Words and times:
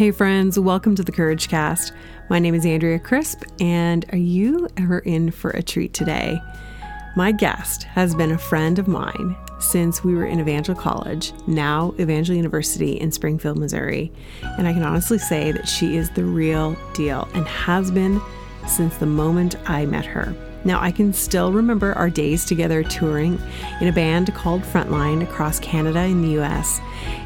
Hey, 0.00 0.12
friends, 0.12 0.58
welcome 0.58 0.94
to 0.94 1.02
the 1.02 1.12
Courage 1.12 1.48
Cast. 1.48 1.92
My 2.30 2.38
name 2.38 2.54
is 2.54 2.64
Andrea 2.64 2.98
Crisp, 2.98 3.42
and 3.60 4.06
are 4.12 4.16
you 4.16 4.66
ever 4.78 5.00
in 5.00 5.30
for 5.30 5.50
a 5.50 5.62
treat 5.62 5.92
today? 5.92 6.40
My 7.16 7.32
guest 7.32 7.82
has 7.82 8.14
been 8.14 8.30
a 8.30 8.38
friend 8.38 8.78
of 8.78 8.88
mine 8.88 9.36
since 9.58 10.02
we 10.02 10.14
were 10.14 10.24
in 10.24 10.40
Evangel 10.40 10.74
College, 10.74 11.34
now 11.46 11.94
Evangel 12.00 12.34
University 12.34 12.92
in 12.98 13.12
Springfield, 13.12 13.58
Missouri. 13.58 14.10
And 14.56 14.66
I 14.66 14.72
can 14.72 14.84
honestly 14.84 15.18
say 15.18 15.52
that 15.52 15.68
she 15.68 15.98
is 15.98 16.08
the 16.08 16.24
real 16.24 16.78
deal 16.94 17.28
and 17.34 17.46
has 17.46 17.90
been 17.90 18.22
since 18.66 18.96
the 18.96 19.04
moment 19.04 19.56
I 19.68 19.84
met 19.84 20.06
her. 20.06 20.34
Now, 20.64 20.80
I 20.80 20.90
can 20.90 21.12
still 21.12 21.52
remember 21.52 21.94
our 21.94 22.10
days 22.10 22.44
together 22.44 22.82
touring 22.82 23.40
in 23.80 23.88
a 23.88 23.92
band 23.92 24.34
called 24.34 24.62
Frontline 24.62 25.22
across 25.22 25.58
Canada 25.60 26.00
and 26.00 26.22
the 26.22 26.40
US, 26.42 26.80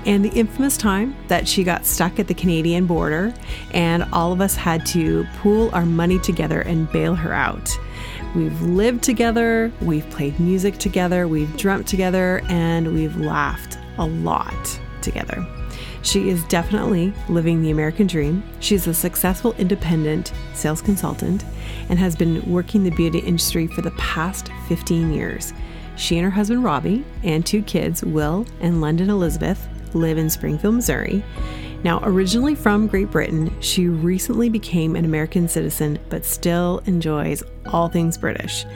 and 0.07 0.25
the 0.25 0.31
infamous 0.31 0.77
time 0.77 1.17
that 1.29 1.49
she 1.49 1.65
got 1.65 1.85
stuck 1.85 2.21
at 2.21 2.29
the 2.29 2.35
Canadian 2.35 2.87
border, 2.87 3.35
and 3.73 4.05
all 4.13 4.33
of 4.33 4.41
us 4.41 4.55
had 4.55 4.87
to 4.87 5.27
pool 5.39 5.71
our 5.73 5.87
money 5.87 6.19
together 6.21 6.61
and 6.61 6.91
bail 6.93 7.15
her 7.15 7.33
out. 7.33 7.69
We've 8.37 8.63
lived 8.63 9.03
together, 9.03 9.73
we've 9.81 10.09
played 10.11 10.39
music 10.39 10.79
together, 10.79 11.27
we've 11.27 11.57
dreamt 11.57 11.87
together, 11.87 12.43
and 12.49 12.93
we've 12.95 13.17
laughed 13.17 13.79
a 13.99 14.07
lot 14.07 14.81
together. 15.03 15.45
She 16.05 16.29
is 16.29 16.45
definitely 16.45 17.15
living 17.31 17.63
the 17.63 17.71
American 17.71 18.07
dream. 18.07 18.43
She's 18.61 18.87
a 18.87 18.93
successful 18.93 19.55
independent 19.55 20.35
sales 20.53 20.83
consultant 20.83 21.45
and 21.89 21.99
has 21.99 22.15
been 22.15 22.43
working 22.49 22.85
the 22.85 22.91
beauty 22.91 23.21
industry 23.21 23.67
for 23.67 23.81
the 23.81 23.91
past 23.93 24.51
15 24.69 25.15
years. 25.15 25.55
She 25.97 26.19
and 26.19 26.25
her 26.25 26.31
husband 26.31 26.63
Robbie 26.63 27.05
and 27.23 27.45
two 27.45 27.63
kids, 27.63 28.05
Will 28.05 28.47
and 28.61 28.83
London 28.83 29.09
Elizabeth, 29.09 29.67
live 29.95 30.19
in 30.19 30.29
Springfield, 30.29 30.75
Missouri. 30.75 31.25
Now, 31.85 32.01
originally 32.03 32.55
from 32.55 32.87
Great 32.87 33.11
Britain, 33.11 33.55
she 33.61 33.89
recently 33.89 34.51
became 34.51 34.97
an 34.97 35.07
American 35.07 35.49
citizen 35.49 35.99
but 36.11 36.27
still 36.27 36.83
enjoys 36.85 37.43
all 37.67 37.89
things 37.89 38.19
British. 38.19 38.67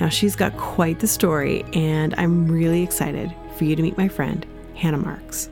Now, 0.00 0.08
she's 0.08 0.36
got 0.36 0.56
quite 0.56 1.00
the 1.00 1.06
story, 1.08 1.64
and 1.72 2.14
I'm 2.16 2.46
really 2.46 2.82
excited 2.82 3.34
for 3.56 3.64
you 3.64 3.74
to 3.74 3.82
meet 3.82 3.96
my 3.96 4.08
friend, 4.08 4.46
Hannah 4.74 4.98
Marks. 4.98 5.48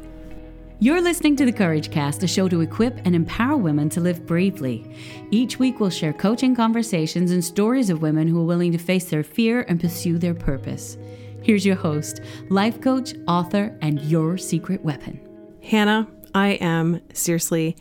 You're 0.81 1.01
listening 1.01 1.37
to 1.37 1.45
the 1.45 1.53
Courage 1.53 1.91
Cast, 1.93 2.25
a 2.25 2.27
show 2.27 2.49
to 2.49 2.61
equip 2.61 2.99
and 3.07 3.15
empower 3.15 3.57
women 3.57 3.89
to 3.91 4.01
live 4.01 4.27
bravely. 4.27 4.85
Each 5.31 5.57
week, 5.57 5.79
we'll 5.79 5.89
share 5.89 6.13
coaching 6.13 6.55
conversations 6.55 7.31
and 7.31 7.45
stories 7.45 7.91
of 7.91 8.03
women 8.03 8.27
who 8.27 8.41
are 8.41 8.45
willing 8.45 8.73
to 8.73 8.79
face 8.79 9.05
their 9.05 9.23
fear 9.23 9.65
and 9.69 9.81
pursue 9.81 10.19
their 10.19 10.35
purpose. 10.35 10.99
Here's 11.43 11.65
your 11.65 11.77
host, 11.77 12.21
life 12.51 12.81
coach, 12.81 13.15
author, 13.29 13.79
and 13.83 14.01
your 14.03 14.37
secret 14.37 14.85
weapon. 14.85 15.21
Hannah, 15.63 16.09
I 16.35 16.55
am 16.55 17.01
seriously, 17.13 17.77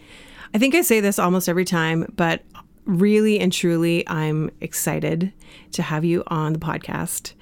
I 0.54 0.60
think 0.60 0.76
I 0.76 0.82
say 0.82 1.00
this 1.00 1.18
almost 1.18 1.50
every 1.50 1.66
time, 1.66 2.06
but 2.16 2.44
really 2.86 3.40
and 3.40 3.52
truly, 3.52 4.08
I'm 4.08 4.52
excited 4.62 5.34
to 5.72 5.82
have 5.82 6.06
you 6.06 6.24
on 6.28 6.54
the 6.54 6.60
podcast 6.60 7.34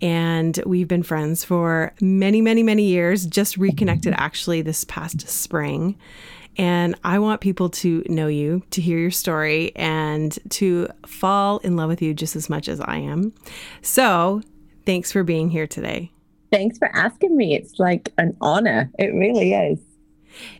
and 0.00 0.62
we've 0.66 0.88
been 0.88 1.02
friends 1.02 1.44
for 1.44 1.92
many, 2.00 2.40
many, 2.40 2.62
many 2.62 2.84
years, 2.84 3.26
just 3.26 3.56
reconnected 3.56 4.14
actually 4.16 4.62
this 4.62 4.84
past 4.84 5.28
spring. 5.28 5.98
And 6.56 6.94
I 7.04 7.18
want 7.18 7.40
people 7.40 7.70
to 7.70 8.04
know 8.08 8.26
you, 8.26 8.62
to 8.70 8.80
hear 8.80 8.98
your 8.98 9.10
story, 9.10 9.72
and 9.76 10.36
to 10.50 10.88
fall 11.06 11.58
in 11.58 11.76
love 11.76 11.88
with 11.88 12.02
you 12.02 12.12
just 12.12 12.36
as 12.36 12.50
much 12.50 12.68
as 12.68 12.80
I 12.80 12.96
am. 12.96 13.32
So, 13.82 14.42
thanks 14.84 15.12
for 15.12 15.22
being 15.22 15.48
here 15.48 15.66
today. 15.66 16.10
Thanks 16.52 16.78
for 16.78 16.94
asking 16.94 17.36
me. 17.36 17.54
It's 17.54 17.78
like 17.78 18.12
an 18.18 18.36
honor. 18.40 18.90
It 18.98 19.14
really 19.14 19.54
is. 19.54 19.78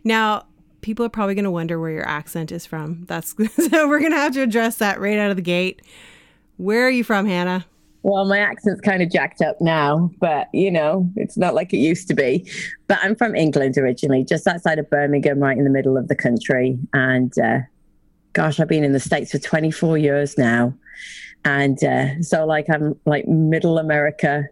Now, 0.03 0.45
people 0.81 1.05
are 1.05 1.09
probably 1.09 1.35
going 1.35 1.45
to 1.45 1.51
wonder 1.51 1.79
where 1.79 1.91
your 1.91 2.07
accent 2.07 2.51
is 2.51 2.65
from. 2.65 3.03
That's 3.07 3.35
so 3.69 3.87
we're 3.87 3.99
going 3.99 4.11
to 4.11 4.17
have 4.17 4.33
to 4.33 4.41
address 4.41 4.77
that 4.77 4.99
right 4.99 5.17
out 5.17 5.29
of 5.29 5.35
the 5.35 5.41
gate. 5.41 5.81
Where 6.57 6.85
are 6.85 6.91
you 6.91 7.03
from, 7.03 7.25
Hannah? 7.25 7.65
Well, 8.03 8.25
my 8.25 8.39
accent's 8.39 8.81
kind 8.81 9.03
of 9.03 9.11
jacked 9.11 9.41
up 9.41 9.61
now, 9.61 10.09
but 10.19 10.47
you 10.53 10.71
know, 10.71 11.09
it's 11.15 11.37
not 11.37 11.53
like 11.53 11.71
it 11.73 11.77
used 11.77 12.07
to 12.07 12.15
be. 12.15 12.49
But 12.87 12.99
I'm 13.03 13.15
from 13.15 13.35
England 13.35 13.77
originally, 13.77 14.23
just 14.23 14.47
outside 14.47 14.79
of 14.79 14.89
Birmingham, 14.89 15.39
right 15.39 15.57
in 15.57 15.63
the 15.63 15.69
middle 15.69 15.97
of 15.97 16.07
the 16.07 16.15
country. 16.15 16.79
And 16.93 17.37
uh, 17.37 17.59
gosh, 18.33 18.59
I've 18.59 18.67
been 18.67 18.83
in 18.83 18.93
the 18.93 18.99
States 18.99 19.31
for 19.31 19.37
24 19.37 19.97
years 19.97 20.37
now. 20.37 20.73
And 21.45 21.83
uh, 21.83 22.21
so, 22.21 22.45
like, 22.45 22.67
I'm 22.71 22.99
like 23.05 23.27
middle 23.27 23.77
America 23.77 24.45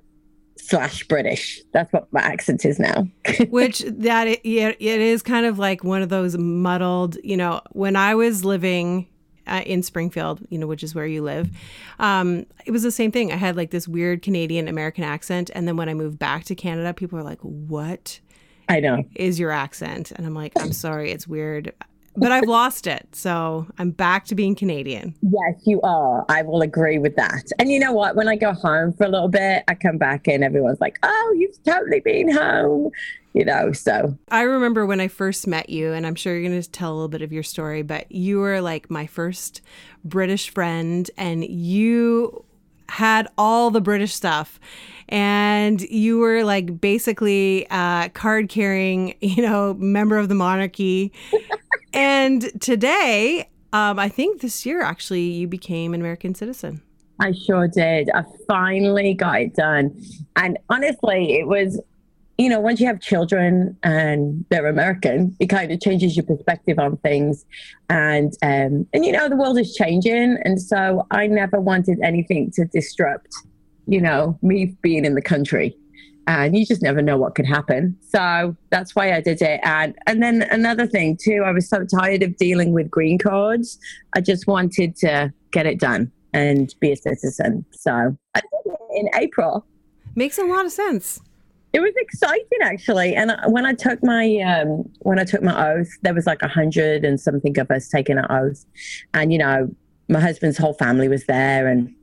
slash 0.57 1.07
British. 1.07 1.61
That's 1.73 1.91
what 1.93 2.11
my 2.11 2.21
accent 2.21 2.65
is 2.65 2.79
now. 2.79 3.07
Which 3.49 3.79
that 3.79 4.27
it, 4.27 4.41
it 4.43 4.79
is 4.79 5.21
kind 5.21 5.45
of 5.45 5.59
like 5.59 5.83
one 5.83 6.01
of 6.01 6.09
those 6.09 6.38
muddled, 6.38 7.17
you 7.23 7.38
know, 7.38 7.61
when 7.71 7.95
I 7.95 8.15
was 8.15 8.45
living 8.45 9.07
uh, 9.49 9.61
in 9.65 9.83
Springfield, 9.83 10.39
you 10.49 10.57
know, 10.57 10.67
which 10.67 10.83
is 10.83 10.95
where 10.95 11.05
you 11.05 11.21
live. 11.21 11.49
Um, 11.99 12.45
it 12.65 12.71
was 12.71 12.83
the 12.83 12.91
same 12.91 13.11
thing. 13.11 13.31
I 13.31 13.35
had 13.35 13.57
like 13.57 13.71
this 13.71 13.87
weird 13.87 14.21
Canadian 14.21 14.67
American 14.67 15.03
accent, 15.03 15.49
and 15.53 15.67
then 15.67 15.75
when 15.75 15.89
I 15.89 15.93
moved 15.93 16.19
back 16.19 16.43
to 16.45 16.55
Canada, 16.55 16.93
people 16.93 17.17
are 17.19 17.23
like, 17.23 17.39
"What?" 17.41 18.19
I 18.67 18.79
know 18.79 19.03
is 19.15 19.39
your 19.39 19.51
accent, 19.51 20.11
and 20.11 20.25
I'm 20.25 20.35
like, 20.35 20.53
"I'm 20.59 20.71
sorry, 20.71 21.11
it's 21.11 21.27
weird." 21.27 21.73
But 22.15 22.31
I've 22.33 22.47
lost 22.47 22.85
it. 22.85 23.07
So 23.15 23.67
I'm 23.77 23.91
back 23.91 24.25
to 24.25 24.35
being 24.35 24.53
Canadian. 24.53 25.15
Yes, 25.21 25.61
you 25.65 25.79
are. 25.81 26.25
I 26.27 26.41
will 26.41 26.61
agree 26.61 26.97
with 26.97 27.15
that. 27.15 27.43
And 27.59 27.71
you 27.71 27.79
know 27.79 27.93
what? 27.93 28.15
When 28.15 28.27
I 28.27 28.35
go 28.35 28.51
home 28.51 28.91
for 28.93 29.05
a 29.05 29.09
little 29.09 29.29
bit, 29.29 29.63
I 29.69 29.75
come 29.75 29.97
back 29.97 30.27
and 30.27 30.43
everyone's 30.43 30.81
like, 30.81 30.99
oh, 31.03 31.35
you've 31.38 31.63
totally 31.63 32.01
been 32.01 32.29
home 32.29 32.91
you 33.34 33.45
know 33.45 33.72
so 33.72 34.17
i 34.29 34.41
remember 34.41 34.85
when 34.85 35.00
i 35.00 35.07
first 35.07 35.47
met 35.47 35.69
you 35.69 35.94
and 35.94 36.06
i'm 36.06 36.16
sure 36.16 36.34
you're 36.34 36.50
going 36.50 36.62
to 36.62 36.69
tell 36.69 36.91
a 36.91 36.95
little 36.95 37.07
bit 37.07 37.22
of 37.22 37.31
your 37.31 37.44
story 37.44 37.81
but 37.81 38.12
you 38.12 38.40
were 38.40 38.62
like 38.62 38.90
my 38.90 39.06
first 39.06 39.62
british 40.03 40.50
friend 40.50 41.12
and 41.17 41.45
you 41.45 42.44
had 42.89 43.28
all 43.38 43.69
the 43.69 43.81
british 43.81 44.13
stuff 44.13 44.59
and 45.09 45.81
you 45.81 46.18
were 46.18 46.44
like 46.44 46.79
basically 46.81 47.66
a 47.69 48.09
card 48.13 48.50
carrying 48.50 49.16
you 49.22 49.41
know 49.41 49.73
member 49.75 50.18
of 50.18 50.29
the 50.29 50.35
monarchy 50.35 51.12
and 51.94 52.50
today 52.62 53.47
um, 53.73 54.00
i 54.00 54.09
think 54.09 54.41
this 54.41 54.66
year 54.66 54.81
actually 54.81 55.22
you 55.22 55.47
became 55.47 55.94
an 55.94 56.01
american 56.01 56.34
citizen 56.34 56.81
I 57.22 57.34
sure 57.34 57.68
did. 57.68 58.09
I 58.12 58.23
finally 58.47 59.13
got 59.13 59.41
it 59.41 59.53
done. 59.53 60.01
And 60.38 60.57
honestly, 60.69 61.34
it 61.34 61.47
was 61.47 61.81
you 62.39 62.47
know, 62.47 62.61
once 62.61 62.79
you 62.79 62.88
have 62.88 63.01
children 63.01 63.77
and 63.83 64.45
they're 64.50 64.66
American, 64.66 65.35
it 65.41 65.47
kind 65.47 65.73
of 65.73 65.81
changes 65.81 66.16
your 66.16 66.25
perspective 66.25 66.79
on 66.79 66.95
things. 66.97 67.45
And 67.89 68.31
um, 68.41 68.88
and 68.94 69.05
you 69.05 69.11
know, 69.11 69.27
the 69.27 69.35
world 69.35 69.59
is 69.59 69.75
changing, 69.75 70.38
and 70.45 70.59
so 70.59 71.05
I 71.11 71.27
never 71.27 71.59
wanted 71.59 72.00
anything 72.01 72.50
to 72.51 72.63
disrupt, 72.63 73.27
you 73.88 74.00
know, 74.00 74.39
me 74.41 74.77
being 74.81 75.03
in 75.03 75.16
the 75.16 75.22
country. 75.22 75.75
And 76.27 76.55
you 76.55 76.66
just 76.66 76.81
never 76.81 77.01
know 77.01 77.17
what 77.17 77.35
could 77.35 77.47
happen. 77.47 77.97
So 78.07 78.56
that's 78.69 78.95
why 78.95 79.13
I 79.13 79.19
did 79.19 79.41
it. 79.41 79.59
And 79.63 79.97
and 80.07 80.23
then 80.23 80.44
another 80.44 80.88
thing 80.88 81.17
too, 81.21 81.44
I 81.45 81.51
was 81.51 81.67
so 81.67 81.83
tired 81.83 82.23
of 82.23 82.38
dealing 82.38 82.71
with 82.71 82.89
green 82.89 83.17
cards. 83.17 83.77
I 84.16 84.21
just 84.21 84.47
wanted 84.47 84.95
to 84.97 85.33
get 85.51 85.66
it 85.66 85.77
done 85.77 86.09
and 86.31 86.73
be 86.79 86.94
a 86.94 86.95
citizen. 86.95 87.66
So 87.71 88.17
I 88.33 88.39
did 88.39 88.73
it 88.73 88.79
in 88.95 89.09
April. 89.21 89.66
Makes 90.16 90.38
a 90.38 90.45
lot 90.45 90.66
of 90.66 90.71
sense 90.71 91.19
it 91.72 91.81
was 91.81 91.94
exciting 91.97 92.59
actually. 92.62 93.16
And 93.16 93.35
when 93.47 93.66
i 93.66 93.74
took 93.74 94.03
my 94.03 94.38
um, 94.38 94.90
when 95.00 95.19
i 95.19 95.24
took 95.24 95.44
my 95.44 95.72
oath 95.72 95.90
there 96.02 96.13
was 96.13 96.25
like 96.25 96.41
a 96.41 96.47
hundred 96.47 97.06
and 97.06 97.19
something 97.19 97.57
of 97.59 97.69
us 97.72 97.90
taking 97.90 98.18
an 98.18 98.25
oath. 98.30 98.66
And 99.13 99.31
you 99.31 99.38
know 99.40 99.69
my 100.07 100.19
husband's 100.19 100.57
whole 100.57 100.74
family 100.74 101.07
was 101.07 101.25
there. 101.25 101.68
And 101.68 101.94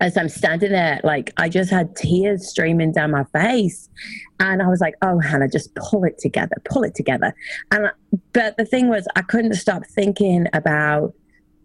as 0.00 0.16
i'm 0.16 0.28
standing 0.28 0.72
there 0.72 1.00
like 1.04 1.32
i 1.36 1.48
just 1.48 1.70
had 1.70 1.94
tears 1.94 2.48
streaming 2.48 2.92
down 2.92 3.12
my 3.12 3.24
face. 3.24 3.88
And 4.40 4.62
i 4.62 4.68
was 4.68 4.80
like 4.80 4.94
oh 5.02 5.20
hannah 5.20 5.48
just 5.48 5.74
pull 5.76 6.04
it 6.04 6.18
together 6.18 6.56
pull 6.64 6.82
it 6.82 6.94
together. 6.94 7.34
And 7.70 7.90
but 8.32 8.56
the 8.56 8.64
thing 8.64 8.88
was 8.88 9.06
i 9.14 9.22
couldn't 9.22 9.54
stop 9.54 9.86
thinking 9.86 10.46
about 10.52 11.14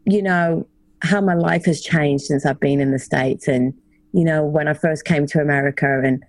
you 0.06 0.22
know 0.22 0.68
how 1.02 1.22
my 1.22 1.34
life 1.34 1.66
has 1.66 1.82
changed 1.82 2.26
since 2.26 2.46
i've 2.46 2.60
been 2.60 2.80
in 2.80 2.92
the 2.92 3.00
states. 3.00 3.48
And 3.48 3.74
you 4.14 4.24
know 4.24 4.44
when 4.44 4.68
i 4.68 4.74
first 4.74 5.06
came 5.06 5.28
to 5.28 5.40
america 5.40 6.02
and 6.04 6.24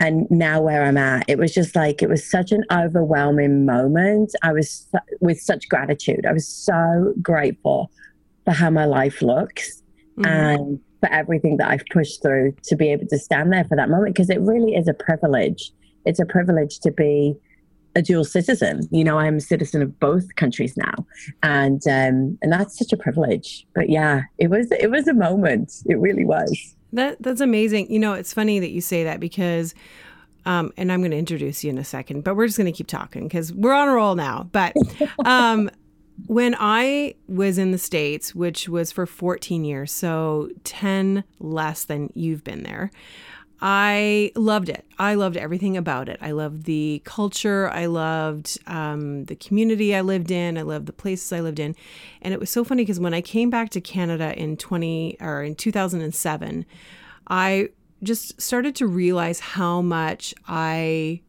and 0.00 0.26
now 0.30 0.62
where 0.62 0.82
I'm 0.82 0.96
at, 0.96 1.26
it 1.28 1.38
was 1.38 1.52
just 1.52 1.76
like, 1.76 2.02
it 2.02 2.08
was 2.08 2.28
such 2.28 2.52
an 2.52 2.64
overwhelming 2.72 3.66
moment. 3.66 4.34
I 4.42 4.52
was 4.52 4.88
with 5.20 5.38
such 5.38 5.68
gratitude. 5.68 6.24
I 6.24 6.32
was 6.32 6.48
so 6.48 7.12
grateful 7.20 7.90
for 8.46 8.52
how 8.52 8.70
my 8.70 8.86
life 8.86 9.20
looks 9.20 9.82
mm-hmm. 10.18 10.26
and 10.26 10.80
for 11.00 11.12
everything 11.12 11.58
that 11.58 11.68
I've 11.68 11.84
pushed 11.92 12.22
through 12.22 12.54
to 12.64 12.76
be 12.76 12.90
able 12.90 13.06
to 13.08 13.18
stand 13.18 13.52
there 13.52 13.64
for 13.64 13.76
that 13.76 13.90
moment 13.90 14.14
because 14.14 14.30
it 14.30 14.40
really 14.40 14.74
is 14.74 14.88
a 14.88 14.94
privilege. 14.94 15.70
It's 16.06 16.18
a 16.18 16.26
privilege 16.26 16.78
to 16.80 16.90
be 16.90 17.34
a 17.94 18.00
dual 18.00 18.24
citizen. 18.24 18.88
You 18.90 19.04
know, 19.04 19.18
I'm 19.18 19.36
a 19.36 19.40
citizen 19.40 19.82
of 19.82 19.98
both 20.00 20.34
countries 20.36 20.76
now, 20.76 21.06
and 21.42 21.82
um, 21.88 22.38
and 22.40 22.52
that's 22.52 22.78
such 22.78 22.92
a 22.92 22.96
privilege. 22.96 23.66
But 23.74 23.90
yeah, 23.90 24.22
it 24.38 24.48
was 24.48 24.70
it 24.70 24.90
was 24.90 25.08
a 25.08 25.14
moment. 25.14 25.72
It 25.86 25.98
really 25.98 26.24
was. 26.24 26.76
That 26.92 27.22
that's 27.22 27.40
amazing. 27.40 27.90
You 27.92 27.98
know, 27.98 28.14
it's 28.14 28.32
funny 28.32 28.58
that 28.60 28.70
you 28.70 28.80
say 28.80 29.04
that 29.04 29.20
because 29.20 29.74
um, 30.46 30.72
and 30.76 30.90
I'm 30.90 31.00
going 31.00 31.10
to 31.10 31.16
introduce 31.18 31.62
you 31.62 31.70
in 31.70 31.78
a 31.78 31.84
second, 31.84 32.24
but 32.24 32.34
we're 32.34 32.46
just 32.46 32.58
going 32.58 32.72
to 32.72 32.76
keep 32.76 32.86
talking 32.86 33.24
because 33.24 33.52
we're 33.52 33.74
on 33.74 33.88
a 33.88 33.92
roll 33.92 34.14
now. 34.14 34.48
But 34.52 34.74
um, 35.24 35.70
when 36.26 36.56
I 36.58 37.14
was 37.28 37.58
in 37.58 37.70
the 37.72 37.78
States, 37.78 38.34
which 38.34 38.68
was 38.68 38.92
for 38.92 39.06
14 39.06 39.64
years, 39.64 39.92
so 39.92 40.50
10 40.64 41.24
less 41.38 41.84
than 41.84 42.10
you've 42.14 42.44
been 42.44 42.62
there, 42.62 42.90
I 43.62 44.32
loved 44.36 44.70
it. 44.70 44.86
I 44.98 45.14
loved 45.14 45.36
everything 45.36 45.76
about 45.76 46.08
it. 46.08 46.18
I 46.22 46.30
loved 46.30 46.64
the 46.64 47.02
culture. 47.04 47.68
I 47.68 47.86
loved 47.86 48.58
um, 48.66 49.24
the 49.24 49.36
community 49.36 49.94
I 49.94 50.00
lived 50.00 50.30
in. 50.30 50.56
I 50.56 50.62
loved 50.62 50.86
the 50.86 50.94
places 50.94 51.30
I 51.32 51.40
lived 51.40 51.58
in. 51.58 51.76
And 52.22 52.32
it 52.32 52.40
was 52.40 52.48
so 52.48 52.64
funny 52.64 52.82
because 52.82 53.00
when 53.00 53.12
I 53.12 53.20
came 53.20 53.50
back 53.50 53.68
to 53.70 53.80
Canada 53.80 54.34
in 54.38 54.56
20 54.56 55.18
or 55.20 55.42
in 55.42 55.54
2007, 55.56 56.64
I 57.28 57.68
just 58.02 58.40
started 58.40 58.74
to 58.76 58.86
realize 58.86 59.40
how 59.40 59.82
much 59.82 60.34
I 60.48 61.20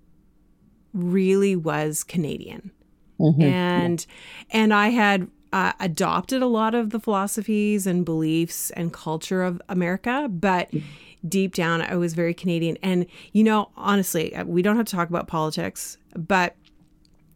really 0.93 1.55
was 1.55 2.03
Canadian. 2.03 2.71
Mm-hmm. 3.19 3.41
And 3.41 4.05
and 4.49 4.73
I 4.73 4.89
had 4.89 5.29
uh, 5.53 5.73
adopted 5.79 6.41
a 6.41 6.47
lot 6.47 6.73
of 6.73 6.91
the 6.91 6.99
philosophies 6.99 7.85
and 7.85 8.05
beliefs 8.05 8.71
and 8.71 8.91
culture 8.91 9.43
of 9.43 9.61
America, 9.69 10.27
but 10.29 10.69
deep 11.27 11.53
down 11.53 11.81
I 11.81 11.95
was 11.95 12.13
very 12.13 12.33
Canadian. 12.33 12.77
And 12.81 13.05
you 13.33 13.43
know, 13.43 13.69
honestly, 13.77 14.35
uh, 14.35 14.45
we 14.45 14.61
don't 14.61 14.77
have 14.77 14.85
to 14.87 14.95
talk 14.95 15.09
about 15.09 15.27
politics, 15.27 15.97
but 16.15 16.55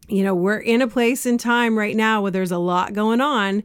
you 0.08 0.22
know, 0.22 0.34
we're 0.34 0.58
in 0.58 0.82
a 0.82 0.88
place 0.88 1.26
in 1.26 1.38
time 1.38 1.76
right 1.76 1.96
now 1.96 2.22
where 2.22 2.30
there's 2.30 2.52
a 2.52 2.58
lot 2.58 2.92
going 2.92 3.20
on. 3.20 3.62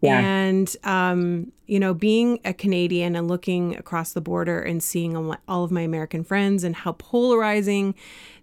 Yeah. 0.00 0.18
And, 0.18 0.74
um, 0.82 1.52
you 1.66 1.78
know, 1.78 1.94
being 1.94 2.40
a 2.44 2.52
Canadian 2.52 3.14
and 3.14 3.28
looking 3.28 3.76
across 3.76 4.12
the 4.12 4.20
border 4.20 4.60
and 4.60 4.82
seeing 4.82 5.16
all 5.46 5.64
of 5.64 5.70
my 5.70 5.82
American 5.82 6.24
friends 6.24 6.64
and 6.64 6.74
how 6.74 6.92
polarizing 6.92 7.94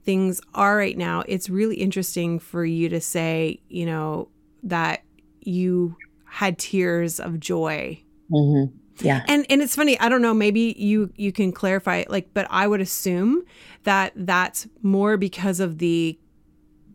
things 0.06 0.40
are 0.54 0.78
right 0.78 0.98
now, 0.98 1.24
it's 1.28 1.50
really 1.50 1.76
interesting 1.76 2.40
for 2.40 2.64
you 2.64 2.88
to 2.90 3.02
say, 3.02 3.60
you 3.68 3.86
know, 3.86 4.30
that 4.64 5.04
you 5.42 5.98
had 6.26 6.58
tears 6.58 7.20
of 7.20 7.40
joy. 7.40 8.02
Mm-hmm. 8.32 8.78
Yeah. 9.02 9.24
And 9.28 9.46
and 9.50 9.62
it's 9.62 9.76
funny, 9.76 10.00
I 10.00 10.10
don't 10.10 10.22
know, 10.22 10.34
maybe 10.34 10.76
you 10.78 11.12
you 11.16 11.32
can 11.32 11.52
clarify 11.52 11.98
it 11.98 12.10
like 12.10 12.34
but 12.34 12.48
I 12.50 12.68
would 12.68 12.82
assume 12.82 13.44
that 13.84 14.14
that's 14.16 14.68
more 14.82 15.18
because 15.18 15.60
of 15.60 15.78
the 15.78 16.20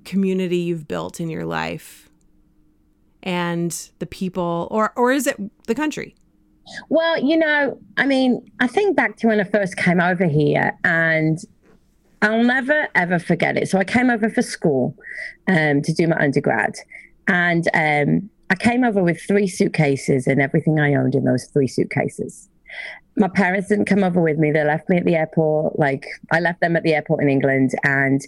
community 0.05 0.59
you've 0.59 0.87
built 0.87 1.21
in 1.21 1.31
your 1.31 1.45
life 1.47 2.11
and 3.23 3.91
the 3.99 4.07
people 4.07 4.69
or 4.71 4.93
or 4.97 5.13
is 5.13 5.27
it 5.27 5.37
the 5.67 5.75
country? 5.75 6.15
Well, 6.89 7.23
you 7.23 7.37
know, 7.37 7.79
I 7.97 8.07
mean, 8.07 8.51
I 8.61 8.67
think 8.67 8.97
back 8.97 9.17
to 9.19 9.27
when 9.27 9.41
I 9.41 9.45
first 9.45 9.77
came 9.77 10.01
over 10.01 10.27
here 10.27 10.77
and 10.85 11.39
I'll 12.23 12.43
never 12.43 12.89
ever 12.95 13.19
forget 13.19 13.57
it. 13.59 13.69
So 13.69 13.79
I 13.79 13.85
came 13.85 14.09
over 14.09 14.31
for 14.31 14.41
school 14.41 14.97
um, 15.47 15.83
to 15.83 15.93
do 15.93 16.09
my 16.09 16.17
undergrad, 16.19 16.75
and 17.29 17.69
um, 17.75 18.31
I 18.51 18.55
came 18.57 18.85
over 18.85 19.03
with 19.03 19.21
three 19.21 19.47
suitcases 19.47 20.27
and 20.27 20.41
everything 20.41 20.79
I 20.79 20.95
owned 20.95 21.15
in 21.15 21.25
those 21.25 21.47
three 21.47 21.69
suitcases. 21.69 22.49
My 23.17 23.29
parents 23.29 23.69
didn't 23.69 23.85
come 23.87 24.03
over 24.05 24.21
with 24.21 24.39
me. 24.39 24.51
They 24.51 24.65
left 24.65 24.89
me 24.89 24.97
at 24.97 25.05
the 25.05 25.15
airport. 25.15 25.79
Like 25.79 26.07
I 26.33 26.41
left 26.41 26.61
them 26.61 26.77
at 26.77 26.83
the 26.83 26.95
airport 26.95 27.23
in 27.23 27.29
England 27.29 27.71
and 27.85 28.21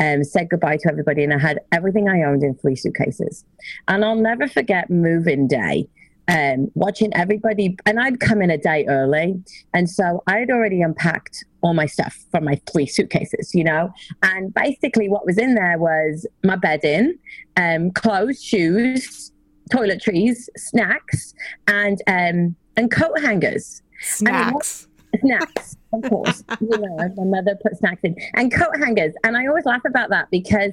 um, 0.00 0.24
said 0.24 0.48
goodbye 0.48 0.78
to 0.78 0.88
everybody. 0.88 1.22
And 1.22 1.34
I 1.34 1.38
had 1.38 1.60
everything 1.72 2.08
I 2.08 2.22
owned 2.22 2.42
in 2.42 2.54
three 2.54 2.76
suitcases. 2.76 3.44
And 3.86 4.04
I'll 4.04 4.14
never 4.16 4.48
forget 4.48 4.90
moving 4.90 5.46
day 5.46 5.88
um, 6.30 6.70
watching 6.74 7.14
everybody, 7.14 7.76
and 7.86 7.98
I'd 7.98 8.20
come 8.20 8.40
in 8.40 8.50
a 8.50 8.58
day 8.58 8.86
early. 8.88 9.42
And 9.74 9.90
so 9.90 10.22
I 10.26 10.38
had 10.38 10.50
already 10.50 10.80
unpacked 10.80 11.44
all 11.62 11.74
my 11.74 11.86
stuff 11.86 12.16
from 12.30 12.44
my 12.44 12.60
three 12.72 12.86
suitcases, 12.86 13.54
you 13.54 13.64
know? 13.64 13.92
And 14.22 14.54
basically, 14.54 15.08
what 15.08 15.26
was 15.26 15.38
in 15.38 15.54
there 15.54 15.76
was 15.78 16.26
my 16.44 16.56
bedding, 16.56 17.18
um, 17.56 17.90
clothes, 17.90 18.42
shoes, 18.42 19.32
toiletries, 19.72 20.48
snacks, 20.56 21.34
and 21.66 21.98
um, 22.06 22.56
and 22.76 22.90
coat 22.90 23.18
hangers. 23.20 23.82
Snacks. 24.00 24.88
snacks, 25.20 25.76
of 25.92 26.02
course. 26.02 26.42
you 26.60 26.68
know, 26.68 26.96
my 27.16 27.24
mother 27.24 27.56
put 27.62 27.76
snacks 27.76 28.00
in 28.02 28.16
and 28.34 28.52
coat 28.52 28.76
hangers. 28.78 29.14
And 29.24 29.36
I 29.36 29.46
always 29.46 29.64
laugh 29.64 29.82
about 29.86 30.10
that 30.10 30.30
because 30.30 30.72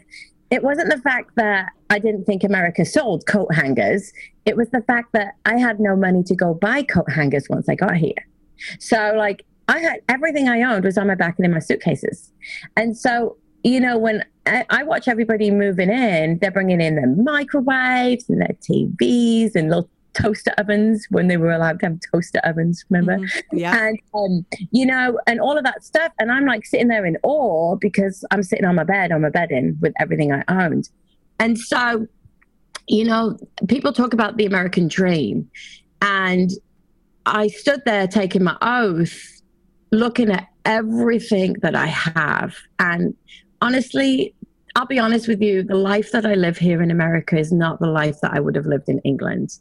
it 0.50 0.64
wasn't 0.64 0.90
the 0.90 1.02
fact 1.02 1.32
that 1.36 1.70
I 1.90 2.00
didn't 2.00 2.26
think 2.26 2.44
America 2.44 2.86
sold 2.86 3.26
coat 3.26 3.54
hangers. 3.54 4.14
It 4.46 4.56
was 4.56 4.70
the 4.70 4.82
fact 4.82 5.12
that 5.14 5.34
I 5.46 5.58
had 5.58 5.80
no 5.80 5.96
money 5.96 6.24
to 6.24 6.36
go 6.36 6.54
buy 6.54 6.84
coat 6.84 7.12
hangers 7.12 7.48
once 7.50 7.68
I 7.68 7.76
got 7.76 7.96
here. 7.96 8.14
So, 8.80 9.14
like, 9.18 9.44
I 9.68 9.80
had 9.80 10.00
everything 10.08 10.48
I 10.48 10.62
owned 10.62 10.86
was 10.86 10.98
on 10.98 11.08
my 11.08 11.16
back 11.16 11.36
and 11.38 11.46
in 11.46 11.52
my 11.52 11.60
suitcases. 11.60 12.32
And 12.78 12.98
so, 12.98 13.38
you 13.68 13.80
know, 13.80 13.98
when 13.98 14.24
I, 14.46 14.66
I 14.70 14.84
watch 14.84 15.08
everybody 15.08 15.52
moving 15.52 15.90
in, 15.90 16.40
they're 16.40 16.52
bringing 16.52 16.82
in 16.82 16.96
their 16.96 17.08
microwaves 17.08 18.30
and 18.30 18.42
their 18.42 18.56
TVs 18.62 19.56
and 19.56 19.70
little 19.70 19.90
toaster 20.14 20.54
ovens 20.58 21.06
when 21.10 21.28
they 21.28 21.38
were 21.38 21.52
allowed 21.52 21.80
to 21.82 21.88
have 21.88 22.00
toaster 22.12 22.40
ovens, 22.44 22.84
remember? 22.90 23.18
Mm-hmm. 23.18 23.58
Yeah. 23.58 23.88
And, 23.88 24.00
um, 24.14 24.46
you 24.72 24.86
know, 24.86 25.20
and 25.28 25.40
all 25.40 25.58
of 25.58 25.64
that 25.66 25.84
stuff. 25.84 26.12
And 26.18 26.32
I'm 26.32 26.46
like 26.46 26.66
sitting 26.66 26.88
there 26.88 27.06
in 27.06 27.18
awe 27.24 27.76
because 27.76 28.26
I'm 28.32 28.42
sitting 28.42 28.66
on 28.66 28.76
my 28.76 28.84
bed, 28.84 29.12
on 29.12 29.22
my 29.22 29.30
bedding 29.30 29.78
with 29.82 29.94
everything 30.00 30.32
I 30.32 30.44
owned. 30.48 30.90
And 31.40 31.60
so, 31.60 32.08
you 32.88 33.04
know, 33.04 33.38
people 33.68 33.94
talk 33.94 34.14
about 34.14 34.38
the 34.38 34.46
American 34.46 34.88
dream. 34.88 35.50
And 36.02 36.52
I 37.26 37.48
stood 37.48 37.82
there 37.86 38.08
taking 38.08 38.44
my 38.44 38.58
oath, 38.62 39.42
looking 39.92 40.32
at 40.32 40.48
everything 40.66 41.54
that 41.62 41.76
I 41.76 41.88
have. 41.88 42.56
And 42.80 43.14
honestly, 43.62 44.34
I'll 44.76 44.86
be 44.86 45.00
honest 45.00 45.28
with 45.28 45.42
you, 45.42 45.64
the 45.64 45.76
life 45.76 46.12
that 46.12 46.26
I 46.26 46.36
live 46.36 46.58
here 46.58 46.82
in 46.82 46.92
America 46.92 47.38
is 47.38 47.52
not 47.52 47.80
the 47.80 47.88
life 47.90 48.22
that 48.22 48.34
I 48.34 48.40
would 48.40 48.56
have 48.56 48.68
lived 48.68 48.90
in 48.90 49.00
England 49.00 49.58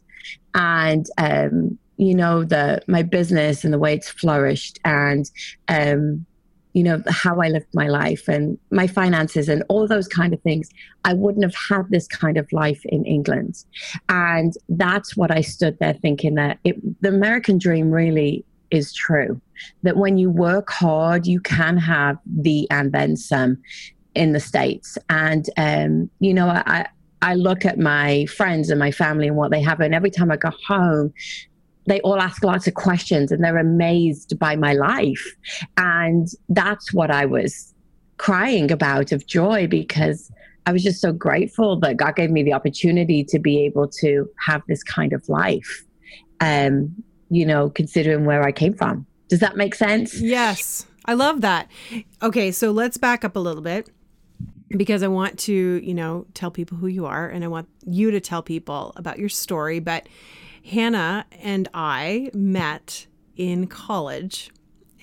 and 0.53 1.07
um, 1.17 1.77
you 1.97 2.13
know 2.13 2.43
the 2.43 2.81
my 2.87 3.03
business 3.03 3.63
and 3.63 3.73
the 3.73 3.79
way 3.79 3.93
it's 3.93 4.09
flourished 4.09 4.79
and 4.85 5.29
um, 5.67 6.25
you 6.73 6.83
know 6.83 7.01
how 7.07 7.41
I 7.41 7.49
lived 7.49 7.73
my 7.73 7.87
life 7.87 8.27
and 8.27 8.57
my 8.69 8.85
finances 8.85 9.49
and 9.49 9.63
all 9.69 9.87
those 9.87 10.07
kind 10.07 10.33
of 10.33 10.41
things. 10.41 10.69
I 11.05 11.13
wouldn't 11.13 11.43
have 11.43 11.55
had 11.69 11.89
this 11.89 12.07
kind 12.07 12.37
of 12.37 12.51
life 12.51 12.81
in 12.85 13.05
England, 13.05 13.63
and 14.09 14.53
that's 14.69 15.17
what 15.17 15.31
I 15.31 15.41
stood 15.41 15.77
there 15.79 15.95
thinking 15.95 16.35
that 16.35 16.59
it, 16.63 16.75
the 17.01 17.09
American 17.09 17.57
dream 17.57 17.89
really 17.91 18.45
is 18.71 18.93
true. 18.93 19.41
That 19.83 19.97
when 19.97 20.17
you 20.17 20.29
work 20.29 20.69
hard, 20.69 21.25
you 21.25 21.39
can 21.39 21.77
have 21.77 22.17
the 22.25 22.69
and 22.69 22.91
then 22.91 23.17
some 23.17 23.57
in 24.15 24.33
the 24.33 24.39
states 24.39 24.97
and 25.09 25.47
um, 25.57 26.09
you 26.19 26.33
know 26.33 26.47
I, 26.47 26.87
I 27.21 27.35
look 27.35 27.65
at 27.65 27.77
my 27.77 28.25
friends 28.25 28.69
and 28.69 28.79
my 28.79 28.91
family 28.91 29.27
and 29.27 29.35
what 29.35 29.51
they 29.51 29.61
have, 29.61 29.79
and 29.79 29.95
every 29.95 30.11
time 30.11 30.31
I 30.31 30.37
go 30.37 30.51
home, 30.67 31.13
they 31.87 32.01
all 32.01 32.19
ask 32.19 32.43
lots 32.43 32.67
of 32.67 32.73
questions 32.73 33.31
and 33.31 33.43
they're 33.43 33.57
amazed 33.57 34.37
by 34.37 34.55
my 34.55 34.73
life. 34.73 35.25
And 35.77 36.27
that's 36.49 36.93
what 36.93 37.09
I 37.09 37.25
was 37.25 37.73
crying 38.17 38.71
about 38.71 39.11
of 39.11 39.25
joy 39.25 39.67
because 39.67 40.31
I 40.65 40.73
was 40.73 40.83
just 40.83 40.99
so 40.99 41.13
grateful 41.13 41.79
that 41.79 41.95
God 41.95 42.15
gave 42.17 42.29
me 42.29 42.43
the 42.43 42.53
opportunity 42.53 43.23
to 43.23 43.39
be 43.39 43.63
able 43.65 43.87
to 44.01 44.29
have 44.45 44.61
this 44.67 44.83
kind 44.83 45.13
of 45.13 45.27
life. 45.29 45.85
Um, 46.41 46.93
you 47.29 47.45
know, 47.45 47.69
considering 47.69 48.25
where 48.25 48.43
I 48.43 48.51
came 48.51 48.73
from. 48.73 49.05
Does 49.29 49.39
that 49.39 49.57
make 49.57 49.75
sense? 49.75 50.19
Yes. 50.19 50.85
I 51.05 51.13
love 51.13 51.41
that. 51.41 51.69
Okay, 52.21 52.51
so 52.51 52.71
let's 52.71 52.97
back 52.97 53.23
up 53.23 53.35
a 53.35 53.39
little 53.39 53.61
bit 53.61 53.89
because 54.69 55.03
I 55.03 55.07
want 55.07 55.39
to, 55.39 55.53
you 55.53 55.93
know, 55.93 56.25
tell 56.33 56.51
people 56.51 56.77
who 56.77 56.87
you 56.87 57.05
are 57.05 57.29
and 57.29 57.43
I 57.43 57.47
want 57.47 57.69
you 57.85 58.11
to 58.11 58.19
tell 58.19 58.41
people 58.41 58.93
about 58.95 59.17
your 59.17 59.29
story. 59.29 59.79
But 59.79 60.07
Hannah 60.65 61.25
and 61.41 61.69
I 61.73 62.29
met 62.33 63.07
in 63.37 63.67
college 63.67 64.51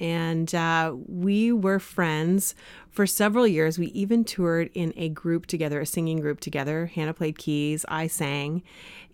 and 0.00 0.52
uh, 0.54 0.94
we 1.06 1.52
were 1.52 1.78
friends 1.78 2.54
for 2.90 3.06
several 3.06 3.46
years. 3.46 3.78
We 3.78 3.86
even 3.88 4.24
toured 4.24 4.70
in 4.74 4.92
a 4.96 5.08
group 5.08 5.46
together, 5.46 5.80
a 5.80 5.86
singing 5.86 6.20
group 6.20 6.40
together. 6.40 6.86
Hannah 6.86 7.14
played 7.14 7.38
keys, 7.38 7.84
I 7.88 8.08
sang, 8.08 8.62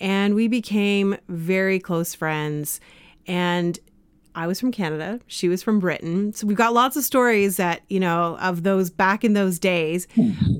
and 0.01 0.35
we 0.35 0.49
became 0.49 1.17
very 1.29 1.79
close 1.79 2.15
friends. 2.15 2.81
And 3.27 3.79
I 4.35 4.47
was 4.47 4.61
from 4.61 4.73
Canada. 4.73 5.21
She 5.27 5.49
was 5.49 5.63
from 5.63 5.81
Britain. 5.81 6.33
So 6.33 6.47
we've 6.47 6.57
got 6.57 6.73
lots 6.73 6.97
of 6.97 7.05
stories 7.05 7.57
that, 7.57 7.83
you 7.89 8.01
know, 8.01 8.37
of 8.41 8.63
those 8.63 8.91
back 8.91 9.25
in 9.25 9.33
those 9.33 9.59
days. 9.59 10.07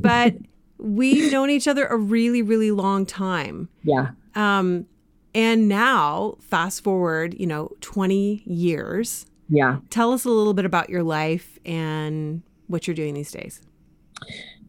but 0.01 0.35
we've 0.79 1.31
known 1.33 1.51
each 1.51 1.69
other 1.69 1.87
a 1.87 1.97
really, 1.97 2.43
really 2.43 2.71
long 2.71 3.07
time. 3.07 3.69
Yeah. 3.85 4.11
Um, 4.35 4.87
and 5.35 5.69
now, 5.69 6.37
fast 6.41 6.83
forward, 6.83 7.37
you 7.39 7.47
know, 7.47 7.71
20 7.81 8.43
years. 8.47 9.27
Yeah. 9.49 9.79
Tell 9.91 10.13
us 10.13 10.25
a 10.25 10.31
little 10.31 10.55
bit 10.55 10.65
about 10.65 10.91
your 10.91 11.03
life 11.03 11.59
and 11.65 12.43
what 12.67 12.87
you're 12.87 12.95
doing 12.97 13.15
these 13.15 13.31
days. 13.31 13.61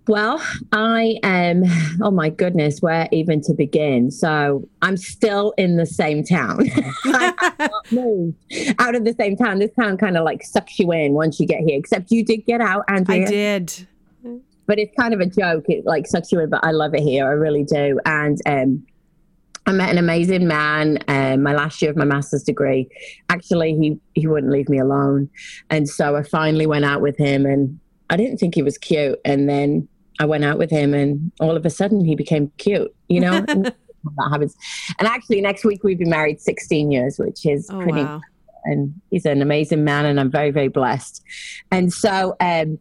Well, 0.07 0.41
I 0.71 1.19
am, 1.23 1.63
oh 2.01 2.11
my 2.11 2.29
goodness, 2.29 2.81
where 2.81 3.07
even 3.11 3.41
to 3.41 3.53
begin? 3.53 4.09
So 4.09 4.67
I'm 4.81 4.97
still 4.97 5.53
in 5.57 5.77
the 5.77 5.85
same 5.85 6.23
town. 6.23 6.69
I 7.05 7.69
moved 7.91 8.35
out 8.79 8.95
of 8.95 9.05
the 9.05 9.13
same 9.13 9.37
town. 9.37 9.59
This 9.59 9.71
town 9.79 9.97
kind 9.97 10.17
of 10.17 10.23
like 10.23 10.43
sucks 10.43 10.79
you 10.79 10.91
in 10.91 11.13
once 11.13 11.39
you 11.39 11.45
get 11.45 11.61
here, 11.61 11.77
except 11.77 12.09
you 12.09 12.25
did 12.25 12.45
get 12.45 12.61
out, 12.61 12.83
Andrea. 12.89 13.27
I 13.27 13.29
did. 13.29 13.87
But 14.65 14.79
it's 14.79 14.93
kind 14.99 15.13
of 15.13 15.19
a 15.19 15.25
joke. 15.25 15.65
It 15.67 15.85
like 15.85 16.07
sucks 16.07 16.31
you 16.31 16.39
in, 16.39 16.49
but 16.49 16.65
I 16.65 16.71
love 16.71 16.95
it 16.95 17.01
here. 17.01 17.27
I 17.27 17.33
really 17.33 17.63
do. 17.63 17.99
And 18.05 18.39
um, 18.45 18.85
I 19.67 19.71
met 19.71 19.91
an 19.91 19.97
amazing 19.97 20.47
man. 20.47 20.99
Um, 21.07 21.43
my 21.43 21.53
last 21.53 21.81
year 21.81 21.91
of 21.91 21.97
my 21.97 22.05
master's 22.05 22.43
degree, 22.43 22.89
actually, 23.29 23.75
he 23.75 23.99
he 24.19 24.27
wouldn't 24.27 24.51
leave 24.51 24.69
me 24.69 24.79
alone, 24.79 25.29
and 25.69 25.87
so 25.87 26.15
I 26.15 26.23
finally 26.23 26.65
went 26.65 26.85
out 26.85 27.01
with 27.01 27.17
him, 27.17 27.45
and 27.45 27.79
I 28.09 28.17
didn't 28.17 28.37
think 28.37 28.55
he 28.55 28.63
was 28.63 28.77
cute, 28.77 29.19
and 29.23 29.47
then 29.47 29.87
I 30.21 30.25
went 30.25 30.43
out 30.45 30.57
with 30.57 30.69
him, 30.69 30.93
and 30.93 31.31
all 31.39 31.55
of 31.57 31.65
a 31.65 31.69
sudden 31.69 32.05
he 32.05 32.15
became 32.15 32.51
cute. 32.57 32.93
You 33.09 33.21
know, 33.21 33.41
that 33.47 33.75
happens. 34.31 34.55
And 34.99 35.07
actually, 35.07 35.41
next 35.41 35.65
week 35.65 35.83
we've 35.83 35.97
been 35.99 36.09
married 36.09 36.39
16 36.39 36.91
years, 36.91 37.17
which 37.17 37.45
is 37.45 37.67
Oh, 37.71 37.81
pretty. 37.81 38.03
wow. 38.03 38.21
And 38.63 38.93
he's 39.09 39.25
an 39.25 39.41
amazing 39.41 39.83
man, 39.83 40.05
and 40.05 40.19
I'm 40.19 40.29
very, 40.29 40.51
very 40.51 40.67
blessed. 40.67 41.23
And 41.71 41.91
so, 41.91 42.35
um, 42.39 42.77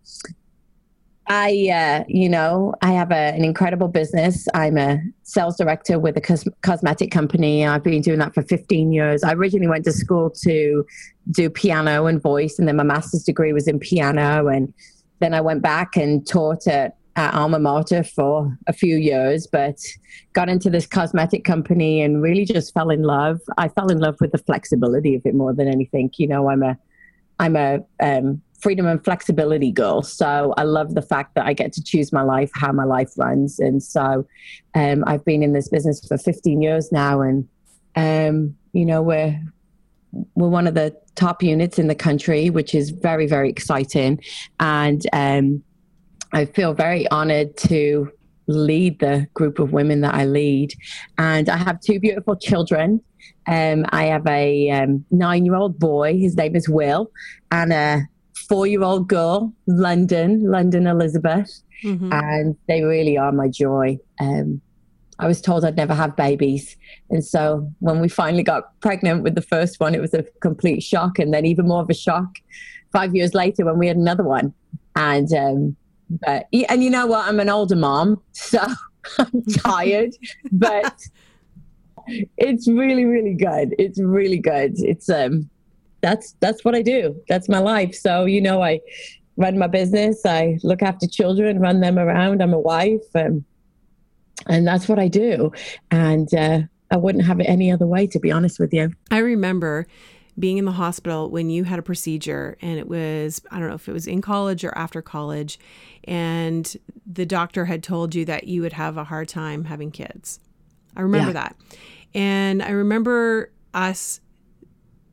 I, 1.27 1.69
uh, 1.73 2.05
you 2.09 2.29
know, 2.29 2.75
I 2.83 2.91
have 2.93 3.13
a, 3.13 3.15
an 3.35 3.45
incredible 3.45 3.87
business. 3.89 4.49
I'm 4.53 4.77
a 4.77 4.99
sales 5.23 5.57
director 5.57 5.99
with 5.99 6.17
a 6.17 6.21
cos- 6.21 6.45
cosmetic 6.63 7.11
company. 7.13 7.65
I've 7.65 7.85
been 7.85 8.03
doing 8.03 8.19
that 8.19 8.35
for 8.35 8.43
15 8.43 8.93
years. 8.93 9.23
I 9.23 9.33
originally 9.33 9.69
went 9.69 9.85
to 9.85 9.93
school 9.93 10.29
to 10.43 10.85
do 11.31 11.49
piano 11.49 12.07
and 12.07 12.21
voice, 12.21 12.59
and 12.59 12.67
then 12.69 12.77
my 12.77 12.83
master's 12.83 13.23
degree 13.23 13.53
was 13.53 13.69
in 13.69 13.79
piano. 13.79 14.49
And 14.49 14.75
then 15.21 15.33
I 15.33 15.41
went 15.41 15.63
back 15.63 15.97
and 15.97 16.27
taught 16.27 16.67
at, 16.67 16.97
at 17.21 17.35
Alma 17.35 17.59
Mater 17.59 18.03
for 18.03 18.57
a 18.67 18.73
few 18.73 18.97
years, 18.97 19.47
but 19.47 19.77
got 20.33 20.49
into 20.49 20.71
this 20.71 20.87
cosmetic 20.87 21.45
company 21.45 22.01
and 22.01 22.23
really 22.23 22.47
just 22.47 22.73
fell 22.73 22.89
in 22.89 23.03
love. 23.03 23.41
I 23.59 23.69
fell 23.69 23.91
in 23.91 23.99
love 23.99 24.17
with 24.21 24.33
the 24.33 24.39
flexibility 24.39 25.15
of 25.15 25.27
it 25.27 25.35
more 25.35 25.53
than 25.53 25.69
anything. 25.69 26.11
You 26.17 26.29
know, 26.29 26.49
I'm 26.49 26.63
a, 26.63 26.79
I'm 27.39 27.57
a 27.57 27.81
um, 28.03 28.41
freedom 28.59 28.87
and 28.87 29.05
flexibility 29.05 29.71
girl. 29.71 30.01
So 30.01 30.55
I 30.57 30.63
love 30.63 30.95
the 30.95 31.03
fact 31.03 31.35
that 31.35 31.45
I 31.45 31.53
get 31.53 31.75
to 31.75 31.85
choose 31.85 32.11
my 32.11 32.23
life, 32.23 32.51
how 32.55 32.73
my 32.73 32.85
life 32.85 33.11
runs. 33.19 33.59
And 33.59 33.83
so 33.83 34.27
um, 34.75 35.05
I've 35.07 35.25
been 35.27 35.43
in 35.43 35.53
this 35.53 35.69
business 35.69 36.01
for 36.07 36.17
15 36.17 36.63
years 36.63 36.91
now, 36.91 37.21
and 37.21 37.47
um, 37.97 38.57
you 38.73 38.87
know 38.87 39.03
we're 39.03 39.39
we're 40.35 40.49
one 40.49 40.67
of 40.67 40.73
the 40.73 40.97
top 41.17 41.43
units 41.43 41.79
in 41.79 41.87
the 41.87 41.95
country, 41.95 42.49
which 42.49 42.75
is 42.75 42.89
very 42.89 43.27
very 43.27 43.51
exciting, 43.51 44.21
and 44.59 45.07
um, 45.13 45.63
I 46.33 46.45
feel 46.45 46.75
very 46.75 47.09
honored 47.11 47.57
to 47.59 48.11
lead 48.47 48.99
the 49.01 49.27
group 49.35 49.59
of 49.59 49.73
women 49.73 50.01
that 50.01 50.15
I 50.15 50.25
lead, 50.25 50.73
and 51.19 51.49
I 51.49 51.57
have 51.57 51.81
two 51.81 52.01
beautiful 52.01 52.37
children. 52.37 53.01
Um, 53.47 53.85
I 53.91 54.05
have 54.07 54.27
a 54.27 54.71
um, 54.71 55.05
nine-year-old 55.11 55.79
boy. 55.79 56.19
His 56.19 56.37
name 56.37 56.57
is 56.57 56.69
Will, 56.69 57.11
and 57.51 57.73
a 57.73 58.03
four-year-old 58.49 59.09
girl, 59.09 59.53
London, 59.67 60.43
London 60.51 60.87
Elizabeth, 60.87 61.63
Mhm. 61.85 62.13
and 62.13 62.57
they 62.69 62.83
really 62.83 63.17
are 63.17 63.33
my 63.33 63.49
joy. 63.49 63.99
Um, 64.21 64.61
I 65.19 65.27
was 65.27 65.41
told 65.41 65.65
I'd 65.65 65.77
never 65.77 65.95
have 65.95 66.17
babies, 66.17 66.77
and 67.11 67.25
so 67.25 67.71
when 67.81 68.01
we 68.01 68.09
finally 68.09 68.43
got 68.43 68.79
pregnant 68.81 69.23
with 69.23 69.35
the 69.35 69.43
first 69.43 69.79
one, 69.81 69.95
it 69.95 70.01
was 70.01 70.15
a 70.15 70.25
complete 70.41 70.83
shock, 70.83 71.19
and 71.19 71.33
then 71.33 71.45
even 71.47 71.69
more 71.69 71.83
of 71.83 71.91
a 71.91 71.95
shock 71.95 72.39
five 72.93 73.15
years 73.15 73.35
later 73.35 73.65
when 73.65 73.79
we 73.79 73.87
had 73.87 73.97
another 73.97 74.25
one. 74.25 74.53
And 74.97 75.33
um, 75.35 75.77
but 76.11 76.47
and 76.69 76.83
you 76.83 76.91
know 76.91 77.07
what? 77.07 77.27
I'm 77.27 77.41
an 77.41 77.49
older 77.49 77.77
mom, 77.77 78.21
so 78.33 78.61
I'm 79.19 79.43
tired, 79.59 80.15
but 80.53 81.01
it's 82.37 82.69
really, 82.69 83.05
really 83.05 83.35
good. 83.35 83.75
It's 83.79 84.01
really 84.01 84.39
good. 84.39 84.75
It's 84.77 85.09
um, 85.09 85.49
that's 86.01 86.35
that's 86.41 86.65
what 86.65 86.75
I 86.75 86.83
do. 86.83 87.21
That's 87.29 87.49
my 87.49 87.59
life. 87.59 87.95
So 87.95 88.25
you 88.25 88.41
know, 88.41 88.63
I 88.63 88.81
run 89.37 89.59
my 89.59 89.69
business. 89.69 90.27
I 90.27 90.59
look 90.63 90.83
after 90.83 91.07
children, 91.07 91.61
run 91.61 91.81
them 91.81 91.99
around. 91.99 92.43
I'm 92.43 92.53
a 92.53 92.59
wife, 92.59 93.05
um, 93.15 93.45
and 94.49 94.67
that's 94.67 94.89
what 94.89 94.99
I 94.99 95.09
do. 95.09 95.53
And 95.91 96.33
uh, 96.35 96.63
I 96.91 96.97
wouldn't 96.97 97.25
have 97.25 97.41
it 97.41 97.45
any 97.45 97.71
other 97.71 97.87
way, 97.87 98.07
to 98.09 98.19
be 98.19 98.33
honest 98.33 98.59
with 98.59 98.73
you. 98.75 98.93
I 99.11 99.19
remember 99.19 99.87
being 100.39 100.59
in 100.59 100.65
the 100.65 100.73
hospital 100.73 101.31
when 101.31 101.51
you 101.51 101.65
had 101.65 101.79
a 101.79 101.83
procedure 101.83 102.57
and 102.63 102.79
it 102.79 102.89
was 102.89 103.43
I 103.51 103.59
don't 103.59 103.69
know 103.69 103.75
if 103.75 103.89
it 103.89 103.93
was 103.93 104.07
in 104.07 104.21
college 104.23 104.65
or 104.65 104.77
after 104.77 105.03
college 105.03 105.59
and 106.05 106.77
the 107.07 107.27
doctor 107.27 107.65
had 107.67 107.83
told 107.83 108.15
you 108.15 108.25
that 108.27 108.45
you 108.47 108.63
would 108.63 108.73
have 108.75 108.97
a 108.97 109.05
hard 109.05 109.29
time 109.29 109.65
having 109.65 109.91
kids. 109.91 110.41
I 110.97 111.03
remember 111.03 111.29
Yeah. 111.29 111.33
that. 111.35 111.57
And 112.15 112.63
I 112.63 112.71
remember 112.71 113.53
us 113.75 114.21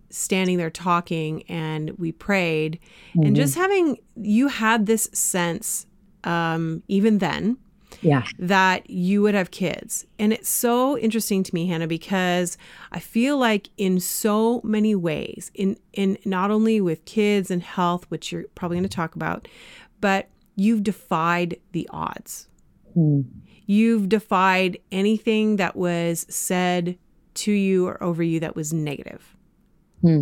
standing 0.10 0.58
there 0.58 0.70
talking 0.70 1.44
and 1.50 1.92
we 1.98 2.12
prayed 2.12 2.80
and 3.14 3.36
just 3.36 3.56
having 3.56 3.98
you 4.16 4.48
had 4.48 4.86
this 4.86 5.10
sense 5.12 5.86
um 6.24 6.82
even 6.88 7.18
then 7.18 7.58
Yeah. 8.02 8.26
that 8.38 8.90
you 8.90 9.22
would 9.24 9.34
have 9.34 9.52
kids. 9.52 10.06
And 10.20 10.32
it's 10.34 10.50
so 10.50 10.98
interesting 10.98 11.42
to 11.44 11.54
me, 11.56 11.68
Hannah, 11.68 11.88
because 11.88 12.58
I 12.92 13.00
feel 13.00 13.38
like 13.38 13.70
in 13.78 14.00
so 14.00 14.62
many 14.64 14.94
ways, 14.94 15.52
in 15.54 15.78
in 15.94 16.18
not 16.26 16.52
only 16.52 16.80
with 16.82 17.06
kids 17.06 17.50
and 17.50 17.64
health, 17.64 18.06
which 18.10 18.32
you're 18.32 18.46
probably 18.56 18.78
going 18.78 18.84
to 18.84 18.96
talk 18.96 19.16
about, 19.16 19.48
but 20.00 20.30
you've 20.56 20.84
defied 20.84 21.58
the 21.72 21.88
odds. 21.92 22.48
Mm. 22.96 23.26
You've 23.66 24.10
defied 24.10 24.78
anything 24.92 25.58
that 25.58 25.76
was 25.76 26.26
said 26.30 26.98
to 27.36 27.52
you 27.52 27.88
or 27.88 28.02
over 28.04 28.24
you 28.24 28.40
that 28.40 28.56
was 28.56 28.74
negative. 28.74 29.36
Hmm. 30.02 30.22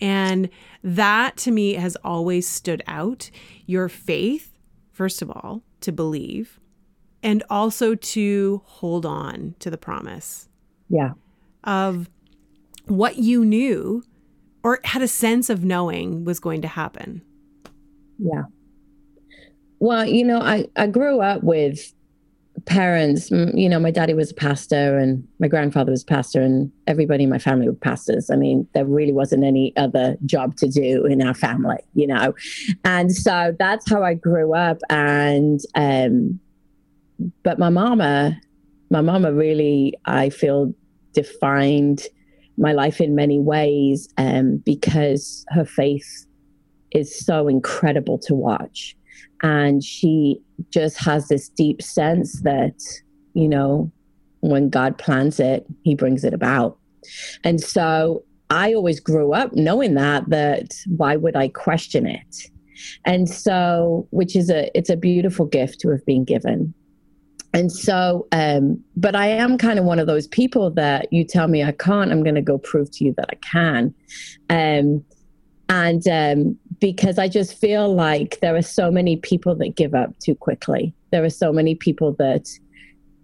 And 0.00 0.48
that 0.82 1.36
to 1.38 1.50
me 1.50 1.74
has 1.74 1.96
always 1.96 2.48
stood 2.48 2.82
out. 2.86 3.30
Your 3.66 3.88
faith, 3.88 4.58
first 4.92 5.22
of 5.22 5.30
all, 5.30 5.62
to 5.82 5.92
believe, 5.92 6.59
and 7.22 7.42
also 7.50 7.94
to 7.94 8.62
hold 8.64 9.04
on 9.06 9.54
to 9.58 9.70
the 9.70 9.78
promise 9.78 10.48
Yeah. 10.88 11.12
of 11.64 12.08
what 12.86 13.18
you 13.18 13.44
knew 13.44 14.02
or 14.62 14.80
had 14.84 15.02
a 15.02 15.08
sense 15.08 15.48
of 15.50 15.64
knowing 15.64 16.24
was 16.24 16.40
going 16.40 16.60
to 16.62 16.68
happen. 16.68 17.22
Yeah. 18.18 18.42
Well, 19.78 20.04
you 20.04 20.24
know, 20.24 20.40
I, 20.40 20.66
I 20.76 20.86
grew 20.86 21.20
up 21.20 21.42
with 21.42 21.94
parents. 22.66 23.30
You 23.30 23.68
know, 23.68 23.78
my 23.78 23.90
daddy 23.90 24.12
was 24.12 24.30
a 24.30 24.34
pastor 24.34 24.98
and 24.98 25.26
my 25.38 25.48
grandfather 25.48 25.90
was 25.90 26.02
a 26.02 26.06
pastor, 26.06 26.42
and 26.42 26.70
everybody 26.86 27.24
in 27.24 27.30
my 27.30 27.38
family 27.38 27.66
were 27.66 27.74
pastors. 27.74 28.28
I 28.30 28.36
mean, 28.36 28.68
there 28.74 28.84
really 28.84 29.12
wasn't 29.12 29.44
any 29.44 29.72
other 29.78 30.16
job 30.26 30.56
to 30.56 30.68
do 30.68 31.06
in 31.06 31.22
our 31.26 31.32
family, 31.32 31.78
you 31.94 32.06
know. 32.06 32.34
And 32.84 33.10
so 33.14 33.54
that's 33.58 33.88
how 33.88 34.02
I 34.02 34.12
grew 34.14 34.52
up. 34.54 34.78
And, 34.90 35.60
um, 35.74 36.38
but 37.42 37.58
my 37.58 37.68
mama, 37.68 38.40
my 38.90 39.00
mama 39.00 39.32
really, 39.32 39.94
I 40.04 40.30
feel, 40.30 40.74
defined 41.12 42.06
my 42.56 42.72
life 42.72 43.00
in 43.00 43.14
many 43.14 43.40
ways 43.40 44.08
um, 44.18 44.58
because 44.58 45.44
her 45.48 45.64
faith 45.64 46.26
is 46.92 47.18
so 47.24 47.48
incredible 47.48 48.18
to 48.18 48.34
watch. 48.34 48.96
And 49.42 49.82
she 49.82 50.40
just 50.70 50.98
has 50.98 51.28
this 51.28 51.48
deep 51.48 51.80
sense 51.80 52.42
that, 52.42 52.78
you 53.34 53.48
know, 53.48 53.90
when 54.40 54.68
God 54.68 54.98
plans 54.98 55.40
it, 55.40 55.66
he 55.82 55.94
brings 55.94 56.24
it 56.24 56.34
about. 56.34 56.78
And 57.44 57.60
so 57.60 58.24
I 58.50 58.74
always 58.74 59.00
grew 59.00 59.32
up 59.32 59.54
knowing 59.54 59.94
that, 59.94 60.28
that 60.28 60.74
why 60.86 61.16
would 61.16 61.36
I 61.36 61.48
question 61.48 62.06
it? 62.06 62.50
And 63.04 63.28
so, 63.28 64.06
which 64.10 64.34
is 64.34 64.50
a, 64.50 64.70
it's 64.76 64.90
a 64.90 64.96
beautiful 64.96 65.46
gift 65.46 65.80
to 65.80 65.90
have 65.90 66.04
been 66.06 66.24
given. 66.24 66.74
And 67.52 67.72
so, 67.72 68.28
um, 68.32 68.82
but 68.96 69.16
I 69.16 69.26
am 69.26 69.58
kind 69.58 69.78
of 69.78 69.84
one 69.84 69.98
of 69.98 70.06
those 70.06 70.28
people 70.28 70.70
that 70.70 71.12
you 71.12 71.24
tell 71.24 71.48
me 71.48 71.64
I 71.64 71.72
can't, 71.72 72.12
I'm 72.12 72.22
going 72.22 72.36
to 72.36 72.42
go 72.42 72.58
prove 72.58 72.90
to 72.92 73.04
you 73.04 73.14
that 73.16 73.28
I 73.30 73.34
can. 73.36 73.94
Um, 74.48 75.04
and 75.68 76.06
um, 76.08 76.58
because 76.80 77.18
I 77.18 77.28
just 77.28 77.56
feel 77.56 77.94
like 77.94 78.40
there 78.40 78.56
are 78.56 78.62
so 78.62 78.90
many 78.90 79.16
people 79.16 79.54
that 79.56 79.76
give 79.76 79.94
up 79.94 80.18
too 80.18 80.34
quickly. 80.34 80.92
There 81.12 81.24
are 81.24 81.30
so 81.30 81.52
many 81.52 81.74
people 81.74 82.12
that 82.18 82.48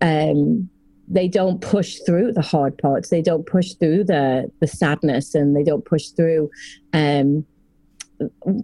um, 0.00 0.68
they 1.08 1.28
don't 1.28 1.60
push 1.60 1.98
through 2.06 2.32
the 2.32 2.42
hard 2.42 2.78
parts. 2.78 3.08
They 3.08 3.22
don't 3.22 3.46
push 3.46 3.72
through 3.74 4.04
the 4.04 4.50
the 4.60 4.66
sadness, 4.66 5.34
and 5.34 5.56
they 5.56 5.64
don't 5.64 5.84
push 5.84 6.08
through. 6.10 6.50
Um, 6.92 7.44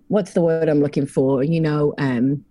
what's 0.09 0.33
the 0.33 0.43
word 0.43 0.69
I'm 0.69 0.81
looking 0.81 1.07
for? 1.07 1.43
You 1.43 1.61
know, 1.61 1.95
um, 1.99 2.45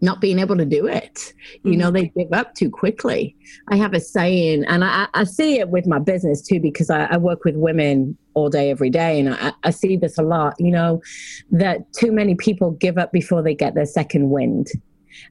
not 0.00 0.20
being 0.20 0.38
able 0.38 0.56
to 0.56 0.64
do 0.64 0.86
it. 0.86 1.34
You 1.62 1.76
know, 1.76 1.90
they 1.90 2.04
mm-hmm. 2.04 2.20
give 2.20 2.32
up 2.32 2.54
too 2.54 2.70
quickly. 2.70 3.36
I 3.68 3.76
have 3.76 3.92
a 3.92 4.00
saying, 4.00 4.64
and 4.64 4.82
I, 4.82 5.08
I 5.12 5.24
see 5.24 5.58
it 5.58 5.68
with 5.68 5.86
my 5.86 5.98
business 5.98 6.40
too, 6.40 6.58
because 6.58 6.88
I, 6.88 7.04
I 7.04 7.16
work 7.18 7.44
with 7.44 7.56
women 7.56 8.16
all 8.34 8.48
day, 8.48 8.70
every 8.70 8.90
day, 8.90 9.20
and 9.20 9.34
I, 9.34 9.52
I 9.62 9.70
see 9.70 9.96
this 9.96 10.16
a 10.16 10.22
lot. 10.22 10.54
You 10.58 10.72
know, 10.72 11.02
that 11.50 11.92
too 11.92 12.12
many 12.12 12.34
people 12.34 12.70
give 12.72 12.96
up 12.96 13.12
before 13.12 13.42
they 13.42 13.54
get 13.54 13.74
their 13.74 13.86
second 13.86 14.30
wind. 14.30 14.68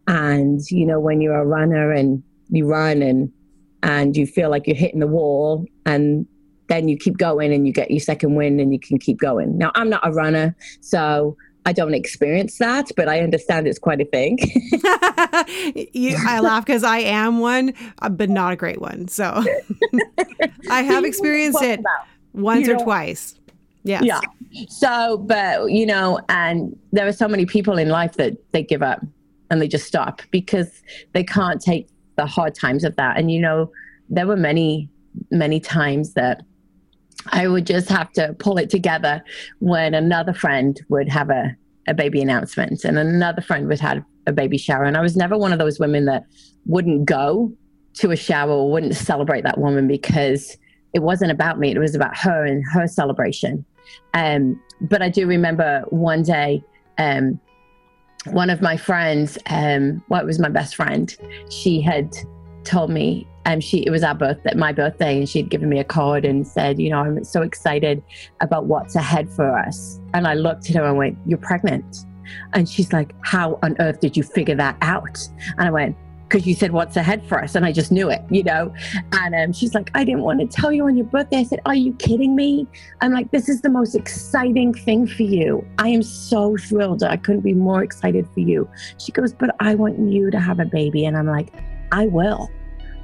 And 0.07 0.61
you 0.69 0.85
know, 0.85 0.99
when 0.99 1.21
you're 1.21 1.39
a 1.39 1.45
runner 1.45 1.91
and 1.91 2.21
you 2.49 2.67
run 2.67 3.01
and 3.01 3.31
and 3.81 4.15
you 4.15 4.27
feel 4.27 4.49
like 4.49 4.67
you're 4.67 4.75
hitting 4.75 4.99
the 4.99 5.07
wall, 5.07 5.65
and 5.85 6.27
then 6.67 6.87
you 6.87 6.95
keep 6.95 7.17
going 7.17 7.51
and 7.51 7.65
you 7.65 7.73
get 7.73 7.89
your 7.89 7.99
second 7.99 8.35
wind 8.35 8.61
and 8.61 8.71
you 8.71 8.79
can 8.79 8.99
keep 8.99 9.17
going. 9.17 9.57
Now, 9.57 9.71
I'm 9.73 9.89
not 9.89 10.07
a 10.07 10.11
runner, 10.11 10.55
so 10.81 11.35
I 11.69 11.71
don't 11.71 11.93
experience 11.93 12.57
that, 12.57 12.89
but 12.97 13.07
I 13.07 13.19
understand 13.19 13.67
it's 13.67 13.77
quite 13.77 14.01
a 14.01 14.05
thing. 14.05 14.39
you, 15.93 16.17
I 16.27 16.39
laugh 16.39 16.65
because 16.65 16.83
I 16.83 16.97
am 16.97 17.37
one, 17.37 17.75
uh, 18.01 18.09
but 18.09 18.27
not 18.27 18.53
a 18.53 18.55
great 18.55 18.81
one. 18.81 19.07
So, 19.07 19.43
I 20.71 20.81
have 20.81 21.05
experienced 21.05 21.61
it 21.61 21.81
about. 21.81 22.07
once 22.33 22.65
You 22.65 22.73
or 22.73 22.83
twice. 22.83 23.35
Yes. 23.83 24.03
Yeah. 24.03 24.19
So, 24.67 25.19
but 25.19 25.71
you 25.71 25.85
know, 25.85 26.19
and 26.27 26.75
there 26.91 27.07
are 27.07 27.13
so 27.13 27.27
many 27.27 27.45
people 27.45 27.77
in 27.77 27.89
life 27.89 28.13
that 28.13 28.33
they 28.51 28.63
give 28.63 28.81
up 28.81 29.05
and 29.51 29.61
they 29.61 29.67
just 29.67 29.85
stop 29.85 30.23
because 30.31 30.81
they 31.13 31.23
can't 31.23 31.61
take 31.61 31.87
the 32.15 32.25
hard 32.25 32.55
times 32.55 32.83
of 32.83 32.95
that. 32.95 33.15
And 33.15 33.31
you 33.31 33.39
know, 33.39 33.71
there 34.09 34.25
were 34.25 34.37
many, 34.37 34.89
many 35.29 35.59
times 35.59 36.13
that 36.15 36.41
I 37.27 37.47
would 37.47 37.65
just 37.65 37.89
have 37.89 38.11
to 38.13 38.33
pull 38.39 38.57
it 38.57 38.69
together 38.69 39.23
when 39.59 39.93
another 39.93 40.33
friend 40.33 40.79
would 40.89 41.09
have 41.09 41.29
a, 41.29 41.55
a 41.87 41.93
baby 41.93 42.21
announcement 42.21 42.83
and 42.85 42.97
another 42.97 43.41
friend 43.41 43.67
would 43.67 43.79
have 43.79 44.03
a 44.25 44.31
baby 44.31 44.57
shower. 44.57 44.83
And 44.83 44.97
I 44.97 45.01
was 45.01 45.15
never 45.15 45.37
one 45.37 45.51
of 45.51 45.59
those 45.59 45.79
women 45.79 46.05
that 46.05 46.23
wouldn't 46.65 47.05
go 47.05 47.53
to 47.95 48.11
a 48.11 48.15
shower 48.15 48.51
or 48.51 48.71
wouldn't 48.71 48.95
celebrate 48.95 49.43
that 49.43 49.57
woman 49.57 49.87
because 49.87 50.57
it 50.93 50.99
wasn't 50.99 51.31
about 51.31 51.59
me. 51.59 51.71
It 51.71 51.79
was 51.79 51.95
about 51.95 52.17
her 52.17 52.45
and 52.45 52.63
her 52.71 52.87
celebration. 52.87 53.65
Um, 54.13 54.61
but 54.81 55.01
I 55.01 55.09
do 55.09 55.27
remember 55.27 55.83
one 55.89 56.23
day, 56.23 56.63
um, 56.97 57.39
one 58.31 58.49
of 58.49 58.61
my 58.61 58.77
friends, 58.77 59.37
um, 59.47 60.03
well, 60.09 60.21
it 60.21 60.25
was 60.25 60.39
my 60.39 60.49
best 60.49 60.75
friend, 60.75 61.15
she 61.49 61.81
had 61.81 62.15
told 62.63 62.89
me, 62.89 63.27
um, 63.49 63.59
she 63.59 63.79
it 63.79 63.89
was 63.89 64.03
our 64.03 64.15
birthday, 64.15 64.53
my 64.55 64.71
birthday, 64.71 65.17
and 65.17 65.27
she'd 65.27 65.49
given 65.49 65.69
me 65.69 65.79
a 65.79 65.83
card 65.83 66.23
and 66.25 66.47
said, 66.47 66.79
you 66.79 66.89
know, 66.89 66.99
I'm 66.99 67.23
so 67.23 67.41
excited 67.41 68.03
about 68.41 68.65
what's 68.65 68.95
ahead 68.95 69.29
for 69.31 69.57
us. 69.57 69.99
And 70.13 70.27
I 70.27 70.35
looked 70.35 70.69
at 70.69 70.75
her 70.75 70.85
and 70.85 70.97
went, 70.97 71.17
"You're 71.25 71.39
pregnant," 71.39 72.05
and 72.53 72.69
she's 72.69 72.93
like, 72.93 73.13
"How 73.21 73.57
on 73.63 73.75
earth 73.79 73.99
did 73.99 74.15
you 74.15 74.23
figure 74.23 74.55
that 74.55 74.77
out?" 74.81 75.27
And 75.57 75.67
I 75.67 75.71
went, 75.71 75.95
"Because 76.27 76.45
you 76.45 76.53
said 76.53 76.71
what's 76.73 76.95
ahead 76.95 77.25
for 77.25 77.41
us, 77.43 77.55
and 77.55 77.65
I 77.65 77.71
just 77.71 77.91
knew 77.91 78.09
it, 78.09 78.21
you 78.29 78.43
know." 78.43 78.73
And 79.13 79.33
um, 79.33 79.51
she's 79.51 79.73
like, 79.73 79.89
"I 79.95 80.03
didn't 80.03 80.21
want 80.21 80.39
to 80.41 80.47
tell 80.47 80.71
you 80.71 80.85
on 80.85 80.95
your 80.95 81.07
birthday." 81.07 81.37
I 81.37 81.43
said, 81.43 81.59
"Are 81.65 81.75
you 81.75 81.93
kidding 81.93 82.35
me?" 82.35 82.67
I'm 83.01 83.11
like, 83.11 83.31
this 83.31 83.49
is 83.49 83.61
the 83.61 83.69
most 83.69 83.95
exciting 83.95 84.73
thing 84.73 85.07
for 85.07 85.23
you. 85.23 85.65
I 85.79 85.87
am 85.89 86.03
so 86.03 86.55
thrilled. 86.57 87.01
I 87.01 87.17
couldn't 87.17 87.41
be 87.41 87.53
more 87.53 87.81
excited 87.83 88.27
for 88.33 88.41
you. 88.41 88.69
She 88.99 89.11
goes, 89.11 89.33
but 89.33 89.55
I 89.59 89.73
want 89.75 89.97
you 89.97 90.29
to 90.29 90.39
have 90.39 90.59
a 90.59 90.65
baby. 90.65 91.05
And 91.05 91.17
I'm 91.17 91.27
like, 91.27 91.49
I 91.91 92.07
will. 92.07 92.49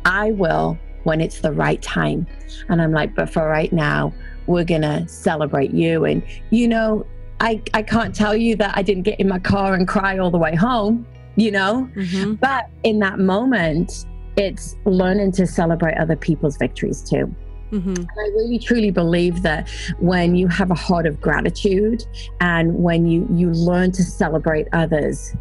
I 0.05 0.31
will 0.31 0.77
when 1.03 1.21
it's 1.21 1.41
the 1.41 1.51
right 1.51 1.81
time. 1.81 2.25
And 2.69 2.81
I'm 2.81 2.91
like, 2.91 3.15
but 3.15 3.29
for 3.29 3.47
right 3.47 3.71
now, 3.71 4.13
we're 4.47 4.63
going 4.63 4.81
to 4.81 5.07
celebrate 5.07 5.71
you. 5.71 6.05
And, 6.05 6.23
you 6.51 6.67
know, 6.67 7.05
I, 7.39 7.61
I 7.73 7.81
can't 7.81 8.15
tell 8.15 8.35
you 8.35 8.55
that 8.57 8.77
I 8.77 8.81
didn't 8.81 9.03
get 9.03 9.19
in 9.19 9.27
my 9.27 9.39
car 9.39 9.73
and 9.73 9.87
cry 9.87 10.17
all 10.17 10.31
the 10.31 10.37
way 10.37 10.55
home, 10.55 11.05
you 11.35 11.51
know? 11.51 11.89
Mhm. 11.95 12.39
But 12.39 12.69
in 12.83 12.99
that 12.99 13.19
moment, 13.19 14.05
it's 14.37 14.75
learning 14.85 15.31
to 15.33 15.47
celebrate 15.47 15.97
other 15.97 16.15
people's 16.15 16.57
victories 16.57 17.01
too. 17.01 17.33
Mhm. 17.71 17.97
And 17.97 18.07
I 18.09 18.27
really 18.35 18.59
truly 18.59 18.91
believe 18.91 19.41
that 19.41 19.67
when 19.99 20.35
you 20.35 20.47
have 20.47 20.71
a 20.71 20.75
heart 20.75 21.05
of 21.05 21.19
gratitude 21.19 22.05
and 22.39 22.75
when 22.75 23.05
you 23.05 23.27
you 23.31 23.49
learn 23.51 23.91
to 23.93 24.03
celebrate 24.03 24.67
others, 24.71 25.33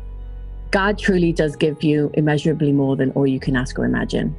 God 0.74 0.98
truly 0.98 1.32
does 1.32 1.54
give 1.54 1.84
you 1.84 2.10
immeasurably 2.14 2.72
more 2.72 2.96
than 2.96 3.12
all 3.12 3.28
you 3.28 3.38
can 3.38 3.54
ask 3.54 3.78
or 3.78 3.84
imagine. 3.84 4.34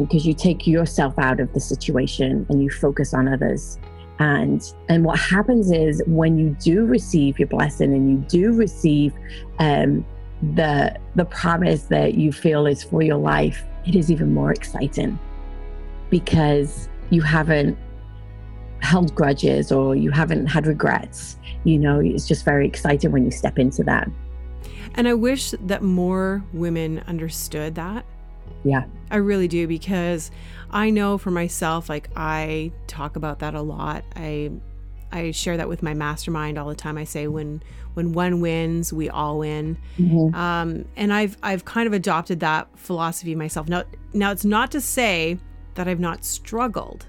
Because 0.00 0.26
you 0.26 0.34
take 0.34 0.66
yourself 0.66 1.16
out 1.20 1.38
of 1.38 1.54
the 1.54 1.60
situation 1.60 2.44
and 2.48 2.60
you 2.64 2.68
focus 2.68 3.14
on 3.14 3.28
others. 3.28 3.78
And 4.18 4.60
and 4.88 5.04
what 5.04 5.20
happens 5.20 5.70
is 5.70 6.02
when 6.08 6.36
you 6.36 6.56
do 6.58 6.84
receive 6.84 7.38
your 7.38 7.46
blessing 7.46 7.94
and 7.94 8.10
you 8.10 8.16
do 8.26 8.54
receive 8.54 9.12
um, 9.60 10.04
the 10.56 10.98
the 11.14 11.24
promise 11.26 11.84
that 11.84 12.14
you 12.14 12.32
feel 12.32 12.66
is 12.66 12.82
for 12.82 13.02
your 13.02 13.18
life, 13.18 13.62
it 13.86 13.94
is 13.94 14.10
even 14.10 14.34
more 14.34 14.50
exciting 14.50 15.16
because 16.10 16.88
you 17.10 17.22
haven't 17.22 17.78
held 18.80 19.14
grudges 19.14 19.70
or 19.70 19.94
you 19.94 20.10
haven't 20.10 20.46
had 20.46 20.66
regrets. 20.66 21.36
You 21.62 21.78
know, 21.78 22.00
it's 22.00 22.26
just 22.26 22.44
very 22.44 22.66
exciting 22.66 23.12
when 23.12 23.24
you 23.24 23.30
step 23.30 23.60
into 23.60 23.84
that. 23.84 24.10
And 24.96 25.06
I 25.06 25.14
wish 25.14 25.50
that 25.50 25.82
more 25.82 26.42
women 26.52 27.02
understood 27.06 27.74
that. 27.74 28.04
Yeah. 28.64 28.84
I 29.10 29.16
really 29.16 29.46
do 29.48 29.66
because 29.68 30.30
I 30.70 30.90
know 30.90 31.18
for 31.18 31.30
myself 31.30 31.88
like 31.88 32.08
I 32.16 32.72
talk 32.86 33.16
about 33.16 33.38
that 33.40 33.54
a 33.54 33.60
lot. 33.62 34.04
I 34.16 34.50
I 35.12 35.30
share 35.30 35.56
that 35.56 35.68
with 35.68 35.82
my 35.82 35.94
mastermind 35.94 36.58
all 36.58 36.68
the 36.68 36.74
time. 36.74 36.98
I 36.98 37.04
say 37.04 37.28
when 37.28 37.62
when 37.94 38.12
one 38.12 38.40
wins, 38.40 38.92
we 38.92 39.08
all 39.08 39.38
win. 39.38 39.78
Um, 40.34 40.84
and 40.96 41.12
I've 41.12 41.36
I've 41.42 41.64
kind 41.64 41.86
of 41.86 41.92
adopted 41.92 42.40
that 42.40 42.68
philosophy 42.76 43.34
myself. 43.34 43.68
Now 43.68 43.84
now 44.12 44.32
it's 44.32 44.44
not 44.44 44.70
to 44.72 44.80
say 44.80 45.38
that 45.74 45.86
I've 45.86 46.00
not 46.00 46.24
struggled 46.24 47.06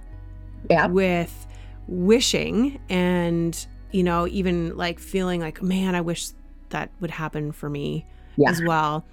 Yeah. 0.70 0.88
with 0.88 1.48
wishing 1.88 2.80
and 2.90 3.66
you 3.92 4.04
know 4.04 4.28
even 4.28 4.76
like 4.76 5.00
feeling 5.00 5.40
like 5.40 5.62
man 5.62 5.96
I 5.96 6.02
wish 6.02 6.30
that 6.70 6.90
would 7.00 7.12
happen 7.12 7.52
for 7.52 7.70
me 7.70 8.06
Yeah. 8.36 8.50
as 8.50 8.62
well. 8.64 9.06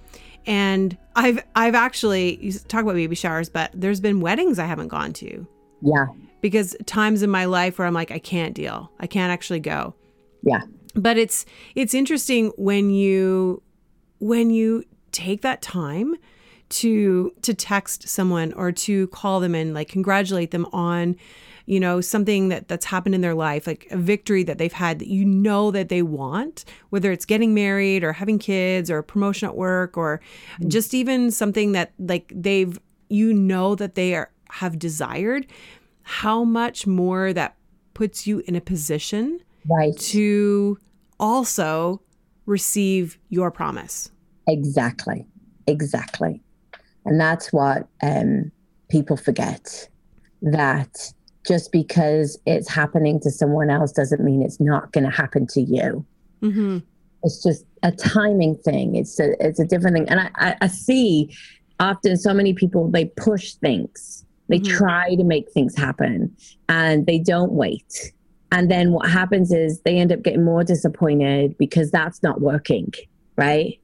And 0.45 0.97
I've 1.15 1.39
I've 1.55 1.75
actually 1.75 2.37
you 2.43 2.51
talk 2.53 2.83
about 2.83 2.95
baby 2.95 3.15
showers, 3.15 3.49
but 3.49 3.71
there's 3.73 3.99
been 3.99 4.19
weddings 4.21 4.59
I 4.59 4.65
haven't 4.65 4.89
gone 4.89 5.13
to 5.13 5.47
Yeah. 5.81 6.05
because 6.41 6.75
times 6.85 7.23
in 7.23 7.29
my 7.29 7.45
life 7.45 7.79
where 7.79 7.87
I'm 7.87 7.93
like 7.93 8.11
I 8.11 8.19
can't 8.19 8.53
deal. 8.53 8.91
I 8.99 9.07
can't 9.07 9.31
actually 9.31 9.59
go. 9.61 9.95
Yeah. 10.43 10.61
But 10.93 11.17
it's 11.17 11.45
it's 11.75 11.93
interesting 11.93 12.51
when 12.57 12.89
you 12.89 13.61
when 14.19 14.49
you 14.49 14.83
take 15.11 15.41
that 15.41 15.61
time 15.61 16.15
to 16.69 17.31
to 17.41 17.53
text 17.53 18.07
someone 18.07 18.53
or 18.53 18.71
to 18.71 19.07
call 19.07 19.39
them 19.39 19.55
and 19.55 19.73
like 19.73 19.87
congratulate 19.89 20.51
them 20.51 20.65
on 20.71 21.15
you 21.65 21.79
know 21.79 22.01
something 22.01 22.49
that 22.49 22.67
that's 22.67 22.85
happened 22.85 23.15
in 23.15 23.21
their 23.21 23.35
life 23.35 23.65
like 23.67 23.87
a 23.91 23.97
victory 23.97 24.43
that 24.43 24.57
they've 24.57 24.73
had 24.73 24.99
that 24.99 25.07
you 25.07 25.25
know 25.25 25.71
that 25.71 25.89
they 25.89 26.01
want 26.01 26.65
whether 26.89 27.11
it's 27.11 27.25
getting 27.25 27.53
married 27.53 28.03
or 28.03 28.13
having 28.13 28.37
kids 28.37 28.91
or 28.91 28.99
a 28.99 29.03
promotion 29.03 29.47
at 29.47 29.55
work 29.55 29.97
or 29.97 30.21
just 30.67 30.93
even 30.93 31.31
something 31.31 31.71
that 31.71 31.91
like 31.99 32.31
they've 32.35 32.79
you 33.09 33.33
know 33.33 33.75
that 33.75 33.95
they 33.95 34.15
are 34.15 34.29
have 34.49 34.77
desired 34.77 35.47
how 36.03 36.43
much 36.43 36.85
more 36.85 37.33
that 37.33 37.55
puts 37.93 38.27
you 38.27 38.43
in 38.47 38.55
a 38.55 38.61
position 38.61 39.39
Right. 39.67 39.97
to 39.97 40.77
also 41.19 42.01
receive 42.45 43.17
your 43.29 43.49
promise. 43.49 44.11
Exactly. 44.47 45.25
Exactly. 45.67 46.41
And 47.05 47.19
that's 47.19 47.51
what 47.51 47.87
um, 48.03 48.51
people 48.89 49.17
forget 49.17 49.89
that 50.41 51.11
just 51.47 51.71
because 51.71 52.39
it's 52.45 52.69
happening 52.69 53.19
to 53.21 53.31
someone 53.31 53.69
else 53.69 53.91
doesn't 53.91 54.23
mean 54.23 54.41
it's 54.41 54.59
not 54.59 54.91
going 54.91 55.03
to 55.03 55.09
happen 55.15 55.45
to 55.47 55.61
you. 55.61 56.05
Mm-hmm. 56.41 56.79
It's 57.23 57.41
just 57.43 57.65
a 57.83 57.91
timing 57.91 58.55
thing. 58.57 58.95
It's 58.95 59.19
a 59.19 59.33
it's 59.45 59.59
a 59.59 59.65
different 59.65 59.95
thing. 59.95 60.09
And 60.09 60.19
I, 60.19 60.29
I, 60.35 60.55
I 60.61 60.67
see 60.67 61.35
often 61.79 62.17
so 62.17 62.33
many 62.33 62.53
people 62.53 62.89
they 62.89 63.05
push 63.05 63.53
things. 63.53 64.25
They 64.47 64.59
Mhm. 64.59 64.65
try 64.77 65.15
to 65.15 65.23
make 65.23 65.51
things 65.51 65.75
happen 65.75 66.35
and 66.69 67.05
they 67.07 67.17
don't 67.19 67.51
wait. 67.53 68.13
And 68.51 68.69
then 68.69 68.91
what 68.91 69.09
happens 69.09 69.51
is 69.51 69.81
they 69.81 69.97
end 69.97 70.11
up 70.11 70.21
getting 70.21 70.45
more 70.45 70.63
disappointed 70.63 71.57
because 71.57 71.89
that's 71.89 72.21
not 72.21 72.41
working. 72.41 72.91
Right. 73.37 73.79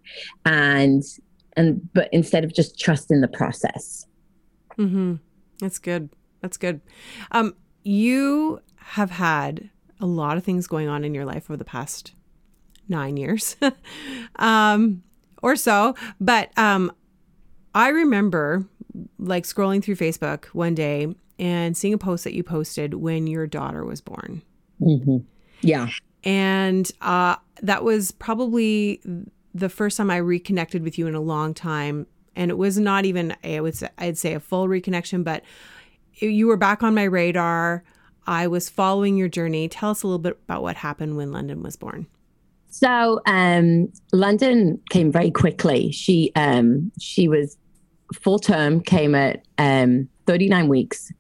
And 0.46 1.04
and 1.58 1.90
but 1.94 2.10
instead 2.12 2.44
of 2.44 2.54
just 2.54 2.80
trusting 2.80 3.22
the 3.22 3.28
process. 3.28 4.06
Mm-hmm. 4.78 5.16
That's 5.60 5.80
good. 5.80 6.10
That's 6.42 6.58
good. 6.58 6.82
Um, 7.32 7.56
you 7.84 8.62
have 8.76 9.12
had 9.12 9.70
a 10.00 10.06
lot 10.06 10.38
of 10.38 10.44
things 10.44 10.68
going 10.68 10.88
on 10.88 11.04
in 11.04 11.14
your 11.14 11.26
life 11.26 11.50
over 11.50 11.58
the 11.58 11.66
past 11.66 12.14
nine 12.88 13.18
years, 13.18 13.56
um, 14.38 15.04
or 15.42 15.56
so. 15.56 15.96
But 16.20 16.58
um, 16.58 16.92
I 17.74 17.90
remember 17.90 18.66
like 19.20 19.46
scrolling 19.46 19.84
through 19.84 19.96
Facebook 19.96 20.46
one 20.48 20.76
day 20.76 21.16
and 21.40 21.76
seeing 21.76 21.94
a 21.94 21.98
post 21.98 22.24
that 22.24 22.34
you 22.34 22.44
posted 22.44 22.96
when 22.96 23.28
your 23.28 23.48
daughter 23.48 23.86
was 23.86 24.02
born. 24.02 24.42
Mm-hmm. 24.82 25.18
Yeah. 25.62 25.90
and 26.24 26.92
uh, 27.02 27.36
that 27.62 27.84
was 27.84 28.12
probably 28.12 29.00
the 29.54 29.70
first 29.70 29.98
time 29.98 30.10
I 30.10 30.18
reconnected 30.18 30.84
with 30.84 30.98
you 30.98 31.06
in 31.06 31.14
a 31.14 31.22
long 31.22 31.54
time. 31.54 32.08
And 32.36 32.50
it 32.50 32.58
was 32.58 32.80
not 32.80 33.06
even 33.06 33.36
I 33.44 33.60
would 33.60 33.76
say, 33.76 33.90
I'd 33.98 34.18
say 34.18 34.34
a 34.34 34.40
full 34.40 34.68
reconnection, 34.68 35.24
but 35.24 35.44
you 36.22 36.48
were 36.48 36.58
back 36.58 36.84
on 36.84 36.94
my 36.94 37.04
radar. 37.04 37.84
I 38.28 38.48
was 38.48 38.70
following 38.70 39.18
your 39.18 39.28
journey. 39.28 39.68
Tell 39.68 39.90
us 39.90 40.04
a 40.04 40.08
little 40.08 40.20
bit 40.20 40.38
about 40.44 40.62
what 40.62 40.76
happened 40.76 41.18
when 41.18 41.32
London 41.32 41.64
was 41.64 41.76
born. 41.76 42.08
So 42.70 43.20
um, 43.26 43.92
London 44.14 44.80
came 44.90 45.12
very 45.12 45.32
quickly. 45.32 45.92
She 45.92 46.32
um, 46.36 46.92
she 47.00 47.28
was 47.28 47.58
full 48.14 48.40
term, 48.40 48.82
came 48.82 49.16
at 49.16 49.46
um, 49.58 50.08
39 50.28 50.68
weeks. 50.68 51.12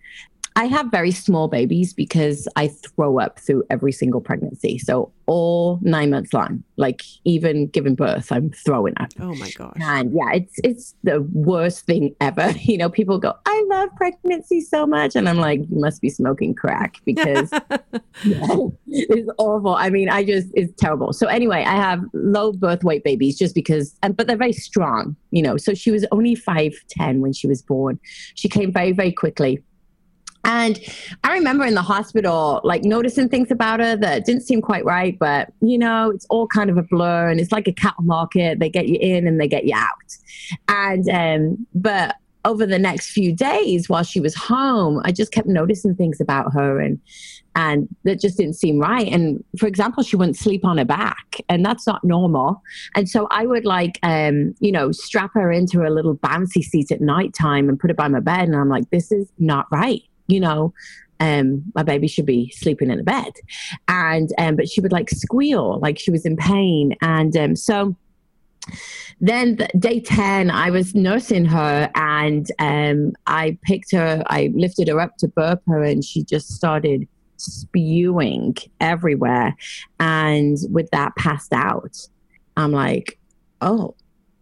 I 0.55 0.65
have 0.65 0.87
very 0.87 1.11
small 1.11 1.47
babies 1.47 1.93
because 1.93 2.47
I 2.55 2.67
throw 2.67 3.19
up 3.19 3.39
through 3.39 3.63
every 3.69 3.91
single 3.91 4.19
pregnancy. 4.19 4.77
So 4.77 5.11
all 5.25 5.79
nine 5.81 6.09
months 6.09 6.33
long, 6.33 6.63
like 6.75 7.01
even 7.23 7.67
giving 7.67 7.95
birth, 7.95 8.31
I'm 8.31 8.51
throwing 8.51 8.93
up. 8.99 9.09
Oh 9.19 9.33
my 9.35 9.49
gosh. 9.51 9.77
And 9.79 10.13
yeah, 10.13 10.33
it's 10.33 10.59
it's 10.63 10.95
the 11.03 11.21
worst 11.33 11.85
thing 11.85 12.15
ever. 12.19 12.53
You 12.71 12.77
know, 12.77 12.89
people 12.89 13.17
go, 13.17 13.33
I 13.45 13.65
love 13.69 13.89
pregnancy 13.97 14.61
so 14.61 14.85
much. 14.85 15.15
And 15.15 15.27
I'm 15.27 15.39
like, 15.39 15.59
you 15.69 15.79
must 15.79 16.01
be 16.01 16.09
smoking 16.09 16.53
crack 16.53 17.01
because 17.03 17.51
yeah, 18.23 18.45
it's 18.87 19.29
awful. 19.37 19.75
I 19.75 19.89
mean, 19.89 20.07
I 20.07 20.23
just, 20.23 20.47
it's 20.53 20.71
terrible. 20.79 21.11
So 21.11 21.27
anyway, 21.27 21.65
I 21.67 21.75
have 21.75 22.01
low 22.13 22.53
birth 22.53 22.83
weight 22.85 23.03
babies 23.03 23.37
just 23.37 23.55
because, 23.55 23.93
and 24.03 24.15
but 24.15 24.27
they're 24.27 24.37
very 24.37 24.53
strong, 24.53 25.17
you 25.31 25.41
know. 25.41 25.57
So 25.57 25.73
she 25.73 25.91
was 25.91 26.05
only 26.11 26.35
5'10 26.35 27.19
when 27.19 27.33
she 27.33 27.47
was 27.47 27.61
born. 27.61 27.99
She 28.35 28.47
came 28.47 28.71
very, 28.71 28.93
very 28.93 29.11
quickly. 29.11 29.61
And 30.43 30.79
I 31.23 31.33
remember 31.33 31.65
in 31.65 31.75
the 31.75 31.81
hospital, 31.81 32.61
like 32.63 32.83
noticing 32.83 33.29
things 33.29 33.51
about 33.51 33.79
her 33.79 33.95
that 33.97 34.25
didn't 34.25 34.43
seem 34.43 34.61
quite 34.61 34.85
right, 34.85 35.17
but 35.19 35.53
you 35.61 35.77
know, 35.77 36.09
it's 36.09 36.25
all 36.29 36.47
kind 36.47 36.69
of 36.69 36.77
a 36.77 36.83
blur 36.83 37.29
and 37.29 37.39
it's 37.39 37.51
like 37.51 37.67
a 37.67 37.73
cattle 37.73 38.03
market. 38.03 38.59
They 38.59 38.69
get 38.69 38.87
you 38.87 38.97
in 38.99 39.27
and 39.27 39.39
they 39.39 39.47
get 39.47 39.65
you 39.65 39.75
out. 39.75 39.89
And, 40.67 41.09
um, 41.09 41.67
but 41.75 42.15
over 42.43 42.65
the 42.65 42.79
next 42.79 43.11
few 43.11 43.35
days 43.35 43.87
while 43.87 44.03
she 44.03 44.19
was 44.19 44.33
home, 44.33 44.99
I 45.05 45.11
just 45.11 45.31
kept 45.31 45.47
noticing 45.47 45.95
things 45.95 46.19
about 46.19 46.53
her 46.53 46.79
and, 46.79 46.99
and 47.55 47.87
that 48.03 48.19
just 48.19 48.37
didn't 48.37 48.55
seem 48.55 48.79
right. 48.79 49.11
And 49.11 49.43
for 49.59 49.67
example, 49.67 50.01
she 50.03 50.15
wouldn't 50.15 50.37
sleep 50.37 50.65
on 50.65 50.77
her 50.77 50.85
back, 50.85 51.41
and 51.49 51.65
that's 51.65 51.85
not 51.85 52.01
normal. 52.03 52.63
And 52.95 53.09
so 53.09 53.27
I 53.29 53.45
would 53.45 53.65
like, 53.65 53.99
um, 54.03 54.55
you 54.59 54.71
know, 54.71 54.93
strap 54.93 55.31
her 55.33 55.51
into 55.51 55.85
a 55.85 55.91
little 55.91 56.15
bouncy 56.15 56.63
seat 56.63 56.91
at 56.91 57.01
nighttime 57.01 57.67
and 57.67 57.77
put 57.77 57.89
her 57.89 57.93
by 57.93 58.07
my 58.07 58.21
bed, 58.21 58.47
and 58.47 58.55
I'm 58.55 58.69
like, 58.69 58.89
this 58.89 59.11
is 59.11 59.29
not 59.37 59.67
right 59.69 60.01
you 60.31 60.39
know, 60.39 60.73
um, 61.19 61.63
my 61.75 61.83
baby 61.83 62.07
should 62.07 62.25
be 62.25 62.49
sleeping 62.49 62.89
in 62.89 62.99
a 62.99 63.03
bed. 63.03 63.31
And, 63.87 64.29
um, 64.37 64.55
but 64.55 64.67
she 64.67 64.81
would 64.81 64.91
like 64.91 65.09
squeal 65.09 65.79
like 65.79 65.99
she 65.99 66.11
was 66.11 66.25
in 66.25 66.35
pain. 66.35 66.95
And 67.01 67.35
um, 67.37 67.55
so 67.55 67.95
then 69.19 69.57
the, 69.57 69.69
day 69.77 69.99
10, 69.99 70.49
I 70.49 70.71
was 70.71 70.95
nursing 70.95 71.45
her 71.45 71.89
and 71.93 72.51
um, 72.57 73.13
I 73.27 73.57
picked 73.63 73.91
her, 73.91 74.23
I 74.27 74.51
lifted 74.55 74.87
her 74.87 74.99
up 74.99 75.17
to 75.17 75.27
burp 75.27 75.61
her 75.67 75.83
and 75.83 76.03
she 76.03 76.23
just 76.23 76.49
started 76.49 77.07
spewing 77.37 78.55
everywhere. 78.79 79.55
And 79.99 80.57
with 80.71 80.89
that, 80.91 81.15
passed 81.17 81.53
out. 81.53 81.97
I'm 82.57 82.71
like, 82.71 83.19
oh, 83.61 83.95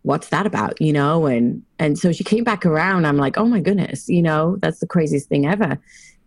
what's 0.03 0.29
that 0.29 0.45
about 0.45 0.79
you 0.81 0.93
know? 0.93 1.25
And 1.25 1.63
and 1.77 1.97
so 1.97 2.11
she 2.11 2.23
came 2.23 2.43
back 2.43 2.65
around. 2.65 3.05
I'm 3.05 3.17
like 3.17 3.37
oh 3.37 3.45
my 3.45 3.59
goodness 3.59 4.07
you 4.09 4.21
know 4.21 4.57
that's 4.61 4.79
the 4.79 4.87
craziest 4.87 5.29
thing 5.29 5.45
ever. 5.45 5.77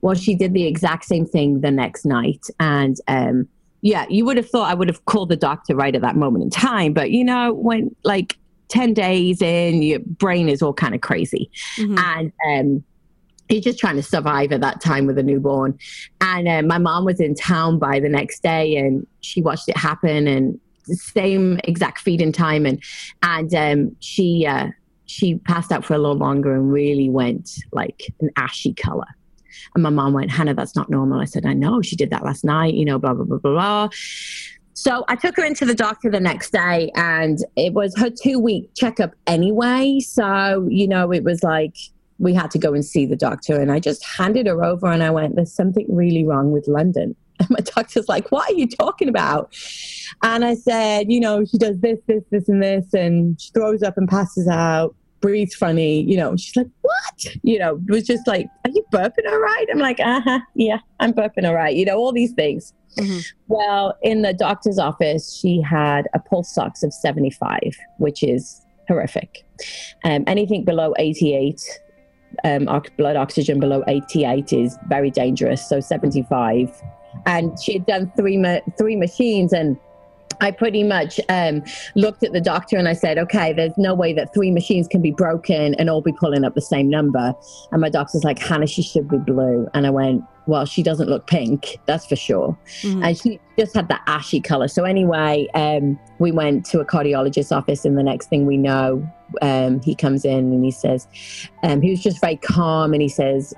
Well 0.01 0.15
she 0.15 0.35
did 0.35 0.53
the 0.53 0.67
exact 0.67 1.05
same 1.05 1.27
thing 1.27 1.61
the 1.61 1.71
next 1.71 2.05
night. 2.05 2.47
And 2.61 2.97
um 3.09 3.49
yeah 3.81 4.07
you 4.09 4.25
would 4.25 4.37
have 4.37 4.49
thought 4.49 4.71
i 4.71 4.75
would 4.75 4.87
have 4.87 5.05
called 5.07 5.29
the 5.29 5.37
doctor 5.37 5.75
right 5.75 5.95
at 5.95 6.03
that 6.03 6.17
moment 6.17 6.45
in 6.45 6.51
time. 6.51 6.93
But 6.93 7.11
you 7.11 7.25
know 7.25 7.53
when 7.53 7.95
like 8.05 8.39
10 8.69 8.95
days 8.95 9.43
in 9.43 9.83
your 9.83 9.99
brain 9.99 10.49
is 10.49 10.63
all 10.63 10.73
kind 10.73 10.95
of 10.95 11.01
crazy. 11.01 11.51
Mm-hmm. 11.77 11.99
and 11.99 12.33
um 12.49 12.85
you're 13.53 13.61
just 13.61 13.79
trying 13.79 13.97
to 13.97 14.03
survive 14.03 14.53
at 14.53 14.61
that 14.63 14.81
time 14.81 15.07
with 15.07 15.19
a 15.19 15.23
newborn. 15.23 15.79
And 16.21 16.49
uh, 16.49 16.63
my 16.63 16.79
mom 16.79 17.05
was 17.05 17.21
in 17.21 17.35
town 17.35 17.79
by 17.79 18.01
the 18.01 18.09
next 18.09 18.43
day 18.43 18.77
and 18.77 19.07
she 19.21 19.43
watched 19.43 19.69
it 19.69 19.77
happen 19.77 20.27
and 20.27 20.59
same 20.85 21.59
exact 21.65 22.01
feeding 22.01 22.33
time, 22.33 22.67
and 22.67 22.83
and 23.23 23.55
um, 23.55 23.97
she 24.01 24.47
uh, 24.47 24.69
she 25.07 25.37
passed 25.37 25.73
out 25.73 25.85
for 25.85 25.95
a 25.95 25.99
little 25.99 26.17
longer 26.17 26.55
and 26.55 26.73
really 26.73 27.09
went 27.09 27.51
like 27.73 28.03
an 28.21 28.31
ashy 28.37 28.75
color. 28.75 29.07
And 29.75 29.83
my 29.83 29.91
mom 29.91 30.13
went, 30.13 30.31
Hannah, 30.31 30.55
that's 30.55 30.75
not 30.75 30.91
normal. 30.91 31.21
I 31.21 31.25
said, 31.25 31.47
I 31.47 31.53
know. 31.53 31.83
She 31.83 31.97
did 31.97 32.11
that 32.11 32.25
last 32.25 32.45
night. 32.45 32.75
You 32.75 32.85
know, 32.85 32.99
blah 32.99 33.15
blah 33.15 33.25
blah 33.25 33.39
blah 33.39 33.53
blah. 33.53 33.89
So 34.75 35.05
I 35.09 35.17
took 35.17 35.37
her 35.37 35.45
into 35.45 35.65
the 35.65 35.75
doctor 35.75 36.11
the 36.11 36.21
next 36.21 36.51
day, 36.51 36.91
and 36.95 37.39
it 37.57 37.75
was 37.75 37.97
her 37.99 38.11
two 38.11 38.39
week 38.39 38.71
checkup 38.75 39.13
anyway. 39.27 40.01
So 40.01 40.67
you 40.71 40.89
know, 40.89 41.13
it 41.13 41.25
was 41.25 41.43
like 41.43 41.77
we 42.19 42.35
had 42.35 42.51
to 42.53 42.59
go 42.59 42.73
and 42.73 42.85
see 42.85 43.07
the 43.07 43.17
doctor, 43.17 43.61
and 43.61 43.71
I 43.71 43.81
just 43.81 44.05
handed 44.05 44.47
her 44.47 44.65
over, 44.65 44.87
and 44.87 45.03
I 45.03 45.11
went, 45.11 45.37
"There's 45.37 45.53
something 45.53 45.87
really 45.89 46.25
wrong 46.25 46.53
with 46.53 46.67
London." 46.69 47.15
And 47.39 47.49
my 47.51 47.59
doctor's 47.59 48.09
like, 48.09 48.31
What 48.31 48.51
are 48.51 48.55
you 48.55 48.69
talking 48.69 49.09
about? 49.09 49.55
And 50.23 50.45
I 50.45 50.55
said, 50.55 51.11
You 51.11 51.21
know, 51.21 51.45
she 51.45 51.59
does 51.59 51.79
this, 51.81 51.99
this, 52.07 52.23
this, 52.31 52.49
and 52.49 52.63
this, 52.63 52.93
and 52.95 53.41
she 53.41 53.51
throws 53.53 53.83
up 53.83 53.97
and 53.97 54.09
passes 54.09 54.49
out, 54.49 54.95
breathes 55.21 55.55
funny, 55.55 56.03
you 56.03 56.17
know. 56.17 56.37
She's 56.37 56.57
like, 56.57 56.69
What? 56.81 57.37
You 57.43 57.59
know, 57.59 57.81
it 57.89 57.91
was 57.91 58.07
just 58.07 58.27
like, 58.27 58.47
Are 58.65 58.71
you 58.71 58.85
burping 58.93 59.31
all 59.31 59.41
right? 59.41 59.67
I'm 59.71 59.79
like, 59.79 60.01
Uh 60.01 60.21
huh, 60.21 60.41
yeah, 60.55 60.79
I'm 61.01 61.13
burping 61.13 61.47
all 61.47 61.55
right, 61.55 61.75
you 61.75 61.85
know, 61.85 61.97
all 61.97 62.13
these 62.13 62.33
things. 62.33 62.73
Mm-hmm. 62.99 63.21
Well, 63.49 63.97
in 64.03 64.23
the 64.23 64.35
doctor's 64.35 64.79
office, 64.79 65.35
she 65.35 65.63
had 65.63 66.09
a 66.15 66.19
pulse 66.19 66.59
ox 66.59 66.83
of 66.83 66.93
75, 66.93 67.59
which 67.99 68.23
is 68.23 68.61
horrific. 68.87 69.45
Um, 70.05 70.25
anything 70.27 70.65
below 70.65 70.93
88 70.99 71.61
um, 72.45 72.69
blood 72.97 73.17
oxygen 73.17 73.61
below 73.61 73.83
88 73.87 74.53
is 74.53 74.79
very 74.89 75.11
dangerous. 75.11 75.67
So 75.67 75.81
75 75.81 76.71
and 77.27 77.59
she 77.61 77.75
had 77.75 77.87
done 77.87 78.13
three 78.17 78.37
ma- 78.37 78.61
three 78.77 78.97
machines 78.97 79.53
and 79.53 79.77
I 80.41 80.51
pretty 80.51 80.83
much 80.83 81.21
um, 81.29 81.63
looked 81.95 82.25
at 82.25 82.33
the 82.33 82.41
doctor 82.41 82.77
and 82.77 82.89
I 82.89 82.95
said, 82.95 83.17
okay, 83.17 83.53
there's 83.53 83.77
no 83.79 83.95
way 83.95 84.13
that 84.15 84.35
three 84.35 84.51
machines 84.51 84.89
can 84.89 85.01
be 85.01 85.13
broken 85.13 85.75
and 85.77 85.89
all 85.89 86.03
be 86.03 86.13
pulling 86.13 86.45
up 86.45 86.55
the 86.55 86.61
same 86.61 86.91
number. 86.91 87.33
And 87.71 87.81
my 87.81 87.89
doctor's 87.89 88.25
like, 88.25 88.41
Hannah, 88.41 88.67
she 88.67 88.83
should 88.83 89.09
be 89.09 89.19
blue. 89.19 89.69
And 89.73 89.87
I 89.87 89.91
went, 89.91 90.25
well, 90.47 90.65
she 90.65 90.83
doesn't 90.83 91.09
look 91.09 91.29
pink, 91.29 91.79
that's 91.87 92.07
for 92.07 92.17
sure. 92.17 92.59
Mm-hmm. 92.81 93.05
And 93.05 93.19
she 93.19 93.41
just 93.57 93.75
had 93.75 93.87
that 93.89 94.03
ashy 94.07 94.41
color. 94.41 94.67
So, 94.67 94.83
anyway, 94.83 95.47
um, 95.55 95.99
we 96.19 96.33
went 96.33 96.67
to 96.67 96.81
a 96.81 96.85
cardiologist's 96.85 97.53
office, 97.53 97.85
and 97.85 97.97
the 97.97 98.03
next 98.03 98.29
thing 98.29 98.45
we 98.45 98.57
know, 98.57 99.09
um, 99.41 99.81
he 99.83 99.95
comes 99.95 100.25
in 100.25 100.53
and 100.53 100.65
he 100.65 100.73
says, 100.73 101.07
um, 101.63 101.81
he 101.81 101.91
was 101.91 102.03
just 102.03 102.21
very 102.21 102.37
calm 102.37 102.93
and 102.93 103.01
he 103.01 103.09
says, 103.09 103.55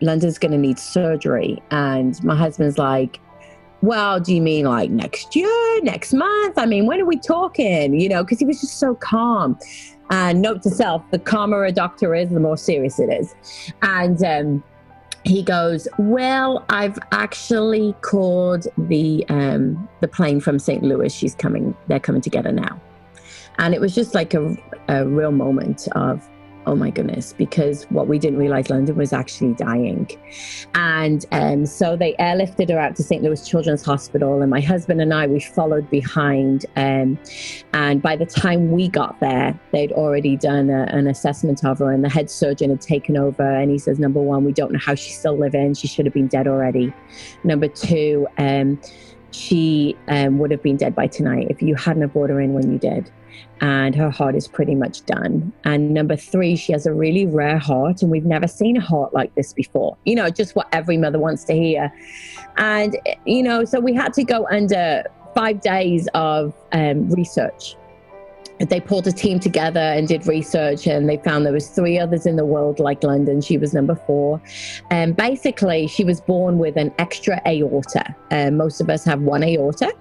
London's 0.00 0.38
going 0.38 0.52
to 0.52 0.58
need 0.58 0.78
surgery. 0.78 1.62
And 1.70 2.22
my 2.24 2.36
husband's 2.36 2.78
like, 2.78 3.20
well, 3.80 4.18
do 4.18 4.34
you 4.34 4.42
mean 4.42 4.64
like 4.66 4.90
next 4.90 5.36
year, 5.36 5.82
next 5.82 6.12
month? 6.12 6.58
I 6.58 6.66
mean, 6.66 6.86
when 6.86 7.00
are 7.00 7.06
we 7.06 7.18
talking? 7.18 7.98
You 7.98 8.08
know, 8.08 8.24
because 8.24 8.40
he 8.40 8.44
was 8.44 8.60
just 8.60 8.78
so 8.78 8.94
calm. 8.94 9.58
And 10.10 10.40
note 10.40 10.62
to 10.62 10.70
self, 10.70 11.02
the 11.10 11.18
calmer 11.18 11.64
a 11.64 11.72
doctor 11.72 12.14
is, 12.14 12.30
the 12.30 12.40
more 12.40 12.56
serious 12.56 12.98
it 12.98 13.12
is. 13.12 13.34
And 13.82 14.22
um, 14.24 14.64
he 15.24 15.42
goes, 15.42 15.86
"Well, 15.98 16.64
I've 16.70 16.98
actually 17.12 17.94
called 18.00 18.66
the 18.78 19.24
um, 19.28 19.88
the 20.00 20.08
plane 20.08 20.40
from 20.40 20.58
St. 20.58 20.82
Louis. 20.82 21.12
She's 21.12 21.34
coming. 21.34 21.76
They're 21.88 22.00
coming 22.00 22.22
together 22.22 22.52
now." 22.52 22.80
And 23.58 23.74
it 23.74 23.80
was 23.80 23.94
just 23.94 24.14
like 24.14 24.34
a, 24.34 24.56
a 24.88 25.06
real 25.06 25.32
moment 25.32 25.88
of 25.92 26.26
oh 26.68 26.76
my 26.76 26.90
goodness, 26.90 27.32
because 27.32 27.84
what 27.84 28.08
we 28.08 28.18
didn't 28.18 28.38
realize 28.38 28.68
London 28.68 28.94
was 28.94 29.14
actually 29.14 29.54
dying. 29.54 30.06
And 30.74 31.24
um, 31.32 31.64
so 31.64 31.96
they 31.96 32.12
airlifted 32.20 32.68
her 32.68 32.78
out 32.78 32.94
to 32.96 33.02
St. 33.02 33.22
Louis 33.22 33.48
Children's 33.48 33.82
Hospital, 33.82 34.42
and 34.42 34.50
my 34.50 34.60
husband 34.60 35.00
and 35.00 35.14
I, 35.14 35.26
we 35.26 35.40
followed 35.40 35.88
behind. 35.88 36.66
Um, 36.76 37.18
and 37.72 38.02
by 38.02 38.16
the 38.16 38.26
time 38.26 38.70
we 38.70 38.86
got 38.86 39.18
there, 39.18 39.58
they'd 39.72 39.92
already 39.92 40.36
done 40.36 40.68
a, 40.68 40.82
an 40.90 41.06
assessment 41.06 41.64
of 41.64 41.78
her, 41.78 41.90
and 41.90 42.04
the 42.04 42.10
head 42.10 42.30
surgeon 42.30 42.68
had 42.68 42.82
taken 42.82 43.16
over. 43.16 43.42
And 43.42 43.70
he 43.70 43.78
says, 43.78 43.98
number 43.98 44.20
one, 44.20 44.44
we 44.44 44.52
don't 44.52 44.70
know 44.70 44.78
how 44.78 44.94
she's 44.94 45.18
still 45.18 45.38
living. 45.38 45.72
She 45.72 45.88
should 45.88 46.04
have 46.04 46.14
been 46.14 46.28
dead 46.28 46.46
already. 46.46 46.92
Number 47.44 47.68
two, 47.68 48.28
um, 48.36 48.78
she 49.30 49.96
um, 50.08 50.38
would 50.38 50.50
have 50.50 50.62
been 50.62 50.76
dead 50.76 50.94
by 50.94 51.06
tonight 51.06 51.46
if 51.48 51.62
you 51.62 51.76
hadn't 51.76 52.06
brought 52.12 52.28
her 52.28 52.42
in 52.42 52.52
when 52.52 52.70
you 52.70 52.78
did 52.78 53.10
and 53.60 53.94
her 53.94 54.10
heart 54.10 54.34
is 54.34 54.46
pretty 54.46 54.74
much 54.74 55.04
done. 55.06 55.52
And 55.64 55.92
number 55.92 56.16
three, 56.16 56.56
she 56.56 56.72
has 56.72 56.86
a 56.86 56.92
really 56.92 57.26
rare 57.26 57.58
heart, 57.58 58.02
and 58.02 58.10
we've 58.10 58.24
never 58.24 58.46
seen 58.46 58.76
a 58.76 58.80
heart 58.80 59.12
like 59.12 59.34
this 59.34 59.52
before. 59.52 59.96
You 60.04 60.14
know, 60.16 60.30
just 60.30 60.54
what 60.54 60.68
every 60.72 60.96
mother 60.96 61.18
wants 61.18 61.44
to 61.44 61.54
hear. 61.54 61.92
And, 62.56 62.96
you 63.24 63.42
know, 63.42 63.64
so 63.64 63.80
we 63.80 63.94
had 63.94 64.12
to 64.14 64.24
go 64.24 64.46
under 64.50 65.04
five 65.34 65.60
days 65.60 66.08
of 66.14 66.54
um, 66.72 67.08
research 67.10 67.76
they 68.60 68.80
pulled 68.80 69.06
a 69.06 69.12
team 69.12 69.38
together 69.38 69.80
and 69.80 70.08
did 70.08 70.26
research 70.26 70.86
and 70.86 71.08
they 71.08 71.16
found 71.18 71.46
there 71.46 71.52
was 71.52 71.68
three 71.68 71.98
others 71.98 72.26
in 72.26 72.36
the 72.36 72.44
world 72.44 72.78
like 72.78 73.02
london. 73.02 73.40
She 73.40 73.58
was 73.58 73.72
number 73.72 73.94
four. 73.94 74.40
And 74.90 75.16
basically 75.16 75.86
she 75.86 76.04
was 76.04 76.20
born 76.20 76.58
with 76.58 76.76
an 76.76 76.92
extra 76.98 77.40
aorta. 77.46 78.14
Most 78.52 78.80
of 78.80 78.90
us 78.90 79.04
have 79.04 79.20
one 79.22 79.42
aorta. 79.42 79.92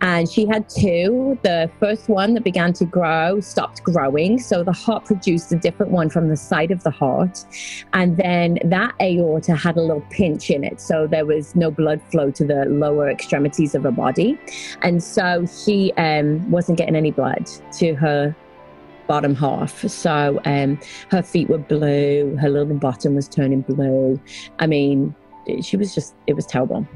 And 0.00 0.28
she 0.28 0.46
had 0.46 0.68
two. 0.68 1.38
The 1.42 1.70
first 1.80 2.08
one 2.08 2.34
that 2.34 2.44
began 2.44 2.72
to 2.74 2.84
grow 2.84 3.40
stopped 3.40 3.82
growing 3.82 4.38
so 4.38 4.62
the 4.62 4.72
heart 4.72 5.04
produced 5.04 5.52
a 5.52 5.56
different 5.56 5.92
one 5.92 6.08
from 6.08 6.28
the 6.28 6.36
side 6.36 6.70
of 6.70 6.82
the 6.82 6.90
heart. 6.90 7.44
And 7.92 8.16
then 8.16 8.58
that 8.64 8.94
aorta 9.00 9.54
had 9.54 9.76
a 9.76 9.82
little 9.82 10.04
pinch 10.10 10.50
in 10.50 10.64
it 10.64 10.80
so 10.80 11.06
there 11.06 11.26
was 11.26 11.54
no 11.54 11.70
blood 11.70 12.00
flow 12.10 12.30
to 12.30 12.44
the 12.44 12.64
lower 12.66 13.10
extremities 13.10 13.74
of 13.74 13.82
her 13.82 13.90
body. 13.90 14.38
And 14.82 15.02
so 15.02 15.46
she 15.46 15.92
um, 15.96 16.50
wasn't 16.50 16.78
getting 16.78 16.96
any 16.96 17.10
blood 17.10 17.46
to 17.74 17.94
her 17.98 18.34
bottom 19.06 19.34
half. 19.34 19.80
So 19.88 20.40
um, 20.44 20.78
her 21.10 21.22
feet 21.22 21.48
were 21.48 21.58
blue, 21.58 22.36
her 22.36 22.48
little 22.48 22.76
bottom 22.76 23.16
was 23.16 23.28
turning 23.28 23.62
blue. 23.62 24.20
I 24.60 24.66
mean, 24.66 25.14
she 25.62 25.76
was 25.76 25.94
just, 25.94 26.14
it 26.26 26.34
was 26.34 26.46
terrible. 26.46 26.86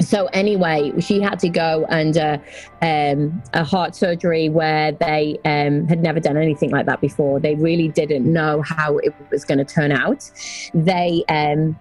so 0.00 0.26
anyway, 0.26 0.92
she 1.00 1.20
had 1.20 1.38
to 1.38 1.48
go 1.48 1.86
under 1.88 2.42
um, 2.82 3.42
a 3.52 3.64
heart 3.64 3.94
surgery 3.94 4.48
where 4.48 4.92
they 4.92 5.38
um, 5.44 5.86
had 5.86 6.02
never 6.02 6.20
done 6.20 6.36
anything 6.36 6.70
like 6.70 6.86
that 6.86 7.00
before. 7.00 7.40
They 7.40 7.54
really 7.54 7.88
didn't 7.88 8.30
know 8.30 8.62
how 8.62 8.98
it 8.98 9.14
was 9.30 9.44
going 9.44 9.58
to 9.58 9.64
turn 9.64 9.92
out. 9.92 10.30
They 10.74 11.24
um, 11.28 11.78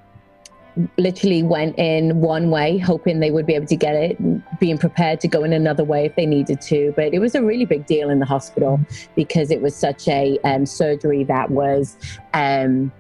literally 0.98 1.44
went 1.44 1.78
in 1.78 2.22
one 2.22 2.50
way, 2.50 2.78
hoping 2.78 3.20
they 3.20 3.32
would 3.32 3.46
be 3.46 3.54
able 3.54 3.68
to 3.68 3.76
get 3.76 3.96
it, 3.96 4.60
being 4.60 4.78
prepared 4.78 5.20
to 5.22 5.28
go 5.28 5.44
in 5.44 5.54
another 5.54 5.84
way 5.84 6.06
if 6.06 6.16
they 6.16 6.26
needed 6.26 6.62
to. 6.62 6.94
But 6.96 7.14
it 7.14 7.20
was 7.20 7.36
a 7.36 7.44
really 7.44 7.66
big 7.66 7.86
deal 7.86 8.10
in 8.10 8.20
the 8.20 8.26
hospital 8.26 8.80
because 9.16 9.52
it 9.52 9.62
was 9.62 9.76
such 9.76 10.08
a 10.08 10.38
um, 10.44 10.66
surgery 10.66 11.24
that 11.26 11.52
was 11.52 11.98
um, 12.34 12.92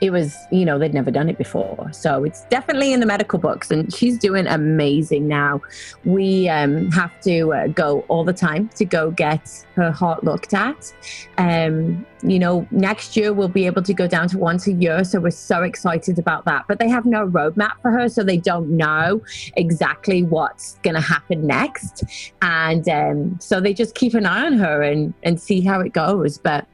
it 0.00 0.10
was, 0.10 0.36
you 0.50 0.64
know, 0.64 0.78
they'd 0.78 0.92
never 0.92 1.10
done 1.10 1.28
it 1.28 1.38
before. 1.38 1.90
So 1.92 2.24
it's 2.24 2.44
definitely 2.44 2.92
in 2.92 3.00
the 3.00 3.06
medical 3.06 3.38
books, 3.38 3.70
and 3.70 3.92
she's 3.94 4.18
doing 4.18 4.46
amazing 4.46 5.26
now. 5.26 5.62
We 6.04 6.48
um, 6.48 6.90
have 6.92 7.18
to 7.22 7.52
uh, 7.54 7.66
go 7.68 8.00
all 8.08 8.24
the 8.24 8.32
time 8.32 8.68
to 8.76 8.84
go 8.84 9.10
get 9.10 9.64
her 9.74 9.90
heart 9.90 10.22
looked 10.22 10.52
at. 10.52 10.92
Um, 11.38 12.06
you 12.22 12.38
know, 12.38 12.66
next 12.70 13.16
year 13.16 13.32
we'll 13.32 13.48
be 13.48 13.66
able 13.66 13.82
to 13.82 13.94
go 13.94 14.06
down 14.06 14.28
to 14.28 14.38
once 14.38 14.66
a 14.66 14.72
year. 14.72 15.04
So 15.04 15.20
we're 15.20 15.30
so 15.30 15.62
excited 15.62 16.18
about 16.18 16.44
that. 16.44 16.64
But 16.68 16.78
they 16.78 16.88
have 16.88 17.06
no 17.06 17.26
roadmap 17.26 17.80
for 17.80 17.90
her, 17.90 18.08
so 18.08 18.22
they 18.22 18.38
don't 18.38 18.76
know 18.76 19.22
exactly 19.56 20.22
what's 20.22 20.74
going 20.82 20.94
to 20.94 21.00
happen 21.00 21.46
next. 21.46 22.04
And 22.42 22.86
um, 22.88 23.38
so 23.40 23.60
they 23.60 23.72
just 23.72 23.94
keep 23.94 24.12
an 24.14 24.26
eye 24.26 24.44
on 24.44 24.54
her 24.58 24.82
and, 24.82 25.14
and 25.22 25.40
see 25.40 25.62
how 25.62 25.80
it 25.80 25.92
goes. 25.92 26.36
But 26.36 26.66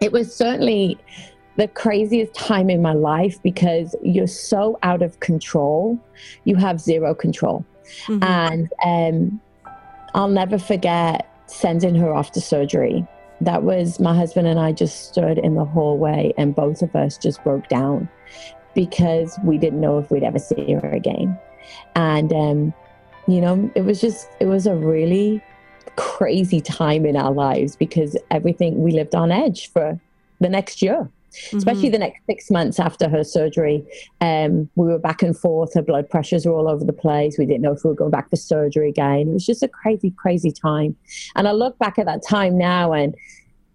it 0.00 0.12
was 0.12 0.34
certainly 0.34 0.98
the 1.58 1.66
craziest 1.66 2.32
time 2.34 2.70
in 2.70 2.80
my 2.80 2.92
life 2.92 3.42
because 3.42 3.94
you're 4.00 4.28
so 4.28 4.78
out 4.84 5.02
of 5.02 5.18
control. 5.18 5.98
You 6.44 6.54
have 6.54 6.80
zero 6.80 7.16
control. 7.16 7.64
Mm-hmm. 8.06 8.22
And 8.22 8.72
um, 8.84 9.40
I'll 10.14 10.28
never 10.28 10.56
forget 10.56 11.28
sending 11.46 11.96
her 11.96 12.14
off 12.14 12.30
to 12.32 12.40
surgery. 12.40 13.04
That 13.40 13.64
was 13.64 13.98
my 13.98 14.14
husband 14.14 14.46
and 14.46 14.60
I 14.60 14.70
just 14.70 15.08
stood 15.08 15.36
in 15.38 15.56
the 15.56 15.64
hallway 15.64 16.32
and 16.38 16.54
both 16.54 16.80
of 16.80 16.94
us 16.94 17.18
just 17.18 17.42
broke 17.42 17.68
down 17.68 18.08
because 18.74 19.36
we 19.42 19.58
didn't 19.58 19.80
know 19.80 19.98
if 19.98 20.12
we'd 20.12 20.22
ever 20.22 20.38
see 20.38 20.74
her 20.74 20.90
again. 20.90 21.36
And, 21.96 22.32
um, 22.32 22.74
you 23.26 23.40
know, 23.40 23.68
it 23.74 23.80
was 23.80 24.00
just, 24.00 24.28
it 24.38 24.46
was 24.46 24.68
a 24.68 24.76
really 24.76 25.42
crazy 25.96 26.60
time 26.60 27.04
in 27.04 27.16
our 27.16 27.32
lives 27.32 27.74
because 27.74 28.16
everything 28.30 28.80
we 28.80 28.92
lived 28.92 29.16
on 29.16 29.32
edge 29.32 29.72
for 29.72 29.98
the 30.40 30.48
next 30.48 30.82
year 30.82 31.10
mm-hmm. 31.46 31.58
especially 31.58 31.88
the 31.88 31.98
next 31.98 32.24
six 32.26 32.50
months 32.50 32.78
after 32.78 33.08
her 33.08 33.24
surgery. 33.24 33.84
Um, 34.20 34.68
we 34.74 34.86
were 34.86 34.98
back 34.98 35.22
and 35.22 35.36
forth. 35.36 35.74
Her 35.74 35.82
blood 35.82 36.08
pressures 36.08 36.46
were 36.46 36.52
all 36.52 36.68
over 36.68 36.84
the 36.84 36.92
place. 36.92 37.38
We 37.38 37.46
didn't 37.46 37.62
know 37.62 37.72
if 37.72 37.84
we 37.84 37.90
were 37.90 37.96
going 37.96 38.10
back 38.10 38.30
for 38.30 38.36
surgery 38.36 38.88
again. 38.88 39.28
It 39.28 39.32
was 39.32 39.46
just 39.46 39.62
a 39.62 39.68
crazy, 39.68 40.10
crazy 40.10 40.50
time. 40.50 40.96
And 41.36 41.48
I 41.48 41.52
look 41.52 41.78
back 41.78 41.98
at 41.98 42.06
that 42.06 42.22
time 42.26 42.58
now 42.58 42.92
and 42.92 43.14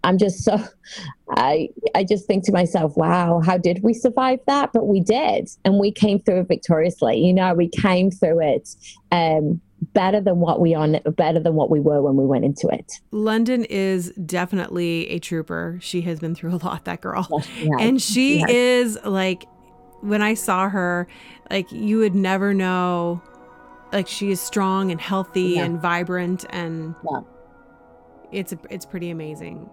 I'm 0.04 0.18
just 0.18 0.44
so 0.44 0.62
I 1.30 1.70
I 1.94 2.04
just 2.04 2.26
think 2.26 2.44
to 2.44 2.52
myself, 2.52 2.96
wow, 2.96 3.40
how 3.44 3.56
did 3.56 3.82
we 3.82 3.94
survive 3.94 4.38
that? 4.46 4.72
But 4.72 4.86
we 4.86 5.00
did, 5.00 5.48
and 5.64 5.80
we 5.80 5.90
came 5.90 6.20
through 6.20 6.40
it 6.40 6.48
victoriously. 6.48 7.18
You 7.18 7.32
know, 7.32 7.54
we 7.54 7.68
came 7.68 8.10
through 8.10 8.40
it 8.40 8.68
um, 9.10 9.60
better 9.92 10.20
than 10.20 10.38
what 10.38 10.60
we 10.60 10.74
are 10.74 10.88
better 11.16 11.40
than 11.40 11.54
what 11.54 11.70
we 11.70 11.80
were 11.80 12.02
when 12.02 12.16
we 12.16 12.24
went 12.24 12.44
into 12.44 12.68
it. 12.68 13.00
London 13.10 13.64
is 13.64 14.10
definitely 14.12 15.08
a 15.08 15.18
trooper. 15.18 15.78
She 15.80 16.02
has 16.02 16.20
been 16.20 16.34
through 16.34 16.54
a 16.54 16.60
lot, 16.64 16.84
that 16.84 17.00
girl. 17.00 17.26
Yes, 17.58 17.70
and 17.80 18.00
she 18.02 18.40
yes. 18.40 18.50
is 18.50 18.98
like 19.04 19.46
when 20.00 20.22
I 20.22 20.34
saw 20.34 20.68
her, 20.68 21.06
like 21.50 21.70
you 21.72 21.98
would 21.98 22.14
never 22.14 22.52
know 22.54 23.22
like 23.92 24.08
she 24.08 24.30
is 24.30 24.40
strong 24.40 24.90
and 24.90 25.00
healthy 25.00 25.42
yeah. 25.42 25.64
and 25.64 25.80
vibrant 25.80 26.44
and 26.50 26.94
yeah. 27.10 27.20
it's 28.32 28.54
it's 28.70 28.84
pretty 28.84 29.10
amazing. 29.10 29.68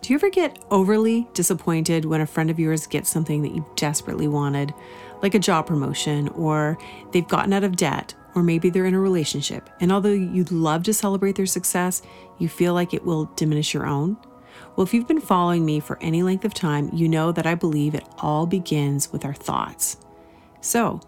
Do 0.00 0.12
you 0.12 0.18
ever 0.18 0.30
get 0.30 0.58
overly 0.70 1.26
disappointed 1.34 2.04
when 2.04 2.20
a 2.20 2.26
friend 2.26 2.50
of 2.50 2.58
yours 2.58 2.86
gets 2.86 3.10
something 3.10 3.42
that 3.42 3.52
you 3.52 3.66
desperately 3.74 4.28
wanted, 4.28 4.72
like 5.22 5.34
a 5.34 5.38
job 5.38 5.66
promotion, 5.66 6.28
or 6.28 6.78
they've 7.12 7.26
gotten 7.28 7.52
out 7.52 7.64
of 7.64 7.76
debt, 7.76 8.14
or 8.34 8.42
maybe 8.42 8.70
they're 8.70 8.86
in 8.86 8.94
a 8.94 9.00
relationship, 9.00 9.68
and 9.80 9.90
although 9.90 10.12
you'd 10.12 10.52
love 10.52 10.82
to 10.84 10.94
celebrate 10.94 11.36
their 11.36 11.46
success, 11.46 12.02
you 12.38 12.48
feel 12.48 12.74
like 12.74 12.94
it 12.94 13.04
will 13.04 13.26
diminish 13.36 13.74
your 13.74 13.86
own? 13.86 14.16
Well, 14.76 14.86
if 14.86 14.94
you've 14.94 15.08
been 15.08 15.20
following 15.20 15.64
me 15.64 15.80
for 15.80 15.98
any 16.00 16.22
length 16.22 16.44
of 16.44 16.54
time, 16.54 16.90
you 16.92 17.08
know 17.08 17.32
that 17.32 17.46
I 17.46 17.54
believe 17.54 17.94
it 17.94 18.06
all 18.18 18.46
begins 18.46 19.12
with 19.12 19.24
our 19.24 19.34
thoughts. 19.34 19.96
So, 20.60 21.00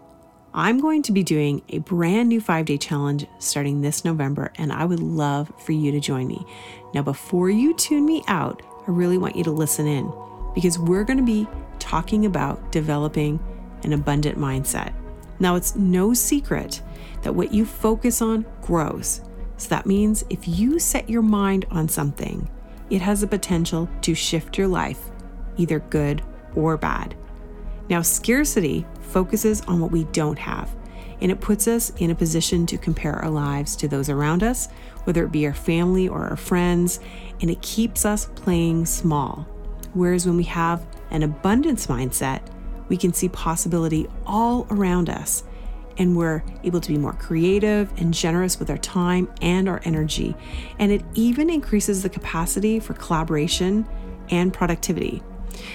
I'm 0.53 0.81
going 0.81 1.01
to 1.03 1.13
be 1.13 1.23
doing 1.23 1.61
a 1.69 1.77
brand 1.79 2.27
new 2.27 2.41
five 2.41 2.65
day 2.65 2.77
challenge 2.77 3.25
starting 3.39 3.79
this 3.79 4.03
November, 4.03 4.51
and 4.55 4.73
I 4.73 4.83
would 4.83 4.99
love 4.99 5.51
for 5.57 5.71
you 5.71 5.91
to 5.91 5.99
join 6.01 6.27
me. 6.27 6.45
Now, 6.93 7.01
before 7.01 7.49
you 7.49 7.73
tune 7.75 8.05
me 8.05 8.23
out, 8.27 8.61
I 8.87 8.91
really 8.91 9.17
want 9.17 9.37
you 9.37 9.45
to 9.45 9.51
listen 9.51 9.87
in 9.87 10.11
because 10.53 10.77
we're 10.77 11.05
going 11.05 11.19
to 11.19 11.23
be 11.23 11.47
talking 11.79 12.25
about 12.25 12.71
developing 12.71 13.39
an 13.83 13.93
abundant 13.93 14.37
mindset. 14.37 14.93
Now, 15.39 15.55
it's 15.55 15.75
no 15.75 16.13
secret 16.13 16.81
that 17.23 17.33
what 17.33 17.53
you 17.53 17.65
focus 17.65 18.21
on 18.21 18.45
grows. 18.61 19.21
So 19.57 19.69
that 19.69 19.85
means 19.85 20.23
if 20.29 20.47
you 20.47 20.79
set 20.79 21.09
your 21.09 21.21
mind 21.21 21.65
on 21.71 21.87
something, 21.87 22.49
it 22.89 23.01
has 23.01 23.21
the 23.21 23.27
potential 23.27 23.89
to 24.01 24.13
shift 24.13 24.57
your 24.57 24.67
life, 24.67 24.99
either 25.57 25.79
good 25.79 26.21
or 26.55 26.77
bad. 26.77 27.15
Now, 27.89 28.01
scarcity 28.01 28.85
focuses 29.01 29.61
on 29.61 29.79
what 29.79 29.91
we 29.91 30.05
don't 30.05 30.39
have, 30.39 30.75
and 31.21 31.31
it 31.31 31.41
puts 31.41 31.67
us 31.67 31.91
in 31.97 32.11
a 32.11 32.15
position 32.15 32.65
to 32.67 32.77
compare 32.77 33.15
our 33.15 33.29
lives 33.29 33.75
to 33.77 33.87
those 33.87 34.09
around 34.09 34.43
us, 34.43 34.67
whether 35.03 35.23
it 35.23 35.31
be 35.31 35.45
our 35.45 35.53
family 35.53 36.07
or 36.07 36.27
our 36.27 36.37
friends, 36.37 36.99
and 37.41 37.49
it 37.49 37.61
keeps 37.61 38.05
us 38.05 38.25
playing 38.35 38.85
small. 38.85 39.47
Whereas 39.93 40.25
when 40.25 40.37
we 40.37 40.43
have 40.43 40.85
an 41.11 41.23
abundance 41.23 41.87
mindset, 41.87 42.41
we 42.91 42.97
can 42.97 43.13
see 43.13 43.29
possibility 43.29 44.05
all 44.25 44.67
around 44.69 45.09
us 45.09 45.45
and 45.97 46.13
we're 46.13 46.43
able 46.65 46.81
to 46.81 46.89
be 46.89 46.97
more 46.97 47.13
creative 47.13 47.89
and 47.95 48.13
generous 48.13 48.59
with 48.59 48.69
our 48.69 48.77
time 48.79 49.31
and 49.41 49.69
our 49.69 49.79
energy. 49.85 50.35
And 50.77 50.91
it 50.91 51.01
even 51.13 51.49
increases 51.49 52.03
the 52.03 52.09
capacity 52.09 52.81
for 52.81 52.93
collaboration 52.93 53.87
and 54.29 54.53
productivity. 54.53 55.23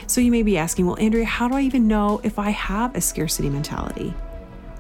So 0.07 0.21
you 0.21 0.31
may 0.31 0.43
be 0.43 0.59
asking, 0.59 0.85
well, 0.85 0.99
Andrea, 1.01 1.25
how 1.25 1.49
do 1.49 1.55
I 1.55 1.63
even 1.63 1.89
know 1.89 2.21
if 2.23 2.39
I 2.39 2.51
have 2.51 2.95
a 2.95 3.01
scarcity 3.01 3.49
mentality? 3.49 4.13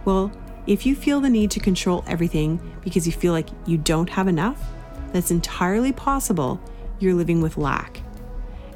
Well, 0.04 0.30
if 0.66 0.84
you 0.84 0.94
feel 0.94 1.22
the 1.22 1.30
need 1.30 1.50
to 1.52 1.60
control 1.60 2.04
everything 2.06 2.60
because 2.82 3.06
you 3.06 3.14
feel 3.14 3.32
like 3.32 3.48
you 3.64 3.78
don't 3.78 4.10
have 4.10 4.28
enough, 4.28 4.62
that's 5.10 5.30
entirely 5.30 5.90
possible 5.90 6.60
you're 6.98 7.14
living 7.14 7.40
with 7.40 7.56
lack. 7.56 8.02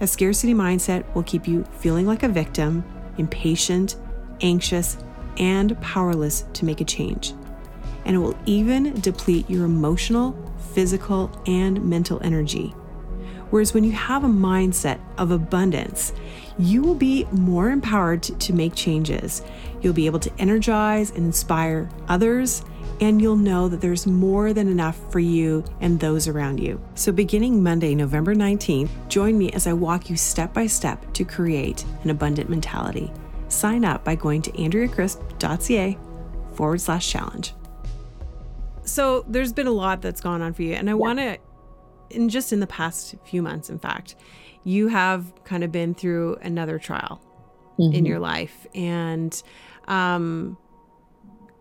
A 0.00 0.06
scarcity 0.06 0.54
mindset 0.54 1.04
will 1.14 1.24
keep 1.24 1.46
you 1.46 1.64
feeling 1.80 2.06
like 2.06 2.22
a 2.22 2.28
victim, 2.28 2.82
impatient, 3.20 3.96
anxious, 4.40 4.96
and 5.36 5.80
powerless 5.80 6.44
to 6.54 6.64
make 6.64 6.80
a 6.80 6.84
change. 6.84 7.32
And 8.04 8.16
it 8.16 8.18
will 8.18 8.36
even 8.46 9.00
deplete 9.00 9.48
your 9.48 9.64
emotional, 9.66 10.36
physical, 10.74 11.30
and 11.46 11.82
mental 11.84 12.20
energy. 12.24 12.74
Whereas 13.50 13.74
when 13.74 13.84
you 13.84 13.92
have 13.92 14.24
a 14.24 14.28
mindset 14.28 15.00
of 15.18 15.32
abundance, 15.32 16.12
you 16.58 16.82
will 16.82 16.94
be 16.94 17.26
more 17.32 17.70
empowered 17.70 18.22
to, 18.22 18.52
make 18.52 18.74
changes. 18.74 19.42
You'll 19.80 19.92
be 19.92 20.06
able 20.06 20.20
to 20.20 20.32
energize 20.38 21.10
and 21.10 21.26
inspire 21.26 21.88
others 22.08 22.64
and 23.00 23.20
you'll 23.20 23.36
know 23.36 23.68
that 23.68 23.80
there's 23.80 24.06
more 24.06 24.52
than 24.52 24.68
enough 24.68 24.98
for 25.10 25.20
you 25.20 25.64
and 25.80 25.98
those 25.98 26.28
around 26.28 26.60
you. 26.60 26.80
So, 26.94 27.12
beginning 27.12 27.62
Monday, 27.62 27.94
November 27.94 28.34
19th, 28.34 28.90
join 29.08 29.38
me 29.38 29.50
as 29.52 29.66
I 29.66 29.72
walk 29.72 30.10
you 30.10 30.16
step 30.16 30.52
by 30.52 30.66
step 30.66 31.12
to 31.14 31.24
create 31.24 31.84
an 32.04 32.10
abundant 32.10 32.50
mentality. 32.50 33.10
Sign 33.48 33.84
up 33.84 34.04
by 34.04 34.14
going 34.14 34.42
to 34.42 34.52
andreacrisp.ca 34.52 35.98
forward 36.54 36.80
slash 36.80 37.10
challenge. 37.10 37.54
So, 38.82 39.24
there's 39.28 39.52
been 39.52 39.66
a 39.66 39.72
lot 39.72 40.02
that's 40.02 40.20
gone 40.20 40.42
on 40.42 40.52
for 40.52 40.62
you, 40.62 40.74
and 40.74 40.88
I 40.88 40.92
yeah. 40.92 40.96
want 40.96 41.18
to, 41.20 41.38
in 42.10 42.28
just 42.28 42.52
in 42.52 42.60
the 42.60 42.66
past 42.66 43.14
few 43.24 43.42
months, 43.42 43.70
in 43.70 43.78
fact, 43.78 44.16
you 44.64 44.88
have 44.88 45.32
kind 45.44 45.64
of 45.64 45.72
been 45.72 45.94
through 45.94 46.36
another 46.42 46.78
trial 46.78 47.22
mm-hmm. 47.78 47.94
in 47.94 48.04
your 48.04 48.18
life. 48.18 48.66
And, 48.74 49.42
um, 49.88 50.58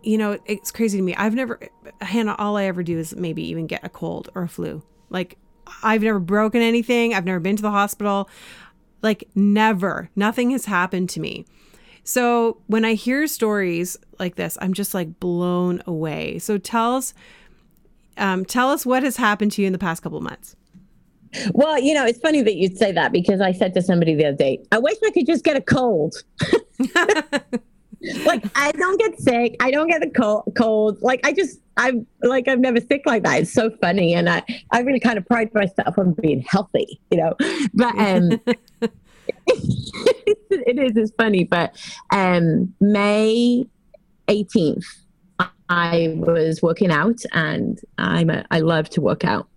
you 0.02 0.18
know, 0.18 0.38
it's 0.46 0.70
crazy 0.70 0.98
to 0.98 1.02
me. 1.02 1.14
I've 1.14 1.34
never, 1.34 1.60
Hannah, 2.00 2.34
all 2.38 2.56
I 2.56 2.64
ever 2.64 2.82
do 2.82 2.98
is 2.98 3.14
maybe 3.14 3.42
even 3.48 3.66
get 3.66 3.84
a 3.84 3.88
cold 3.88 4.30
or 4.34 4.42
a 4.42 4.48
flu. 4.48 4.82
Like, 5.08 5.38
I've 5.82 6.02
never 6.02 6.18
broken 6.18 6.62
anything. 6.62 7.14
I've 7.14 7.24
never 7.24 7.40
been 7.40 7.56
to 7.56 7.62
the 7.62 7.70
hospital. 7.70 8.28
Like, 9.02 9.28
never. 9.34 10.10
Nothing 10.16 10.50
has 10.50 10.66
happened 10.66 11.08
to 11.10 11.20
me. 11.20 11.44
So 12.02 12.60
when 12.66 12.84
I 12.84 12.94
hear 12.94 13.26
stories 13.26 13.96
like 14.18 14.36
this, 14.36 14.56
I'm 14.60 14.72
just 14.72 14.94
like 14.94 15.20
blown 15.20 15.82
away. 15.86 16.38
So 16.38 16.58
tell 16.58 16.96
us, 16.96 17.14
um, 18.16 18.44
tell 18.44 18.70
us 18.70 18.84
what 18.86 19.02
has 19.02 19.16
happened 19.16 19.52
to 19.52 19.62
you 19.62 19.66
in 19.66 19.72
the 19.72 19.78
past 19.78 20.02
couple 20.02 20.20
months. 20.20 20.56
Well, 21.52 21.78
you 21.78 21.94
know, 21.94 22.04
it's 22.04 22.18
funny 22.18 22.42
that 22.42 22.56
you'd 22.56 22.76
say 22.76 22.90
that 22.92 23.12
because 23.12 23.40
I 23.40 23.52
said 23.52 23.74
to 23.74 23.82
somebody 23.82 24.14
the 24.14 24.26
other 24.26 24.36
day, 24.36 24.58
I 24.72 24.78
wish 24.78 24.96
I 25.06 25.10
could 25.10 25.26
just 25.26 25.44
get 25.44 25.56
a 25.56 25.60
cold. 25.60 26.14
like 28.24 28.44
I 28.54 28.72
don't 28.72 28.98
get 28.98 29.18
sick. 29.20 29.56
I 29.60 29.70
don't 29.70 29.88
get 29.88 30.00
the 30.00 30.10
cold, 30.10 30.52
cold. 30.56 31.00
Like 31.02 31.20
I 31.24 31.32
just, 31.32 31.60
I'm 31.76 32.06
like 32.22 32.48
I've 32.48 32.60
never 32.60 32.80
sick 32.80 33.02
like 33.06 33.22
that. 33.24 33.42
It's 33.42 33.52
so 33.52 33.70
funny, 33.80 34.14
and 34.14 34.28
I, 34.28 34.42
I 34.72 34.80
really 34.80 35.00
kind 35.00 35.18
of 35.18 35.26
pride 35.26 35.52
myself 35.54 35.98
on 35.98 36.14
being 36.14 36.42
healthy, 36.42 37.00
you 37.10 37.18
know. 37.18 37.34
But 37.74 37.98
um, 37.98 38.40
it 39.46 40.78
is. 40.78 40.96
It's 40.96 41.12
funny, 41.16 41.44
but 41.44 41.76
um, 42.12 42.74
May 42.80 43.66
18th, 44.28 44.84
I 45.68 46.14
was 46.16 46.62
working 46.62 46.90
out, 46.90 47.20
and 47.32 47.80
I'm 47.98 48.30
a, 48.30 48.44
I 48.50 48.60
love 48.60 48.88
to 48.90 49.00
work 49.00 49.24
out. 49.24 49.48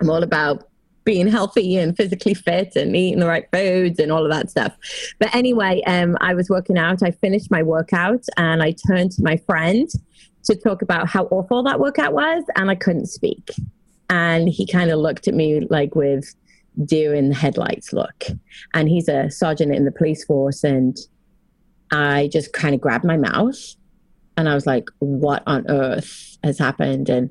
I'm 0.00 0.10
all 0.10 0.22
about 0.22 0.68
being 1.04 1.26
healthy 1.26 1.76
and 1.76 1.96
physically 1.96 2.34
fit 2.34 2.76
and 2.76 2.94
eating 2.94 3.20
the 3.20 3.26
right 3.26 3.46
foods 3.52 3.98
and 3.98 4.12
all 4.12 4.24
of 4.24 4.30
that 4.30 4.50
stuff. 4.50 4.76
But 5.18 5.34
anyway, 5.34 5.82
um, 5.86 6.16
I 6.20 6.34
was 6.34 6.48
working 6.48 6.78
out. 6.78 7.02
I 7.02 7.10
finished 7.10 7.50
my 7.50 7.62
workout 7.62 8.24
and 8.36 8.62
I 8.62 8.74
turned 8.86 9.12
to 9.12 9.22
my 9.22 9.36
friend 9.38 9.88
to 10.44 10.54
talk 10.56 10.82
about 10.82 11.08
how 11.08 11.24
awful 11.26 11.62
that 11.62 11.78
workout 11.78 12.12
was, 12.12 12.42
and 12.56 12.68
I 12.70 12.74
couldn't 12.74 13.06
speak. 13.06 13.50
And 14.10 14.48
he 14.48 14.66
kind 14.66 14.90
of 14.90 14.98
looked 14.98 15.28
at 15.28 15.34
me 15.34 15.60
like 15.70 15.94
with 15.94 16.34
deer 16.84 17.14
in 17.14 17.28
the 17.28 17.34
headlights 17.34 17.92
look. 17.92 18.24
And 18.74 18.88
he's 18.88 19.08
a 19.08 19.30
sergeant 19.30 19.74
in 19.74 19.84
the 19.84 19.92
police 19.92 20.24
force. 20.24 20.64
And 20.64 20.96
I 21.92 22.28
just 22.32 22.52
kind 22.52 22.74
of 22.74 22.80
grabbed 22.80 23.04
my 23.04 23.16
mouth 23.16 23.76
and 24.36 24.48
I 24.48 24.54
was 24.54 24.66
like, 24.66 24.88
what 24.98 25.42
on 25.46 25.66
earth 25.68 26.38
has 26.42 26.58
happened? 26.58 27.08
And 27.08 27.30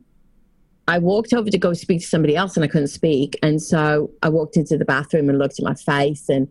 I 0.88 0.98
walked 0.98 1.34
over 1.34 1.50
to 1.50 1.58
go 1.58 1.74
speak 1.74 2.02
to 2.02 2.08
somebody 2.08 2.36
else 2.36 2.56
and 2.56 2.64
I 2.64 2.68
couldn't 2.68 2.88
speak. 2.88 3.38
And 3.44 3.62
so 3.62 4.12
I 4.24 4.30
walked 4.30 4.58
into 4.58 4.78
the 4.78 4.86
bathroom 4.86 5.30
and 5.30 5.38
looked 5.38 5.60
at 5.60 5.66
my 5.66 5.76
face 5.76 6.28
and 6.28 6.48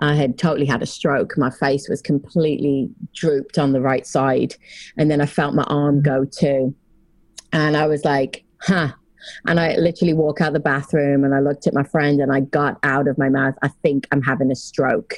I 0.00 0.14
had 0.14 0.38
totally 0.38 0.66
had 0.66 0.82
a 0.82 0.86
stroke. 0.86 1.36
My 1.36 1.50
face 1.50 1.88
was 1.88 2.02
completely 2.02 2.90
drooped 3.14 3.58
on 3.58 3.72
the 3.72 3.80
right 3.80 4.06
side. 4.06 4.54
And 4.96 5.10
then 5.10 5.20
I 5.20 5.26
felt 5.26 5.54
my 5.54 5.64
arm 5.64 6.02
go 6.02 6.24
too. 6.24 6.74
And 7.52 7.76
I 7.76 7.86
was 7.86 8.04
like, 8.04 8.44
huh. 8.60 8.92
And 9.46 9.60
I 9.60 9.76
literally 9.76 10.14
walk 10.14 10.40
out 10.40 10.52
the 10.52 10.60
bathroom 10.60 11.22
and 11.22 11.34
I 11.34 11.40
looked 11.40 11.68
at 11.68 11.74
my 11.74 11.84
friend 11.84 12.20
and 12.20 12.32
I 12.32 12.40
got 12.40 12.78
out 12.82 13.06
of 13.06 13.18
my 13.18 13.28
mouth, 13.28 13.54
I 13.62 13.68
think 13.68 14.08
I'm 14.10 14.22
having 14.22 14.50
a 14.50 14.56
stroke. 14.56 15.14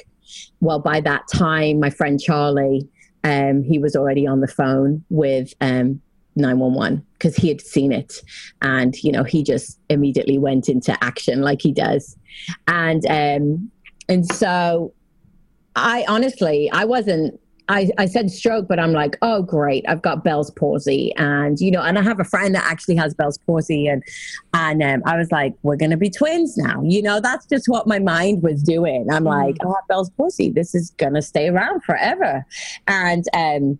Well, 0.59 0.79
by 0.79 1.01
that 1.01 1.23
time, 1.33 1.79
my 1.79 1.89
friend 1.89 2.19
Charlie, 2.19 2.87
um, 3.23 3.63
he 3.63 3.79
was 3.79 3.95
already 3.95 4.27
on 4.27 4.41
the 4.41 4.47
phone 4.47 5.03
with 5.09 5.53
um, 5.61 6.01
911 6.35 7.05
because 7.13 7.35
he 7.35 7.47
had 7.47 7.61
seen 7.61 7.91
it 7.91 8.21
and 8.61 8.95
you 9.03 9.11
know 9.11 9.23
he 9.23 9.43
just 9.43 9.79
immediately 9.89 10.37
went 10.37 10.67
into 10.69 10.97
action 11.03 11.41
like 11.41 11.61
he 11.61 11.71
does 11.71 12.17
and 12.67 13.05
um 13.07 13.71
and 14.09 14.25
so 14.25 14.93
i 15.75 16.05
honestly 16.07 16.69
i 16.71 16.83
wasn't 16.83 17.39
I, 17.67 17.89
I 17.97 18.05
said 18.05 18.29
stroke, 18.29 18.67
but 18.67 18.79
I'm 18.79 18.91
like, 18.91 19.17
oh, 19.21 19.41
great. 19.41 19.85
I've 19.87 20.01
got 20.01 20.23
Bell's 20.23 20.51
palsy. 20.51 21.13
And, 21.15 21.59
you 21.59 21.71
know, 21.71 21.81
and 21.81 21.97
I 21.97 22.03
have 22.03 22.19
a 22.19 22.23
friend 22.23 22.53
that 22.53 22.63
actually 22.63 22.95
has 22.97 23.13
Bell's 23.13 23.39
palsy. 23.39 23.87
And, 23.87 24.03
and 24.53 24.83
um, 24.83 25.01
I 25.05 25.17
was 25.17 25.31
like, 25.31 25.55
we're 25.63 25.75
going 25.75 25.91
to 25.91 25.97
be 25.97 26.09
twins 26.09 26.57
now. 26.57 26.81
You 26.83 27.01
know, 27.01 27.19
that's 27.19 27.45
just 27.47 27.67
what 27.67 27.87
my 27.87 27.99
mind 27.99 28.43
was 28.43 28.61
doing. 28.61 29.07
I'm 29.11 29.23
mm. 29.23 29.29
like, 29.29 29.55
oh, 29.65 29.75
Bell's 29.89 30.11
palsy. 30.11 30.51
This 30.51 30.75
is 30.75 30.91
going 30.91 31.15
to 31.15 31.21
stay 31.21 31.47
around 31.47 31.83
forever. 31.83 32.45
And, 32.87 33.25
um, 33.33 33.79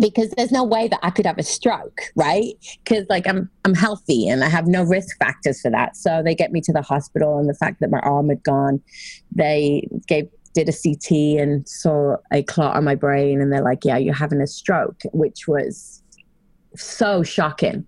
because 0.00 0.30
there's 0.30 0.52
no 0.52 0.64
way 0.64 0.88
that 0.88 1.00
I 1.02 1.10
could 1.10 1.26
have 1.26 1.38
a 1.38 1.42
stroke, 1.42 2.00
right? 2.14 2.54
Because 2.84 3.06
like 3.08 3.26
I'm 3.26 3.50
I'm 3.64 3.74
healthy 3.74 4.28
and 4.28 4.44
I 4.44 4.48
have 4.48 4.66
no 4.66 4.82
risk 4.82 5.18
factors 5.18 5.60
for 5.60 5.70
that. 5.70 5.96
So 5.96 6.22
they 6.22 6.34
get 6.34 6.52
me 6.52 6.60
to 6.62 6.72
the 6.72 6.82
hospital, 6.82 7.38
and 7.38 7.48
the 7.48 7.54
fact 7.54 7.80
that 7.80 7.90
my 7.90 8.00
arm 8.00 8.28
had 8.28 8.42
gone, 8.42 8.80
they 9.34 9.88
gave 10.06 10.28
did 10.54 10.68
a 10.68 10.72
CT 10.72 11.38
and 11.38 11.68
saw 11.68 12.16
a 12.32 12.42
clot 12.42 12.76
on 12.76 12.84
my 12.84 12.94
brain, 12.94 13.40
and 13.40 13.52
they're 13.52 13.62
like, 13.62 13.84
"Yeah, 13.84 13.96
you're 13.96 14.14
having 14.14 14.40
a 14.40 14.46
stroke," 14.46 15.02
which 15.12 15.46
was 15.46 16.02
so 16.74 17.22
shocking. 17.22 17.86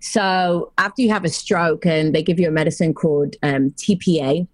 So 0.00 0.72
after 0.78 1.02
you 1.02 1.10
have 1.10 1.24
a 1.24 1.28
stroke, 1.28 1.86
and 1.86 2.14
they 2.14 2.22
give 2.22 2.38
you 2.38 2.48
a 2.48 2.52
medicine 2.52 2.94
called 2.94 3.36
um, 3.42 3.70
TPA, 3.72 4.46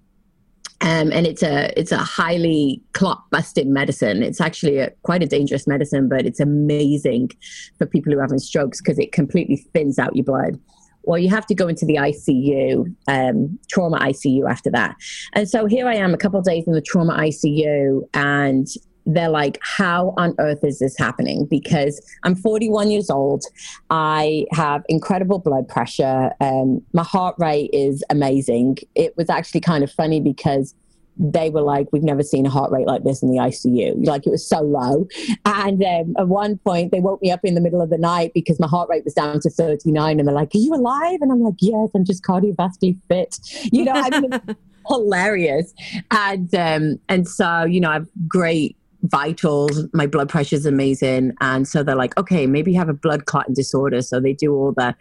um, 0.82 1.10
and 1.10 1.26
it's 1.26 1.42
a 1.42 1.78
it's 1.78 1.92
a 1.92 1.98
highly 1.98 2.82
clot 2.92 3.22
busting 3.30 3.72
medicine. 3.72 4.22
It's 4.22 4.40
actually 4.40 4.78
a, 4.78 4.90
quite 5.02 5.22
a 5.22 5.26
dangerous 5.26 5.66
medicine, 5.66 6.08
but 6.08 6.26
it's 6.26 6.40
amazing 6.40 7.30
for 7.78 7.86
people 7.86 8.12
who 8.12 8.18
are 8.18 8.22
having 8.22 8.38
strokes 8.38 8.80
because 8.80 8.98
it 8.98 9.12
completely 9.12 9.56
thins 9.56 9.98
out 9.98 10.14
your 10.14 10.24
blood. 10.24 10.60
Well, 11.04 11.18
you 11.18 11.30
have 11.30 11.46
to 11.46 11.54
go 11.54 11.68
into 11.68 11.86
the 11.86 11.94
ICU, 11.94 12.94
um, 13.06 13.58
trauma 13.70 13.98
ICU 14.00 14.50
after 14.50 14.70
that. 14.72 14.96
And 15.34 15.48
so 15.48 15.66
here 15.66 15.86
I 15.86 15.94
am, 15.94 16.12
a 16.12 16.18
couple 16.18 16.42
days 16.42 16.66
in 16.66 16.72
the 16.72 16.82
trauma 16.82 17.14
ICU, 17.16 18.02
and 18.12 18.66
they're 19.06 19.30
like, 19.30 19.58
how 19.62 20.12
on 20.16 20.34
earth 20.38 20.64
is 20.64 20.80
this 20.80 20.98
happening? 20.98 21.46
Because 21.46 22.00
I'm 22.24 22.34
41 22.34 22.90
years 22.90 23.08
old. 23.08 23.44
I 23.88 24.46
have 24.50 24.84
incredible 24.88 25.38
blood 25.38 25.68
pressure. 25.68 26.32
Um, 26.40 26.82
my 26.92 27.04
heart 27.04 27.36
rate 27.38 27.70
is 27.72 28.04
amazing. 28.10 28.78
It 28.94 29.16
was 29.16 29.30
actually 29.30 29.60
kind 29.60 29.84
of 29.84 29.90
funny 29.90 30.20
because 30.20 30.74
they 31.18 31.48
were 31.48 31.62
like, 31.62 31.88
we've 31.92 32.02
never 32.02 32.22
seen 32.22 32.44
a 32.44 32.50
heart 32.50 32.70
rate 32.70 32.86
like 32.86 33.04
this 33.04 33.22
in 33.22 33.30
the 33.30 33.38
ICU. 33.38 34.06
Like 34.06 34.26
it 34.26 34.30
was 34.30 34.46
so 34.46 34.60
low. 34.60 35.06
And 35.46 35.82
um, 35.82 36.14
at 36.18 36.28
one 36.28 36.58
point, 36.58 36.92
they 36.92 37.00
woke 37.00 37.22
me 37.22 37.30
up 37.30 37.40
in 37.42 37.54
the 37.54 37.60
middle 37.60 37.80
of 37.80 37.90
the 37.90 37.96
night 37.96 38.32
because 38.34 38.60
my 38.60 38.66
heart 38.66 38.90
rate 38.90 39.04
was 39.04 39.14
down 39.14 39.40
to 39.40 39.48
39. 39.48 40.18
And 40.18 40.28
they're 40.28 40.34
like, 40.34 40.54
Are 40.54 40.58
you 40.58 40.74
alive? 40.74 41.18
And 41.22 41.32
I'm 41.32 41.40
like, 41.40 41.54
Yes, 41.60 41.90
I'm 41.94 42.04
just 42.04 42.22
cardiovascularly 42.22 42.98
fit. 43.08 43.38
You 43.72 43.84
know, 43.84 43.92
I 43.94 44.20
mean, 44.20 44.56
hilarious. 44.88 45.72
And, 46.10 46.54
um, 46.54 47.00
and 47.08 47.26
so, 47.26 47.64
you 47.64 47.80
know, 47.80 47.90
I've 47.90 48.08
great 48.28 48.76
vitals. 49.08 49.84
My 49.92 50.06
blood 50.06 50.28
pressure 50.28 50.56
is 50.56 50.66
amazing. 50.66 51.32
And 51.40 51.66
so 51.66 51.82
they're 51.82 51.96
like, 51.96 52.16
okay, 52.18 52.46
maybe 52.46 52.72
you 52.72 52.78
have 52.78 52.88
a 52.88 52.94
blood 52.94 53.26
clotting 53.26 53.54
disorder. 53.54 54.02
So 54.02 54.20
they 54.20 54.32
do 54.32 54.54
all 54.54 54.72
the 54.72 54.94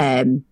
um, 0.00 0.44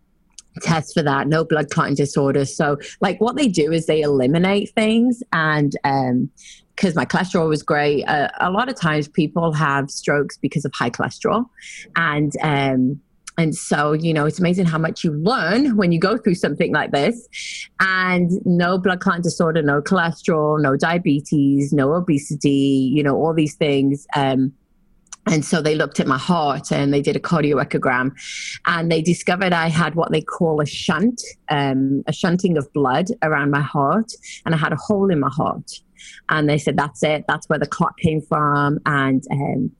tests 0.61 0.93
for 0.93 1.03
that, 1.03 1.29
no 1.29 1.45
blood 1.45 1.71
clotting 1.71 1.95
disorder. 1.95 2.45
So, 2.45 2.79
like, 3.01 3.21
what 3.21 3.37
they 3.37 3.49
do 3.49 3.73
is 3.73 3.87
they 3.87 4.01
eliminate 4.01 4.71
things. 4.75 5.23
And 5.33 5.75
um, 5.85 6.31
because 6.75 6.95
my 6.95 7.05
cholesterol 7.05 7.49
was 7.49 7.63
great, 7.63 8.05
uh, 8.05 8.29
a 8.41 8.51
lot 8.51 8.69
of 8.69 8.75
times 8.75 9.07
people 9.09 9.53
have 9.53 9.91
strokes 9.91 10.37
because 10.37 10.65
of 10.65 10.73
high 10.75 10.91
cholesterol. 10.91 11.47
And, 11.97 12.33
um, 12.43 13.01
and 13.37 13.55
so, 13.55 13.93
you 13.93 14.13
know, 14.13 14.27
it's 14.27 14.39
amazing 14.39 14.67
how 14.67 14.79
much 14.79 15.03
you 15.03 15.13
learn 15.13 15.77
when 15.77 15.91
you 15.91 15.99
go 15.99 16.17
through 16.17 16.37
something 16.37 16.73
like 16.73 16.93
this. 16.93 17.29
And 17.81 18.31
no 18.45 18.79
blood 18.79 19.01
clot 19.01 19.23
disorder, 19.23 19.63
no 19.63 19.83
cholesterol, 19.83 20.61
no 20.63 20.77
diabetes, 20.77 21.73
no 21.73 21.95
obesity, 21.95 22.91
you 22.95 23.03
know, 23.03 23.17
all 23.17 23.35
these 23.35 23.57
things. 23.57 24.07
Um, 24.15 24.53
and 25.27 25.45
so 25.45 25.63
they 25.63 25.75
looked 25.75 26.01
at 26.01 26.07
my 26.07 26.19
heart 26.19 26.71
and 26.71 26.93
they 26.93 27.01
did 27.01 27.17
a 27.17 27.21
cardioechogram 27.21 28.13
and 28.67 28.93
they 28.93 29.01
discovered 29.01 29.53
I 29.53 29.69
had 29.69 29.95
what 29.95 30.13
they 30.13 30.21
call 30.21 30.61
a 30.61 30.67
shunt, 30.67 31.23
um, 31.49 32.05
a 32.07 32.13
shunting 32.13 32.59
of 32.59 32.71
blood 32.73 33.07
around 33.23 33.51
my 33.51 33.63
heart. 33.63 34.13
And 34.45 34.55
I 34.55 34.59
had 34.59 34.73
a 34.73 34.77
hole 34.77 35.11
in 35.11 35.21
my 35.21 35.31
heart. 35.31 35.71
And 36.29 36.49
they 36.49 36.59
said, 36.59 36.77
that's 36.77 37.03
it. 37.03 37.25
That's 37.27 37.49
where 37.49 37.59
the 37.59 37.67
clot 37.67 37.97
came 37.99 38.21
from. 38.21 38.79
And 38.85 39.25
um, 39.31 39.73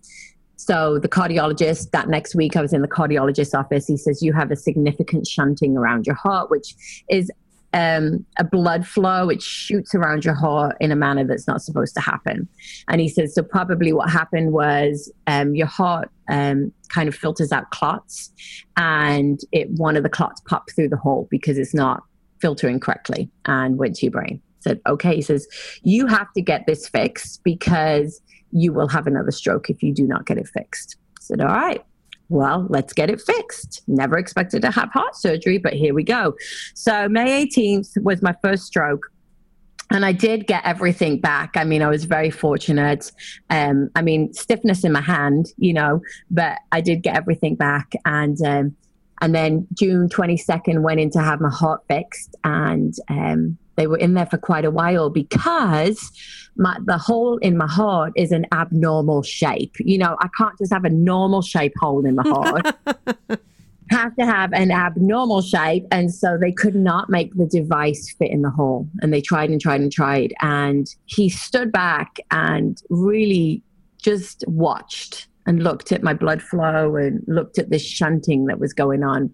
so 0.57 0.99
the 0.99 1.09
cardiologist, 1.09 1.91
that 1.91 2.09
next 2.09 2.35
week 2.35 2.57
I 2.57 2.61
was 2.61 2.73
in 2.73 2.83
the 2.83 2.89
cardiologist's 2.89 3.55
office. 3.55 3.87
He 3.87 3.97
says, 3.97 4.23
You 4.23 4.33
have 4.33 4.51
a 4.51 4.57
significant 4.57 5.27
shunting 5.27 5.77
around 5.77 6.07
your 6.07 6.17
heart, 6.17 6.51
which 6.51 6.75
is 7.09 7.31
um, 7.75 8.25
a 8.39 8.45
blood 8.45 8.87
flow 8.87 9.27
which 9.27 9.43
shoots 9.43 9.95
around 9.95 10.25
your 10.25 10.35
heart 10.35 10.77
in 10.81 10.93
a 10.93 10.97
manner 10.97 11.25
that's 11.25 11.49
not 11.49 11.61
supposed 11.61 11.95
to 11.95 12.01
happen. 12.01 12.49
And 12.89 13.01
he 13.01 13.09
says, 13.09 13.35
so 13.35 13.43
probably 13.43 13.93
what 13.93 14.09
happened 14.11 14.53
was 14.53 15.13
um, 15.27 15.57
your 15.57 15.67
heart 15.67 16.09
um, 16.29 16.73
kind 16.89 17.09
of 17.09 17.17
filters 17.17 17.51
out 17.51 17.71
clots, 17.71 18.31
and 18.77 19.41
it 19.51 19.69
one 19.71 19.97
of 19.97 20.05
the 20.05 20.09
clots 20.09 20.41
popped 20.43 20.75
through 20.75 20.89
the 20.89 20.97
hole 20.97 21.27
because 21.31 21.59
it's 21.59 21.75
not 21.75 22.05
filtering 22.41 22.79
correctly 22.79 23.29
and 23.47 23.77
went 23.77 23.97
to 23.97 24.07
your 24.07 24.13
brain. 24.13 24.41
Said, 24.61 24.81
okay, 24.87 25.17
he 25.17 25.21
says, 25.21 25.47
you 25.83 26.07
have 26.07 26.33
to 26.35 26.41
get 26.41 26.67
this 26.67 26.89
fixed 26.89 27.43
because 27.45 28.23
you 28.55 28.73
will 28.73 28.89
have 28.89 29.07
another 29.07 29.31
stroke 29.31 29.69
if 29.69 29.83
you 29.83 29.93
do 29.93 30.07
not 30.07 30.27
get 30.27 30.39
it 30.39 30.49
fixed. 30.49 30.97
I 31.19 31.21
said, 31.21 31.41
all 31.41 31.49
right, 31.49 31.85
well, 32.29 32.67
let's 32.71 32.93
get 32.93 33.11
it 33.11 33.21
fixed. 33.21 33.83
Never 33.87 34.17
expected 34.17 34.63
to 34.63 34.71
have 34.71 34.91
heart 34.91 35.17
surgery, 35.17 35.59
but 35.59 35.75
here 35.75 35.93
we 35.93 36.05
go. 36.05 36.35
So, 36.75 37.09
May 37.09 37.47
18th 37.47 38.03
was 38.03 38.23
my 38.23 38.35
first 38.43 38.65
stroke. 38.65 39.11
And 39.91 40.05
I 40.05 40.13
did 40.13 40.47
get 40.47 40.65
everything 40.65 41.21
back. 41.21 41.57
I 41.57 41.65
mean, 41.65 41.83
I 41.83 41.89
was 41.89 42.05
very 42.05 42.31
fortunate. 42.31 43.13
Um, 43.51 43.91
I 43.95 44.01
mean, 44.01 44.33
stiffness 44.33 44.83
in 44.83 44.93
my 44.93 45.03
hand, 45.03 45.53
you 45.59 45.75
know, 45.75 46.01
but 46.31 46.59
I 46.73 46.81
did 46.81 47.03
get 47.03 47.15
everything 47.15 47.55
back. 47.55 47.93
And 48.07 48.41
um, 48.45 48.77
and 49.21 49.35
then 49.35 49.67
June 49.75 50.09
22nd 50.09 50.81
went 50.81 51.01
in 51.01 51.11
to 51.11 51.21
have 51.21 51.41
my 51.41 51.51
heart 51.51 51.83
fixed, 51.87 52.35
and 52.45 52.95
um, 53.09 53.59
they 53.77 53.87
were 53.87 53.99
in 53.99 54.15
there 54.15 54.27
for 54.27 54.39
quite 54.39 54.65
a 54.65 54.71
while 54.71 55.11
because 55.11 56.11
my, 56.57 56.77
the 56.85 56.99
hole 56.99 57.39
in 57.39 57.57
my 57.57 57.67
heart 57.67 58.13
is 58.17 58.33
an 58.33 58.47
abnormal 58.53 59.23
shape. 59.23 59.75
You 59.79 59.99
know, 59.99 60.17
I 60.21 60.29
can't 60.37 60.57
just 60.59 60.73
have 60.73 60.85
a 60.85 60.91
normal 60.91 61.43
shape 61.43 61.75
hole 61.81 62.07
in 62.07 62.15
my 62.15 62.23
heart. 62.23 62.77
have 63.91 64.17
to 64.17 64.25
have 64.25 64.53
an 64.53 64.71
abnormal 64.71 65.43
shape. 65.43 65.87
And 65.91 66.13
so 66.13 66.39
they 66.39 66.53
could 66.53 66.75
not 66.75 67.11
make 67.11 67.35
the 67.35 67.47
device 67.47 68.15
fit 68.19 68.31
in 68.31 68.43
the 68.43 68.51
hole. 68.51 68.89
And 69.01 69.13
they 69.13 69.21
tried 69.21 69.51
and 69.51 69.61
tried 69.61 69.81
and 69.81 69.93
tried. 69.93 70.33
And 70.41 70.87
he 71.07 71.29
stood 71.29 71.73
back 71.73 72.17
and 72.31 72.81
really 72.89 73.63
just 74.01 74.45
watched 74.47 75.29
and 75.47 75.63
looked 75.63 75.93
at 75.93 76.03
my 76.03 76.15
blood 76.15 76.43
flow 76.43 76.97
and 76.97 77.23
looked 77.27 77.59
at 77.59 77.71
this 77.71 77.85
shunting 77.85 78.47
that 78.47 78.59
was 78.59 78.73
going 78.73 79.03
on. 79.03 79.33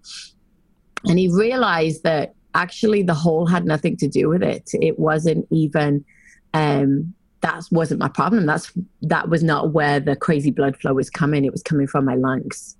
And 1.06 1.18
he 1.18 1.28
realized 1.28 2.02
that 2.02 2.34
actually 2.54 3.02
the 3.02 3.14
hole 3.14 3.46
had 3.46 3.64
nothing 3.64 3.96
to 3.98 4.08
do 4.08 4.28
with 4.28 4.42
it. 4.42 4.70
It 4.74 4.98
wasn't 4.98 5.46
even 5.50 6.04
um 6.54 7.14
that 7.40 7.64
wasn't 7.70 8.00
my 8.00 8.08
problem. 8.08 8.46
That's 8.46 8.72
that 9.02 9.28
was 9.28 9.42
not 9.42 9.72
where 9.72 10.00
the 10.00 10.16
crazy 10.16 10.50
blood 10.50 10.76
flow 10.76 10.94
was 10.94 11.10
coming. 11.10 11.44
It 11.44 11.52
was 11.52 11.62
coming 11.62 11.86
from 11.86 12.04
my 12.04 12.14
lungs. 12.14 12.76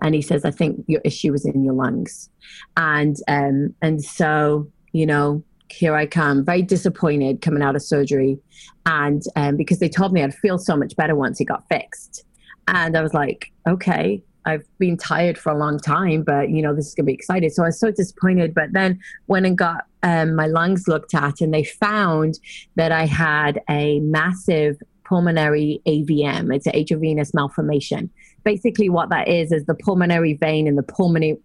And 0.00 0.14
he 0.14 0.22
says, 0.22 0.44
I 0.44 0.50
think 0.50 0.84
your 0.86 1.00
issue 1.04 1.32
was 1.32 1.44
in 1.44 1.64
your 1.64 1.74
lungs. 1.74 2.28
And 2.76 3.16
um 3.28 3.74
and 3.82 4.02
so, 4.02 4.70
you 4.92 5.06
know, 5.06 5.42
here 5.70 5.94
I 5.96 6.06
come, 6.06 6.44
very 6.44 6.62
disappointed 6.62 7.42
coming 7.42 7.62
out 7.62 7.76
of 7.76 7.82
surgery. 7.82 8.38
And 8.86 9.22
um, 9.36 9.56
because 9.56 9.78
they 9.78 9.88
told 9.88 10.12
me 10.12 10.22
I'd 10.22 10.34
feel 10.34 10.58
so 10.58 10.76
much 10.76 10.94
better 10.96 11.14
once 11.14 11.40
it 11.40 11.46
got 11.46 11.68
fixed. 11.68 12.24
And 12.68 12.96
I 12.96 13.02
was 13.02 13.14
like, 13.14 13.52
okay, 13.68 14.22
I've 14.46 14.66
been 14.78 14.96
tired 14.96 15.38
for 15.38 15.50
a 15.50 15.58
long 15.58 15.78
time, 15.78 16.22
but 16.22 16.50
you 16.50 16.62
know, 16.62 16.74
this 16.74 16.88
is 16.88 16.94
gonna 16.94 17.06
be 17.06 17.14
exciting. 17.14 17.50
So 17.50 17.62
I 17.62 17.66
was 17.66 17.80
so 17.80 17.90
disappointed. 17.90 18.54
But 18.54 18.72
then 18.72 19.00
went 19.26 19.46
and 19.46 19.56
got 19.56 19.86
um, 20.02 20.34
my 20.34 20.46
lungs 20.46 20.86
looked 20.86 21.14
at, 21.14 21.40
and 21.40 21.52
they 21.52 21.64
found 21.64 22.38
that 22.76 22.92
I 22.92 23.06
had 23.06 23.60
a 23.68 24.00
massive 24.00 24.76
pulmonary 25.04 25.80
AVM. 25.86 26.54
It's 26.54 26.66
an 26.66 26.72
atrial 26.72 27.00
venous 27.00 27.32
malformation. 27.34 28.10
Basically, 28.42 28.88
what 28.88 29.08
that 29.10 29.28
is 29.28 29.52
is 29.52 29.64
the 29.64 29.74
pulmonary 29.74 30.34
vein 30.34 30.66
and 30.66 30.76
the 30.76 30.82
pulmonary 30.82 31.38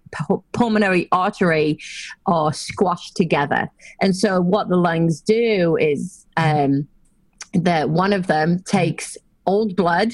pulmonary 0.51 1.07
artery 1.11 1.79
are 2.25 2.51
squashed 2.51 3.15
together. 3.15 3.69
And 4.01 4.15
so, 4.15 4.41
what 4.41 4.69
the 4.69 4.77
lungs 4.77 5.21
do 5.21 5.77
is 5.79 6.25
um, 6.35 6.87
that 7.53 7.89
one 7.89 8.13
of 8.13 8.27
them 8.27 8.59
takes 8.63 9.17
old 9.49 9.75
blood 9.75 10.11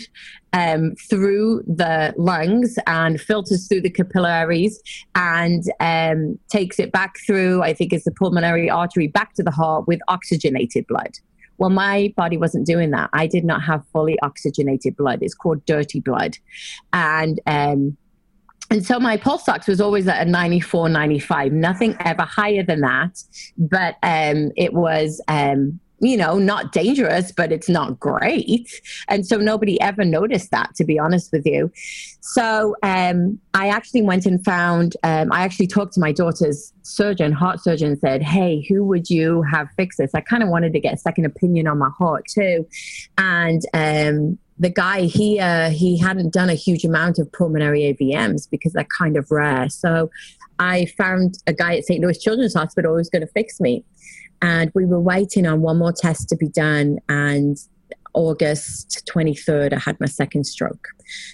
um, 0.53 0.95
through 1.09 1.61
the 1.67 2.13
lungs 2.17 2.79
and 2.87 3.19
filters 3.19 3.67
through 3.67 3.81
the 3.81 3.89
capillaries 3.89 4.81
and 5.15 5.63
um, 5.81 6.39
takes 6.47 6.79
it 6.79 6.93
back 6.93 7.15
through, 7.25 7.61
I 7.61 7.73
think 7.73 7.91
it's 7.91 8.05
the 8.05 8.11
pulmonary 8.11 8.69
artery, 8.69 9.07
back 9.07 9.33
to 9.35 9.43
the 9.43 9.51
heart 9.51 9.85
with 9.87 9.99
oxygenated 10.07 10.87
blood. 10.87 11.11
Well, 11.57 11.69
my 11.69 12.13
body 12.15 12.37
wasn't 12.37 12.65
doing 12.65 12.91
that. 12.91 13.09
I 13.11 13.27
did 13.27 13.43
not 13.43 13.61
have 13.63 13.83
fully 13.91 14.17
oxygenated 14.21 14.95
blood. 14.95 15.19
It's 15.21 15.35
called 15.35 15.65
dirty 15.65 15.99
blood. 15.99 16.37
And, 16.93 17.41
um, 17.45 17.97
and 18.71 18.85
so 18.85 18.99
my 18.99 19.17
pulse 19.17 19.47
ox 19.49 19.67
was 19.67 19.81
always 19.81 20.07
at 20.07 20.25
a 20.25 20.29
94, 20.29 20.89
95, 20.89 21.51
nothing 21.51 21.97
ever 21.99 22.23
higher 22.23 22.63
than 22.63 22.81
that. 22.81 23.21
But 23.57 23.95
um, 24.03 24.51
it 24.55 24.73
was 24.73 25.21
um, 25.27 25.79
you 25.99 26.17
know, 26.17 26.37
not 26.37 26.71
dangerous, 26.71 27.31
but 27.31 27.51
it's 27.51 27.69
not 27.69 27.99
great. 27.99 28.69
And 29.07 29.25
so 29.25 29.37
nobody 29.37 29.79
ever 29.81 30.03
noticed 30.03 30.51
that, 30.51 30.75
to 30.75 30.83
be 30.83 30.99
honest 30.99 31.31
with 31.31 31.45
you. 31.45 31.71
So 32.21 32.75
um, 32.83 33.39
I 33.53 33.69
actually 33.69 34.01
went 34.01 34.25
and 34.25 34.43
found, 34.43 34.97
um, 35.03 35.31
I 35.31 35.41
actually 35.41 35.67
talked 35.67 35.93
to 35.93 35.99
my 35.99 36.11
daughter's 36.11 36.73
surgeon, 36.81 37.31
heart 37.31 37.61
surgeon, 37.63 37.97
said, 37.99 38.21
Hey, 38.21 38.65
who 38.67 38.83
would 38.85 39.09
you 39.09 39.41
have 39.43 39.69
fix 39.77 39.97
this? 39.97 40.13
I 40.13 40.21
kind 40.21 40.43
of 40.43 40.49
wanted 40.49 40.73
to 40.73 40.79
get 40.79 40.93
a 40.93 40.97
second 40.97 41.25
opinion 41.25 41.67
on 41.67 41.77
my 41.77 41.89
heart 41.97 42.25
too. 42.27 42.67
And 43.17 43.61
um, 43.73 44.37
the 44.57 44.69
guy 44.69 45.01
he 45.01 45.39
uh, 45.39 45.69
he 45.69 45.97
hadn't 45.97 46.33
done 46.33 46.49
a 46.49 46.53
huge 46.53 46.85
amount 46.85 47.19
of 47.19 47.31
pulmonary 47.31 47.81
AVMs 47.81 48.49
because 48.49 48.73
they're 48.73 48.87
kind 48.97 49.17
of 49.17 49.29
rare. 49.29 49.69
So 49.69 50.09
I 50.59 50.85
found 50.97 51.37
a 51.47 51.53
guy 51.53 51.77
at 51.77 51.85
St. 51.85 52.01
Louis 52.01 52.17
Children's 52.17 52.53
Hospital 52.53 52.91
who 52.91 52.97
was 52.97 53.09
going 53.09 53.21
to 53.21 53.27
fix 53.27 53.59
me 53.59 53.83
and 54.41 54.71
we 54.73 54.85
were 54.85 54.99
waiting 54.99 55.45
on 55.45 55.61
one 55.61 55.77
more 55.77 55.93
test 55.93 56.29
to 56.29 56.35
be 56.35 56.49
done 56.49 56.99
and 57.09 57.57
August 58.15 59.07
23rd, 59.13 59.73
I 59.73 59.79
had 59.79 59.99
my 59.99 60.07
second 60.07 60.45
stroke. 60.45 60.87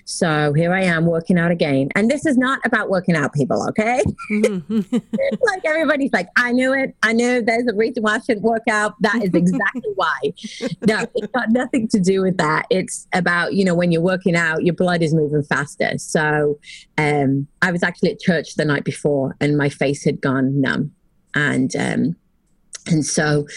So 0.04 0.52
here 0.54 0.74
I 0.74 0.82
am 0.82 1.06
working 1.06 1.38
out 1.38 1.52
again. 1.52 1.89
And 1.95 2.12
this 2.12 2.26
is 2.26 2.38
not 2.38 2.60
about 2.66 2.89
working 2.89 3.16
out, 3.16 3.34
people, 3.34 3.66
okay? 3.70 4.04
Mm-hmm. 4.32 4.97
like 5.45 5.66
everybody's 5.66 6.12
like, 6.14 6.28
I 6.36 6.52
knew 6.52 6.74
it. 6.74 6.95
I 7.04 7.14
knew 7.14 7.41
there's 7.41 7.68
a 7.68 7.76
reason 7.76 8.04
why 8.04 8.16
I 8.16 8.20
shouldn't 8.20 8.43
work 8.43 8.64
out. 8.70 8.95
That 9.02 9.22
is 9.24 9.34
exactly 9.34 9.91
why. 9.95 10.20
No, 10.88 11.06
it's 11.16 11.28
got 11.34 11.49
nothing 11.49 11.88
to 11.89 11.99
do 11.99 12.22
with 12.22 12.38
that. 12.38 12.66
It's 12.70 13.08
about, 13.14 13.54
you 13.54 13.66
know, 13.66 13.76
when 13.76 13.91
you're 13.91 14.02
working 14.02 14.36
out, 14.36 14.64
your 14.64 14.74
blood 14.74 15.02
is 15.02 15.14
moving 15.14 15.43
faster. 15.43 15.97
So 15.97 16.60
um, 16.97 17.47
I 17.62 17.72
was 17.72 17.84
actually 17.84 18.12
at 18.12 18.20
church 18.20 18.56
the 18.56 18.66
night 18.66 18.84
before 18.84 19.36
and 19.39 19.58
my 19.58 19.70
face 19.70 20.04
had 20.04 20.22
gone 20.22 20.60
numb. 20.60 20.91
And 21.36 21.76
um, 21.76 22.16
and 22.88 23.06
so 23.06 23.48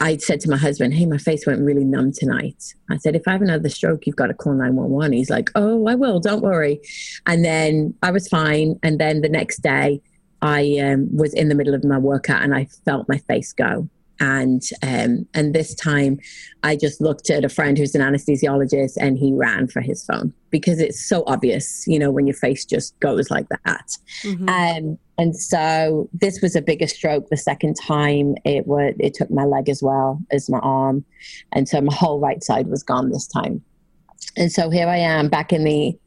I 0.00 0.16
said 0.18 0.40
to 0.40 0.50
my 0.50 0.56
husband, 0.56 0.94
Hey, 0.94 1.06
my 1.06 1.18
face 1.18 1.46
went 1.46 1.60
really 1.62 1.84
numb 1.84 2.12
tonight. 2.12 2.74
I 2.90 2.98
said, 2.98 3.16
If 3.16 3.26
I 3.26 3.32
have 3.32 3.42
another 3.42 3.68
stroke, 3.68 4.06
you've 4.06 4.16
got 4.16 4.26
to 4.26 4.34
call 4.34 4.54
911. 4.54 5.12
He's 5.12 5.30
like, 5.30 5.50
Oh, 5.54 5.86
I 5.86 5.94
will, 5.94 6.20
don't 6.20 6.42
worry. 6.42 6.80
And 7.26 7.44
then 7.44 7.94
I 8.02 8.10
was 8.10 8.28
fine. 8.28 8.78
And 8.82 8.98
then 8.98 9.20
the 9.20 9.28
next 9.28 9.62
day, 9.62 10.00
I 10.42 10.78
um, 10.78 11.08
was 11.16 11.32
in 11.34 11.48
the 11.48 11.54
middle 11.54 11.74
of 11.74 11.84
my 11.84 11.98
workout 11.98 12.42
and 12.42 12.54
I 12.54 12.66
felt 12.84 13.08
my 13.08 13.18
face 13.18 13.52
go 13.52 13.88
and 14.22 14.62
um, 14.82 15.26
and 15.34 15.52
this 15.52 15.74
time 15.74 16.20
I 16.62 16.76
just 16.76 17.00
looked 17.00 17.28
at 17.28 17.44
a 17.44 17.48
friend 17.48 17.76
who's 17.76 17.94
an 17.96 18.00
anesthesiologist 18.00 18.96
and 18.96 19.18
he 19.18 19.32
ran 19.32 19.66
for 19.66 19.80
his 19.80 20.04
phone 20.04 20.32
because 20.50 20.78
it's 20.78 21.04
so 21.04 21.24
obvious, 21.26 21.84
you 21.88 21.98
know, 21.98 22.12
when 22.12 22.28
your 22.28 22.36
face 22.36 22.64
just 22.64 22.98
goes 23.00 23.32
like 23.32 23.48
that. 23.48 23.90
Mm-hmm. 24.22 24.48
Um, 24.48 24.98
and 25.18 25.36
so 25.36 26.08
this 26.12 26.40
was 26.40 26.54
a 26.54 26.62
bigger 26.62 26.86
stroke. 26.86 27.30
The 27.30 27.36
second 27.36 27.74
time 27.74 28.36
it 28.44 28.68
was 28.68 28.94
it 29.00 29.14
took 29.14 29.30
my 29.30 29.44
leg 29.44 29.68
as 29.68 29.82
well 29.82 30.20
as 30.30 30.48
my 30.48 30.60
arm, 30.60 31.04
and 31.50 31.68
so 31.68 31.80
my 31.80 31.94
whole 31.94 32.20
right 32.20 32.44
side 32.44 32.68
was 32.68 32.84
gone 32.84 33.10
this 33.10 33.26
time. 33.26 33.60
And 34.36 34.52
so 34.52 34.70
here 34.70 34.86
I 34.86 34.98
am 34.98 35.28
back 35.28 35.52
in 35.52 35.64
the 35.64 35.98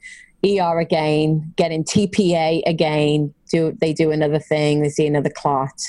ER 0.45 0.79
again, 0.79 1.53
getting 1.57 1.83
TPA 1.83 2.61
again. 2.65 3.33
Do 3.51 3.75
they 3.81 3.91
do 3.91 4.11
another 4.11 4.39
thing? 4.39 4.81
They 4.81 4.89
see 4.89 5.05
another 5.05 5.29
clot, 5.29 5.81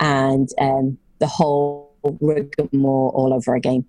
and 0.00 0.48
um, 0.58 0.98
the 1.18 1.26
whole 1.26 1.94
rigmarole 2.20 3.12
all 3.14 3.34
over 3.34 3.54
again. 3.54 3.84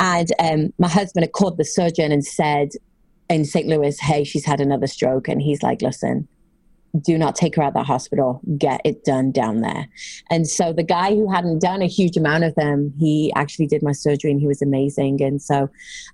And 0.00 0.28
um, 0.38 0.72
my 0.78 0.88
husband 0.88 1.24
had 1.24 1.32
called 1.32 1.56
the 1.56 1.64
surgeon 1.64 2.12
and 2.12 2.24
said 2.24 2.70
in 3.30 3.44
St. 3.44 3.66
Louis, 3.66 3.98
hey, 4.00 4.24
she's 4.24 4.44
had 4.44 4.60
another 4.60 4.86
stroke. 4.86 5.28
And 5.28 5.40
he's 5.40 5.62
like, 5.62 5.82
listen, 5.82 6.28
do 7.00 7.18
not 7.18 7.34
take 7.34 7.56
her 7.56 7.62
out 7.62 7.68
of 7.68 7.74
the 7.74 7.82
hospital. 7.82 8.40
Get 8.56 8.80
it 8.84 9.04
done 9.04 9.32
down 9.32 9.60
there. 9.60 9.88
And 10.30 10.48
so 10.48 10.72
the 10.72 10.82
guy 10.82 11.14
who 11.14 11.30
hadn't 11.30 11.60
done 11.60 11.82
a 11.82 11.86
huge 11.86 12.16
amount 12.16 12.44
of 12.44 12.54
them, 12.54 12.92
he 12.98 13.32
actually 13.34 13.66
did 13.66 13.82
my 13.82 13.92
surgery 13.92 14.30
and 14.30 14.40
he 14.40 14.46
was 14.46 14.62
amazing. 14.62 15.22
And 15.22 15.42
so 15.42 15.68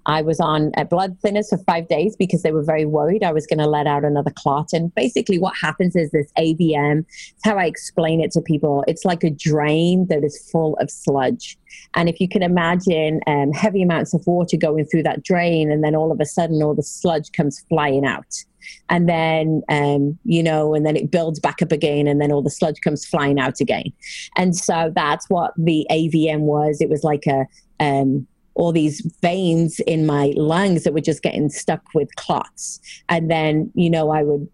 I 0.07 0.23
was 0.23 0.41
on 0.41 0.73
blood 0.89 1.19
thinners 1.21 1.51
for 1.51 1.59
five 1.59 1.89
days 1.89 2.17
because 2.17 2.43
they 2.43 2.53
were 2.53 2.63
very 2.63 2.87
worried 2.87 3.23
I 3.23 3.33
was 3.33 3.47
going 3.47 3.59
to 3.59 3.67
let 3.67 3.87
out 3.87 4.05
another 4.05 4.31
clot. 4.31 4.73
And 4.73 4.95
basically, 4.95 5.39
what 5.39 5.55
happens 5.61 5.97
is 5.97 6.11
this 6.11 6.33
AVM, 6.39 7.01
it's 7.01 7.45
how 7.45 7.57
I 7.57 7.65
explain 7.65 8.21
it 8.21 8.31
to 8.33 8.41
people. 8.41 8.85
It's 8.89 9.05
like 9.05 9.23
a 9.23 9.31
drain 9.31 10.07
that 10.09 10.25
is 10.25 10.49
full 10.51 10.77
of 10.77 10.91
sludge. 10.91 11.59
And 11.95 12.09
if 12.09 12.21
you 12.21 12.29
can 12.29 12.43
imagine 12.43 13.21
um, 13.27 13.53
heavy 13.53 13.83
amounts 13.83 14.15
of 14.15 14.27
water 14.27 14.57
going 14.57 14.85
through 14.87 15.03
that 15.05 15.23
drain, 15.23 15.71
and 15.71 15.85
then 15.85 15.95
all 15.95 16.11
of 16.11 16.21
a 16.21 16.25
sudden 16.25 16.63
all 16.63 16.75
the 16.75 16.83
sludge 16.83 17.33
comes 17.33 17.61
flying 17.69 18.05
out 18.05 18.45
and 18.89 19.09
then 19.09 19.63
um, 19.69 20.19
you 20.25 20.43
know 20.43 20.75
and 20.75 20.85
then 20.85 20.97
it 20.97 21.11
builds 21.11 21.41
back 21.41 21.63
up 21.63 21.73
again 21.73 22.07
and 22.07 22.21
then 22.21 22.33
all 22.33 22.43
the 22.43 22.51
sludge 22.51 22.81
comes 22.83 23.05
flying 23.05 23.39
out 23.39 23.61
again. 23.61 23.93
And 24.37 24.57
so 24.57 24.93
that's 24.95 25.29
what 25.29 25.53
the 25.57 25.87
avm 25.91 26.41
was. 26.41 26.81
It 26.81 26.89
was 26.89 27.05
like 27.05 27.27
a 27.27 27.47
um, 27.81 28.27
all 28.55 28.73
these 28.73 29.01
veins 29.23 29.81
in 29.81 30.07
my 30.07 30.33
lungs 30.37 30.85
that 30.85 30.93
were 30.93 31.01
just 31.01 31.23
getting 31.23 31.49
stuck 31.49 31.83
with 31.95 32.15
clots. 32.17 32.81
And 33.09 33.31
then 33.31 33.71
you 33.75 33.91
know 33.91 34.11
i 34.11 34.23
would 34.23 34.47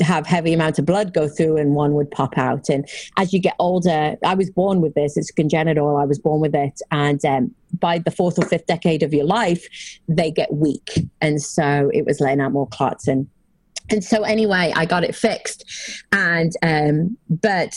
have 0.00 0.24
heavy 0.24 0.52
amounts 0.52 0.78
of 0.78 0.86
blood 0.86 1.12
go 1.12 1.26
through 1.26 1.56
and 1.56 1.74
one 1.74 1.94
would 1.94 2.10
pop 2.12 2.38
out. 2.38 2.68
And 2.68 2.88
as 3.16 3.32
you 3.32 3.40
get 3.40 3.56
older 3.58 4.16
i 4.24 4.34
was 4.34 4.50
born 4.50 4.80
with 4.80 4.94
this. 4.94 5.16
It's 5.16 5.30
congenital. 5.30 5.96
I 5.96 6.04
was 6.04 6.18
born 6.18 6.40
with 6.40 6.54
it. 6.54 6.80
And 6.90 7.24
um, 7.24 7.54
by 7.78 7.98
the 7.98 8.10
fourth 8.10 8.38
or 8.38 8.46
fifth 8.46 8.66
decade 8.66 9.02
of 9.02 9.14
your 9.14 9.24
life 9.24 9.66
they 10.08 10.30
get 10.30 10.52
weak. 10.52 11.08
And 11.20 11.42
so 11.42 11.90
it 11.92 12.04
was 12.04 12.20
laying 12.20 12.40
out 12.40 12.52
more 12.52 12.68
clots 12.68 13.08
and 13.08 13.28
and 13.90 14.04
so 14.04 14.22
anyway 14.22 14.72
i 14.76 14.84
got 14.84 15.04
it 15.04 15.14
fixed. 15.14 15.64
And 16.12 16.52
um, 16.62 17.16
but 17.28 17.74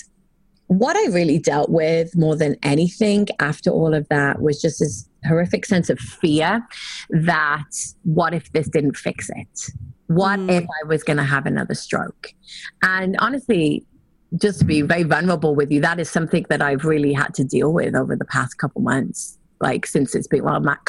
what 0.67 0.95
i 0.95 1.05
really 1.11 1.39
dealt 1.39 1.69
with 1.69 2.15
more 2.15 2.35
than 2.35 2.55
anything 2.63 3.27
after 3.39 3.69
all 3.69 3.93
of 3.93 4.07
that 4.09 4.41
was 4.41 4.61
just 4.61 4.79
this 4.79 5.07
horrific 5.25 5.65
sense 5.65 5.89
of 5.89 5.99
fear 5.99 6.65
that 7.09 7.69
what 8.03 8.33
if 8.33 8.51
this 8.51 8.67
didn't 8.69 8.97
fix 8.97 9.29
it? 9.29 9.71
What 10.07 10.39
mm. 10.39 10.51
if 10.51 10.63
i 10.63 10.87
was 10.87 11.03
going 11.03 11.17
to 11.17 11.23
have 11.23 11.45
another 11.45 11.75
stroke? 11.75 12.33
And 12.81 13.15
honestly 13.19 13.85
just 14.35 14.59
to 14.59 14.65
be 14.65 14.81
very 14.81 15.03
vulnerable 15.03 15.55
with 15.55 15.71
you 15.71 15.79
that 15.81 15.99
is 15.99 16.09
something 16.09 16.45
that 16.49 16.61
i've 16.61 16.85
really 16.85 17.13
had 17.13 17.33
to 17.33 17.43
deal 17.43 17.71
with 17.71 17.95
over 17.95 18.15
the 18.15 18.25
past 18.25 18.57
couple 18.57 18.81
months 18.81 19.37
like 19.61 19.85
since 19.85 20.15
it's 20.15 20.27
been 20.27 20.43
well 20.43 20.59
not 20.59 20.79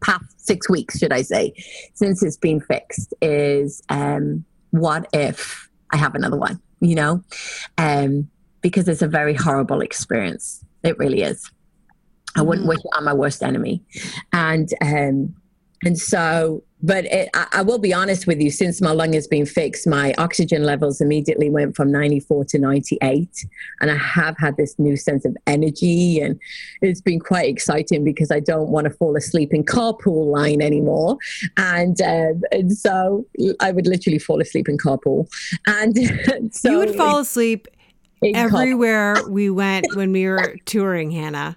past 0.00 0.24
six 0.36 0.68
weeks 0.68 0.98
should 0.98 1.12
i 1.12 1.22
say 1.22 1.52
since 1.94 2.22
it's 2.22 2.36
been 2.36 2.60
fixed 2.60 3.14
is 3.20 3.82
um 3.88 4.44
what 4.80 5.08
if 5.12 5.68
I 5.90 5.96
have 5.96 6.14
another 6.14 6.36
one, 6.36 6.60
you 6.80 6.94
know? 6.94 7.22
Um, 7.78 8.28
because 8.60 8.88
it's 8.88 9.02
a 9.02 9.08
very 9.08 9.34
horrible 9.34 9.80
experience. 9.80 10.64
It 10.82 10.98
really 10.98 11.22
is. 11.22 11.50
I 12.36 12.42
wouldn't 12.42 12.66
mm. 12.66 12.70
wish 12.70 12.80
it 12.80 12.96
on 12.96 13.04
my 13.04 13.14
worst 13.14 13.42
enemy. 13.42 13.82
And 14.32 14.68
um, 14.80 15.34
And 15.84 15.98
so, 15.98 16.62
but 16.84 17.06
it, 17.06 17.30
I, 17.32 17.46
I, 17.52 17.62
will 17.62 17.78
be 17.78 17.94
honest 17.94 18.26
with 18.26 18.42
you, 18.42 18.50
since 18.50 18.82
my 18.82 18.90
lung 18.90 19.14
has 19.14 19.26
been 19.26 19.46
fixed, 19.46 19.86
my 19.86 20.14
oxygen 20.18 20.64
levels 20.64 21.00
immediately 21.00 21.48
went 21.48 21.74
from 21.74 21.90
94 21.90 22.44
to 22.44 22.58
98. 22.58 23.46
And 23.80 23.90
I 23.90 23.96
have 23.96 24.36
had 24.38 24.58
this 24.58 24.78
new 24.78 24.94
sense 24.94 25.24
of 25.24 25.34
energy. 25.46 26.20
And 26.20 26.38
it's 26.82 27.00
been 27.00 27.20
quite 27.20 27.48
exciting 27.48 28.04
because 28.04 28.30
I 28.30 28.38
don't 28.38 28.68
want 28.68 28.84
to 28.84 28.90
fall 28.90 29.16
asleep 29.16 29.54
in 29.54 29.64
carpool 29.64 30.26
line 30.26 30.60
anymore. 30.60 31.16
And, 31.56 31.98
um, 32.02 32.42
and 32.52 32.76
so 32.76 33.24
I 33.60 33.72
would 33.72 33.86
literally 33.86 34.18
fall 34.18 34.42
asleep 34.42 34.68
in 34.68 34.76
carpool. 34.76 35.26
And 35.66 36.54
so 36.54 36.70
you 36.70 36.78
would 36.78 36.94
fall 36.96 37.18
asleep 37.18 37.66
everywhere 38.22 39.16
we 39.26 39.48
went 39.48 39.86
when 39.96 40.12
we 40.12 40.26
were 40.26 40.56
touring, 40.66 41.12
Hannah. 41.12 41.56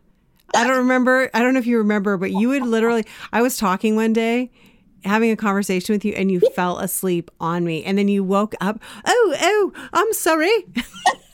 I 0.55 0.65
don't 0.65 0.78
remember. 0.78 1.30
I 1.34 1.41
don't 1.41 1.53
know 1.53 1.59
if 1.59 1.67
you 1.67 1.80
remember, 1.80 2.15
but 2.15 2.32
you 2.32 2.47
would 2.47 2.63
literally. 2.63 3.03
I 3.34 3.41
was 3.41 3.57
talking 3.57 3.97
one 3.97 4.13
day, 4.13 4.49
having 5.04 5.32
a 5.32 5.36
conversation 5.36 5.93
with 5.93 6.06
you, 6.06 6.14
and 6.14 6.32
you 6.32 6.39
fell 6.56 6.80
asleep 6.80 7.32
on 7.39 7.64
me, 7.64 7.84
and 7.84 7.98
then 7.98 8.08
you 8.08 8.24
woke 8.24 8.56
up. 8.62 8.80
Oh, 9.06 9.36
oh, 9.39 9.89
I'm 9.93 10.14
sorry. 10.14 10.52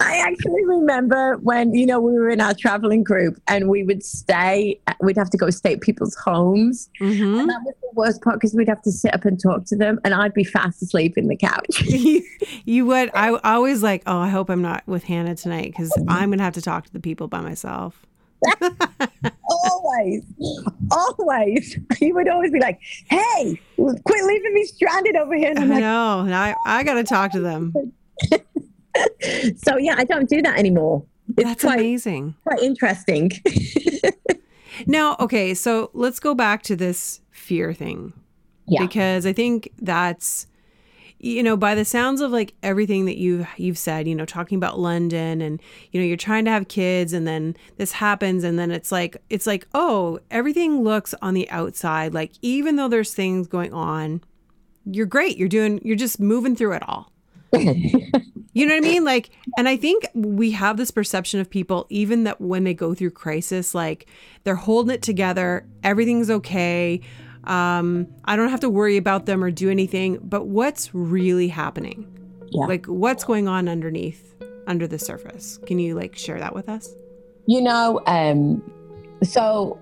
I 0.00 0.18
actually 0.18 0.64
remember 0.64 1.36
when, 1.38 1.74
you 1.74 1.86
know, 1.86 2.00
we 2.00 2.12
were 2.12 2.30
in 2.30 2.40
our 2.40 2.54
traveling 2.54 3.02
group 3.02 3.40
and 3.48 3.68
we 3.68 3.82
would 3.82 4.04
stay, 4.04 4.80
we'd 5.00 5.16
have 5.16 5.30
to 5.30 5.36
go 5.36 5.50
stay 5.50 5.74
at 5.74 5.80
people's 5.80 6.14
homes. 6.14 6.88
Mm-hmm. 7.00 7.40
And 7.40 7.50
that 7.50 7.60
was 7.64 7.74
the 7.80 7.90
worst 7.94 8.22
part 8.22 8.36
because 8.36 8.54
we'd 8.54 8.68
have 8.68 8.82
to 8.82 8.92
sit 8.92 9.12
up 9.14 9.24
and 9.24 9.40
talk 9.40 9.64
to 9.66 9.76
them 9.76 9.98
and 10.04 10.14
I'd 10.14 10.34
be 10.34 10.44
fast 10.44 10.82
asleep 10.82 11.18
in 11.18 11.28
the 11.28 11.36
couch. 11.36 11.82
you, 12.64 12.86
would. 12.86 13.10
I, 13.14 13.30
I 13.30 13.54
always 13.54 13.82
like, 13.82 14.02
oh, 14.06 14.18
I 14.18 14.28
hope 14.28 14.50
I'm 14.50 14.62
not 14.62 14.86
with 14.86 15.04
Hannah 15.04 15.34
tonight 15.34 15.72
because 15.72 15.92
I'm 16.08 16.30
going 16.30 16.38
to 16.38 16.44
have 16.44 16.54
to 16.54 16.62
talk 16.62 16.86
to 16.86 16.92
the 16.92 17.00
people 17.00 17.28
by 17.28 17.40
myself. 17.40 18.06
always, 19.48 20.24
always. 20.90 21.78
He 21.98 22.12
would 22.12 22.28
always 22.28 22.50
be 22.50 22.60
like, 22.60 22.80
"Hey, 23.08 23.60
quit 23.76 24.24
leaving 24.24 24.54
me 24.54 24.64
stranded 24.64 25.16
over 25.16 25.34
here." 25.34 25.50
And 25.50 25.58
I'm 25.58 25.70
I 25.70 25.74
like, 25.74 25.80
know. 25.80 26.34
I 26.34 26.54
I 26.64 26.82
got 26.82 26.94
to 26.94 27.04
talk 27.04 27.32
to 27.32 27.40
them. 27.40 27.72
so 29.56 29.76
yeah, 29.78 29.94
I 29.96 30.04
don't 30.04 30.28
do 30.28 30.42
that 30.42 30.58
anymore. 30.58 31.04
It's 31.36 31.44
That's 31.44 31.64
quite, 31.64 31.80
amazing. 31.80 32.34
Quite 32.44 32.60
interesting. 32.60 33.32
now, 34.86 35.16
okay, 35.18 35.54
so 35.54 35.90
let's 35.92 36.20
go 36.20 36.34
back 36.34 36.62
to 36.64 36.76
this 36.76 37.20
fear 37.30 37.72
thing. 37.74 38.12
Yeah. 38.68 38.82
Because 38.82 39.26
I 39.26 39.32
think 39.32 39.70
that's 39.78 40.46
you 41.18 41.42
know 41.42 41.56
by 41.56 41.74
the 41.74 41.84
sounds 41.84 42.20
of 42.20 42.30
like 42.30 42.54
everything 42.62 43.06
that 43.06 43.16
you 43.16 43.46
you've 43.56 43.78
said 43.78 44.06
you 44.06 44.14
know 44.14 44.24
talking 44.24 44.56
about 44.56 44.78
london 44.78 45.40
and 45.40 45.60
you 45.90 46.00
know 46.00 46.06
you're 46.06 46.16
trying 46.16 46.44
to 46.44 46.50
have 46.50 46.68
kids 46.68 47.12
and 47.12 47.26
then 47.26 47.56
this 47.78 47.92
happens 47.92 48.44
and 48.44 48.58
then 48.58 48.70
it's 48.70 48.92
like 48.92 49.16
it's 49.30 49.46
like 49.46 49.66
oh 49.74 50.18
everything 50.30 50.82
looks 50.82 51.14
on 51.22 51.34
the 51.34 51.48
outside 51.50 52.12
like 52.12 52.32
even 52.42 52.76
though 52.76 52.88
there's 52.88 53.14
things 53.14 53.46
going 53.46 53.72
on 53.72 54.20
you're 54.84 55.06
great 55.06 55.36
you're 55.36 55.48
doing 55.48 55.80
you're 55.82 55.96
just 55.96 56.20
moving 56.20 56.54
through 56.54 56.72
it 56.72 56.82
all 56.86 57.10
you 58.56 58.66
know 58.66 58.74
what 58.74 58.84
I 58.84 58.88
mean? 58.88 59.04
Like, 59.04 59.30
and 59.56 59.68
I 59.68 59.76
think 59.76 60.06
we 60.14 60.50
have 60.52 60.76
this 60.76 60.90
perception 60.90 61.40
of 61.40 61.48
people, 61.48 61.86
even 61.90 62.24
that 62.24 62.40
when 62.40 62.64
they 62.64 62.74
go 62.74 62.94
through 62.94 63.10
crisis, 63.10 63.74
like 63.74 64.06
they're 64.44 64.56
holding 64.56 64.94
it 64.94 65.02
together, 65.02 65.66
everything's 65.82 66.30
okay. 66.30 67.00
Um, 67.46 68.06
I 68.24 68.36
don't 68.36 68.48
have 68.48 68.60
to 68.60 68.70
worry 68.70 68.96
about 68.96 69.26
them 69.26 69.42
or 69.42 69.50
do 69.50 69.70
anything. 69.70 70.18
But 70.22 70.46
what's 70.46 70.94
really 70.94 71.48
happening? 71.48 72.06
Yeah. 72.50 72.66
Like, 72.66 72.86
what's 72.86 73.24
going 73.24 73.48
on 73.48 73.68
underneath, 73.68 74.34
under 74.66 74.86
the 74.86 74.98
surface? 74.98 75.58
Can 75.66 75.78
you 75.78 75.94
like 75.94 76.16
share 76.16 76.38
that 76.38 76.54
with 76.54 76.68
us? 76.68 76.94
You 77.46 77.62
know, 77.62 78.00
um, 78.06 78.62
so 79.22 79.78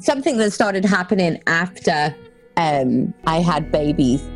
something 0.00 0.38
that 0.38 0.52
started 0.52 0.84
happening 0.84 1.42
after 1.46 2.14
um, 2.56 3.12
I 3.26 3.40
had 3.40 3.70
babies 3.70 4.26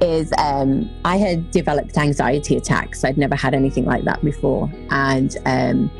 is 0.00 0.32
um, 0.38 0.90
I 1.04 1.16
had 1.16 1.50
developed 1.50 1.96
anxiety 1.96 2.56
attacks. 2.56 3.04
I'd 3.04 3.16
never 3.16 3.34
had 3.34 3.54
anything 3.54 3.84
like 3.84 4.04
that 4.04 4.22
before, 4.24 4.70
and 4.90 5.36
um, 5.46 5.90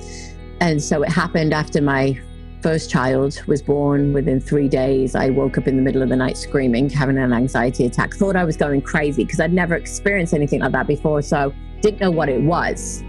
and 0.61 0.83
so 0.83 1.03
it 1.03 1.11
happened 1.11 1.53
after 1.55 1.81
my 1.81 2.21
first 2.65 2.89
child 2.89 3.43
was 3.47 3.61
born. 3.61 4.15
Within 4.15 4.41
three 4.41 4.69
days, 4.69 5.15
I 5.15 5.29
woke 5.29 5.59
up 5.59 5.69
in 5.69 5.77
the 5.77 5.83
middle 5.83 6.01
of 6.01 6.09
the 6.09 6.17
night 6.17 6.39
screaming, 6.39 6.89
having 6.89 7.19
an 7.19 7.35
anxiety 7.35 7.85
attack. 7.85 8.15
Thought 8.15 8.37
I 8.37 8.45
was 8.45 8.57
going 8.57 8.81
crazy 8.81 9.23
because 9.23 9.39
I'd 9.39 9.53
never 9.53 9.75
experienced 9.75 10.33
anything 10.33 10.61
like 10.61 10.73
that 10.73 10.87
before, 10.87 11.21
so 11.21 11.53
didn't 11.83 12.01
know 12.01 12.11
what 12.11 12.31
it 12.31 12.41
was, 12.41 13.05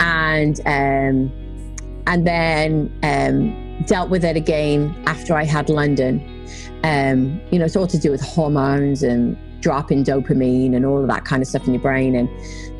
and 0.00 0.58
um, 0.66 1.30
and 2.08 2.26
then 2.26 2.92
um, 3.04 3.84
dealt 3.86 4.10
with 4.10 4.24
it 4.24 4.34
again 4.34 5.00
after 5.06 5.36
I 5.36 5.44
had 5.44 5.68
London. 5.68 6.20
Um, 6.82 7.40
you 7.52 7.60
know, 7.60 7.66
it's 7.66 7.76
all 7.76 7.86
to 7.86 7.98
do 7.98 8.10
with 8.10 8.20
hormones 8.20 9.04
and 9.04 9.38
drop 9.60 9.92
in 9.92 10.02
dopamine 10.02 10.74
and 10.74 10.84
all 10.84 11.00
of 11.00 11.06
that 11.06 11.24
kind 11.24 11.42
of 11.42 11.48
stuff 11.48 11.64
in 11.68 11.74
your 11.74 11.82
brain 11.82 12.16
and 12.16 12.28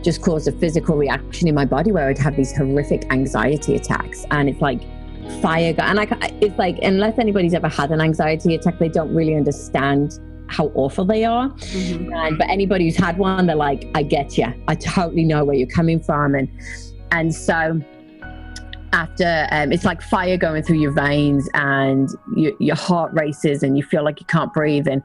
just 0.04 0.22
caused 0.22 0.48
a 0.48 0.52
physical 0.52 0.96
reaction 0.96 1.46
in 1.46 1.54
my 1.54 1.64
body 1.64 1.92
where 1.92 2.08
I'd 2.08 2.18
have 2.18 2.34
these 2.34 2.56
horrific 2.56 3.12
anxiety 3.12 3.76
attacks. 3.76 4.24
And 4.32 4.48
it's 4.48 4.60
like 4.60 4.82
fire. 5.40 5.74
And 5.78 6.00
I, 6.00 6.06
it's 6.40 6.58
like, 6.58 6.78
unless 6.82 7.18
anybody's 7.18 7.54
ever 7.54 7.68
had 7.68 7.90
an 7.90 8.00
anxiety 8.00 8.54
attack, 8.54 8.78
they 8.78 8.88
don't 8.88 9.14
really 9.14 9.34
understand 9.34 10.18
how 10.48 10.70
awful 10.74 11.04
they 11.04 11.24
are. 11.24 11.48
Mm-hmm. 11.48 12.12
And, 12.12 12.38
but 12.38 12.48
anybody 12.48 12.84
who's 12.84 12.96
had 12.96 13.18
one, 13.18 13.46
they're 13.46 13.56
like, 13.56 13.88
I 13.94 14.02
get 14.02 14.38
you. 14.38 14.46
I 14.68 14.74
totally 14.74 15.24
know 15.24 15.44
where 15.44 15.56
you're 15.56 15.66
coming 15.66 16.00
from. 16.00 16.34
And, 16.34 16.48
and 17.10 17.34
so, 17.34 17.80
after 18.92 19.46
um, 19.50 19.72
it's 19.72 19.84
like 19.84 20.00
fire 20.00 20.36
going 20.36 20.62
through 20.62 20.78
your 20.78 20.92
veins 20.92 21.48
and 21.54 22.08
you, 22.34 22.56
your 22.60 22.76
heart 22.76 23.12
races 23.12 23.62
and 23.62 23.76
you 23.76 23.82
feel 23.82 24.02
like 24.02 24.20
you 24.20 24.26
can't 24.26 24.52
breathe 24.52 24.86
and 24.88 25.02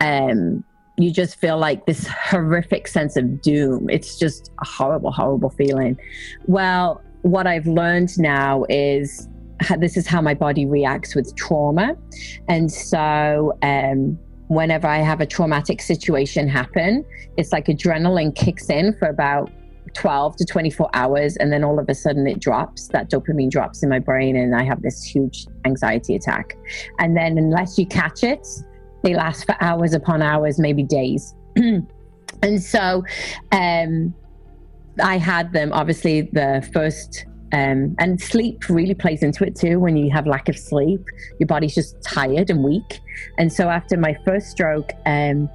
um, 0.00 0.64
you 0.96 1.10
just 1.10 1.36
feel 1.36 1.58
like 1.58 1.84
this 1.86 2.06
horrific 2.06 2.86
sense 2.88 3.16
of 3.16 3.42
doom. 3.42 3.90
It's 3.90 4.18
just 4.18 4.50
a 4.62 4.66
horrible, 4.66 5.10
horrible 5.10 5.50
feeling. 5.50 5.98
Well, 6.46 7.02
what 7.22 7.46
I've 7.46 7.66
learned 7.66 8.18
now 8.18 8.64
is 8.68 9.28
this 9.78 9.96
is 9.96 10.06
how 10.06 10.20
my 10.20 10.34
body 10.34 10.66
reacts 10.66 11.14
with 11.14 11.34
trauma. 11.36 11.96
And 12.48 12.70
so, 12.70 13.56
um, 13.62 14.18
whenever 14.48 14.86
I 14.86 14.98
have 14.98 15.20
a 15.20 15.26
traumatic 15.26 15.80
situation 15.80 16.48
happen, 16.48 17.04
it's 17.36 17.52
like 17.52 17.66
adrenaline 17.66 18.34
kicks 18.34 18.68
in 18.68 18.94
for 18.98 19.08
about 19.08 19.50
12 19.94 20.36
to 20.36 20.44
24 20.44 20.90
hours 20.94 21.36
and 21.36 21.52
then 21.52 21.62
all 21.62 21.78
of 21.78 21.88
a 21.88 21.94
sudden 21.94 22.26
it 22.26 22.40
drops 22.40 22.88
that 22.88 23.08
dopamine 23.08 23.48
drops 23.48 23.80
in 23.84 23.88
my 23.88 24.00
brain 24.00 24.34
and 24.34 24.56
i 24.56 24.64
have 24.64 24.82
this 24.82 25.04
huge 25.04 25.46
anxiety 25.66 26.16
attack 26.16 26.56
and 26.98 27.16
then 27.16 27.38
unless 27.38 27.78
you 27.78 27.86
catch 27.86 28.24
it 28.24 28.44
they 29.04 29.14
last 29.14 29.44
for 29.44 29.54
hours 29.60 29.92
upon 29.92 30.22
hours, 30.22 30.58
maybe 30.58 30.82
days. 30.82 31.34
and 31.56 32.62
so 32.62 33.04
um, 33.52 34.14
I 35.00 35.18
had 35.18 35.52
them, 35.52 35.72
obviously, 35.72 36.22
the 36.22 36.68
first. 36.72 37.26
Um, 37.54 37.94
and 38.00 38.20
sleep 38.20 38.68
really 38.68 38.94
plays 38.94 39.22
into 39.22 39.44
it 39.44 39.54
too. 39.54 39.78
When 39.78 39.96
you 39.96 40.10
have 40.10 40.26
lack 40.26 40.48
of 40.48 40.58
sleep, 40.58 41.06
your 41.38 41.46
body's 41.46 41.76
just 41.76 42.02
tired 42.02 42.50
and 42.50 42.64
weak. 42.64 43.00
And 43.38 43.52
so 43.52 43.68
after 43.68 43.96
my 43.96 44.18
first 44.24 44.48
stroke, 44.50 44.90
um, 45.06 45.48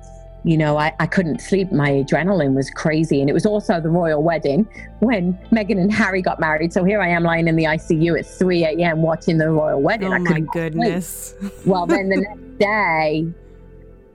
you 0.46 0.58
know, 0.58 0.78
I, 0.78 0.94
I 1.02 1.08
couldn't 1.08 1.42
sleep. 1.42 1.74
My 1.74 1.90
adrenaline 1.90 2.56
was 2.56 2.70
crazy. 2.70 3.20
And 3.20 3.30
it 3.30 3.34
was 3.34 3.46
also 3.46 3.82
the 3.82 3.90
royal 3.90 4.24
wedding 4.24 4.66
when 5.00 5.34
Meghan 5.52 5.72
and 5.72 5.92
Harry 5.92 6.22
got 6.22 6.40
married. 6.40 6.72
So 6.72 6.86
here 6.86 7.02
I 7.02 7.10
am 7.10 7.24
lying 7.24 7.50
in 7.50 7.58
the 7.58 7.66
ICU 7.66 8.18
at 8.18 8.26
3 8.26 8.64
a.m. 8.64 9.02
watching 9.02 9.38
the 9.38 9.50
royal 9.50 9.82
wedding. 9.82 10.14
Oh, 10.14 10.20
my 10.20 10.40
goodness. 10.40 11.36
well, 11.66 11.86
then 11.86 12.08
the 12.08 12.22
next 12.22 12.60
day, 12.60 13.28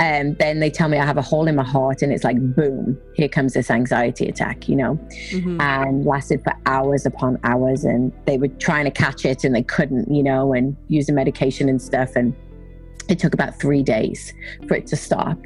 and 0.01 0.37
then 0.39 0.61
they 0.61 0.71
tell 0.71 0.89
me 0.89 0.99
I 0.99 1.05
have 1.07 1.17
a 1.17 1.23
hole 1.23 1.47
in 1.47 1.55
my 1.55 1.65
heart, 1.65 2.03
and 2.03 2.13
it's 2.13 2.25
like, 2.25 2.39
boom, 2.55 3.01
here 3.15 3.29
comes 3.29 3.55
this 3.55 3.71
anxiety 3.71 4.27
attack, 4.27 4.69
you 4.69 4.77
know, 4.77 4.97
mm-hmm. 5.31 5.61
and 5.61 6.05
lasted 6.05 6.43
for 6.43 6.53
hours 6.67 7.07
upon 7.07 7.39
hours. 7.45 7.85
And 7.85 8.13
they 8.27 8.37
were 8.37 8.49
trying 8.49 8.85
to 8.87 8.91
catch 8.91 9.25
it 9.25 9.45
and 9.45 9.55
they 9.55 9.63
couldn't, 9.63 10.13
you 10.13 10.23
know, 10.23 10.53
and 10.53 10.77
using 10.89 11.15
medication 11.15 11.69
and 11.69 11.81
stuff. 11.81 12.17
And 12.17 12.35
it 13.09 13.19
took 13.19 13.35
about 13.35 13.59
three 13.61 13.83
days 13.83 14.33
for 14.67 14.75
it 14.75 14.87
to 14.89 14.97
stop. 14.97 15.39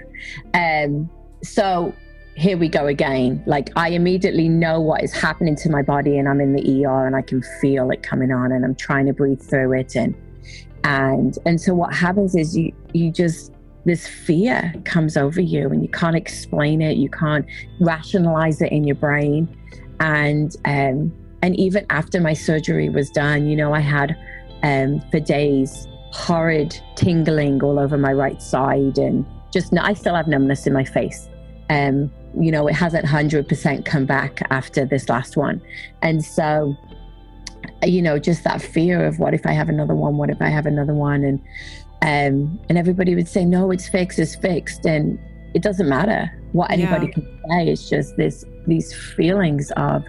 Um, 0.55 1.11
so 1.43 1.95
here 2.35 2.57
we 2.57 2.69
go 2.69 2.87
again. 2.87 3.43
Like 3.47 3.69
I 3.77 3.91
immediately 3.91 4.49
know 4.49 4.81
what 4.81 5.03
is 5.03 5.13
happening 5.13 5.57
to 5.57 5.71
my 5.71 5.83
body, 5.83 6.17
and 6.17 6.29
I'm 6.29 6.41
in 6.41 6.55
the 6.55 6.87
ER, 6.87 7.07
and 7.07 7.15
I 7.15 7.23
can 7.23 7.43
feel 7.61 7.91
it 7.91 8.03
coming 8.03 8.33
on, 8.33 8.53
and 8.53 8.65
I'm 8.65 8.77
trying 8.77 9.07
to 9.07 9.13
breathe 9.13 9.43
through 9.43 9.79
it, 9.79 9.95
and 9.95 10.15
and 10.85 11.37
and 11.45 11.61
so 11.61 11.75
what 11.75 11.93
happens 11.93 12.35
is 12.35 12.57
you 12.57 12.73
you 12.95 13.11
just 13.11 13.53
this 13.85 14.07
fear 14.07 14.72
comes 14.85 15.16
over 15.16 15.41
you 15.41 15.68
and 15.68 15.83
you 15.83 15.89
can't 15.89 16.16
explain 16.16 16.83
it 16.83 16.97
you 16.97 17.09
can't 17.09 17.47
rationalize 17.81 18.61
it 18.61 18.70
in 18.72 18.85
your 18.85 18.97
brain 18.97 19.49
and 20.01 20.57
um, 20.64 21.12
and 21.43 21.59
even 21.59 21.87
after 21.91 22.20
my 22.20 22.33
surgery 22.33 22.89
was 22.89 23.11
done 23.11 23.47
you 23.47 23.57
know 23.57 23.72
i 23.72 23.81
had 23.81 24.16
um, 24.62 25.01
for 25.11 25.20
days 25.20 25.87
horrid 26.12 26.79
tingling 26.97 27.62
all 27.62 27.79
over 27.79 27.97
my 27.97 28.12
right 28.12 28.43
side 28.43 28.99
and 28.99 29.24
just 29.53 29.76
i 29.79 29.93
still 29.93 30.14
have 30.14 30.26
numbness 30.26 30.66
in 30.66 30.72
my 30.72 30.85
face 30.85 31.29
um, 31.70 32.11
you 32.39 32.51
know 32.51 32.66
it 32.66 32.74
hasn't 32.74 33.05
100% 33.05 33.85
come 33.85 34.05
back 34.05 34.43
after 34.51 34.85
this 34.85 35.09
last 35.09 35.37
one 35.37 35.62
and 36.03 36.24
so 36.24 36.76
you 37.85 38.03
know, 38.03 38.18
just 38.18 38.45
that 38.45 38.61
fear 38.61 39.05
of 39.05 39.18
what 39.18 39.35
if 39.35 39.47
I 39.47 39.53
have 39.53 39.68
another 39.68 39.95
one? 39.95 40.16
What 40.16 40.31
if 40.31 40.41
I 40.41 40.49
have 40.49 40.66
another 40.66 40.95
one? 40.95 41.22
And 41.24 41.41
um, 42.03 42.61
and 42.69 42.79
everybody 42.79 43.15
would 43.15 43.29
say, 43.29 43.45
no, 43.45 43.71
it's 43.71 43.89
fixed, 43.89 44.19
it's 44.19 44.37
fixed, 44.37 44.87
and 44.87 45.19
it 45.55 45.63
doesn't 45.63 45.89
matter 45.89 46.31
what 46.53 46.71
anybody 46.71 47.07
yeah. 47.07 47.13
can 47.13 47.41
say. 47.51 47.69
It's 47.69 47.89
just 47.89 48.17
this 48.17 48.45
these 48.67 48.95
feelings 48.95 49.71
of 49.77 50.05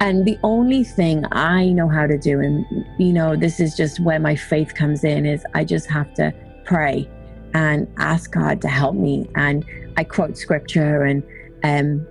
and 0.00 0.26
the 0.26 0.38
only 0.42 0.84
thing 0.84 1.24
I 1.32 1.70
know 1.70 1.88
how 1.88 2.06
to 2.06 2.18
do, 2.18 2.40
and 2.40 2.66
you 2.98 3.12
know, 3.12 3.36
this 3.36 3.60
is 3.60 3.74
just 3.74 4.00
where 4.00 4.18
my 4.18 4.36
faith 4.36 4.74
comes 4.74 5.04
in, 5.04 5.24
is 5.24 5.46
I 5.54 5.64
just 5.64 5.88
have 5.88 6.12
to 6.14 6.34
pray 6.64 7.08
and 7.54 7.88
ask 7.98 8.32
God 8.32 8.60
to 8.62 8.68
help 8.68 8.96
me. 8.96 9.28
And 9.34 9.64
I 9.96 10.04
quote 10.04 10.36
scripture 10.36 11.04
and 11.04 11.22
um 11.62 12.06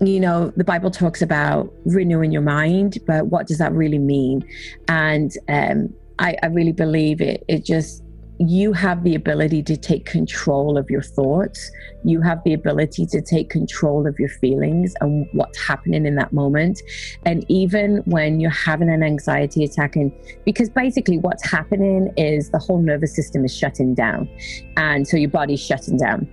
you 0.00 0.18
know, 0.20 0.52
the 0.56 0.64
Bible 0.64 0.90
talks 0.90 1.22
about 1.22 1.72
renewing 1.84 2.32
your 2.32 2.42
mind, 2.42 2.98
but 3.06 3.26
what 3.28 3.46
does 3.46 3.58
that 3.58 3.72
really 3.72 3.98
mean? 3.98 4.46
And 4.88 5.32
um, 5.48 5.94
I, 6.18 6.36
I 6.42 6.46
really 6.46 6.72
believe 6.72 7.20
it. 7.20 7.44
It 7.48 7.64
just 7.64 8.02
you 8.38 8.72
have 8.72 9.04
the 9.04 9.14
ability 9.14 9.62
to 9.62 9.76
take 9.76 10.06
control 10.06 10.76
of 10.76 10.90
your 10.90 11.02
thoughts. 11.02 11.70
You 12.04 12.20
have 12.22 12.42
the 12.44 12.52
ability 12.52 13.06
to 13.06 13.22
take 13.22 13.48
control 13.48 14.06
of 14.06 14.18
your 14.18 14.28
feelings 14.28 14.94
and 15.00 15.28
what's 15.32 15.60
happening 15.60 16.04
in 16.06 16.16
that 16.16 16.32
moment. 16.32 16.82
And 17.24 17.44
even 17.48 17.98
when 18.06 18.40
you're 18.40 18.50
having 18.50 18.90
an 18.90 19.02
anxiety 19.02 19.64
attack, 19.64 19.96
and 19.96 20.12
because 20.44 20.68
basically 20.68 21.18
what's 21.18 21.48
happening 21.48 22.12
is 22.16 22.50
the 22.50 22.58
whole 22.58 22.82
nervous 22.82 23.14
system 23.14 23.44
is 23.44 23.56
shutting 23.56 23.94
down. 23.94 24.28
And 24.76 25.06
so 25.06 25.16
your 25.16 25.30
body's 25.30 25.60
shutting 25.60 25.96
down 25.96 26.28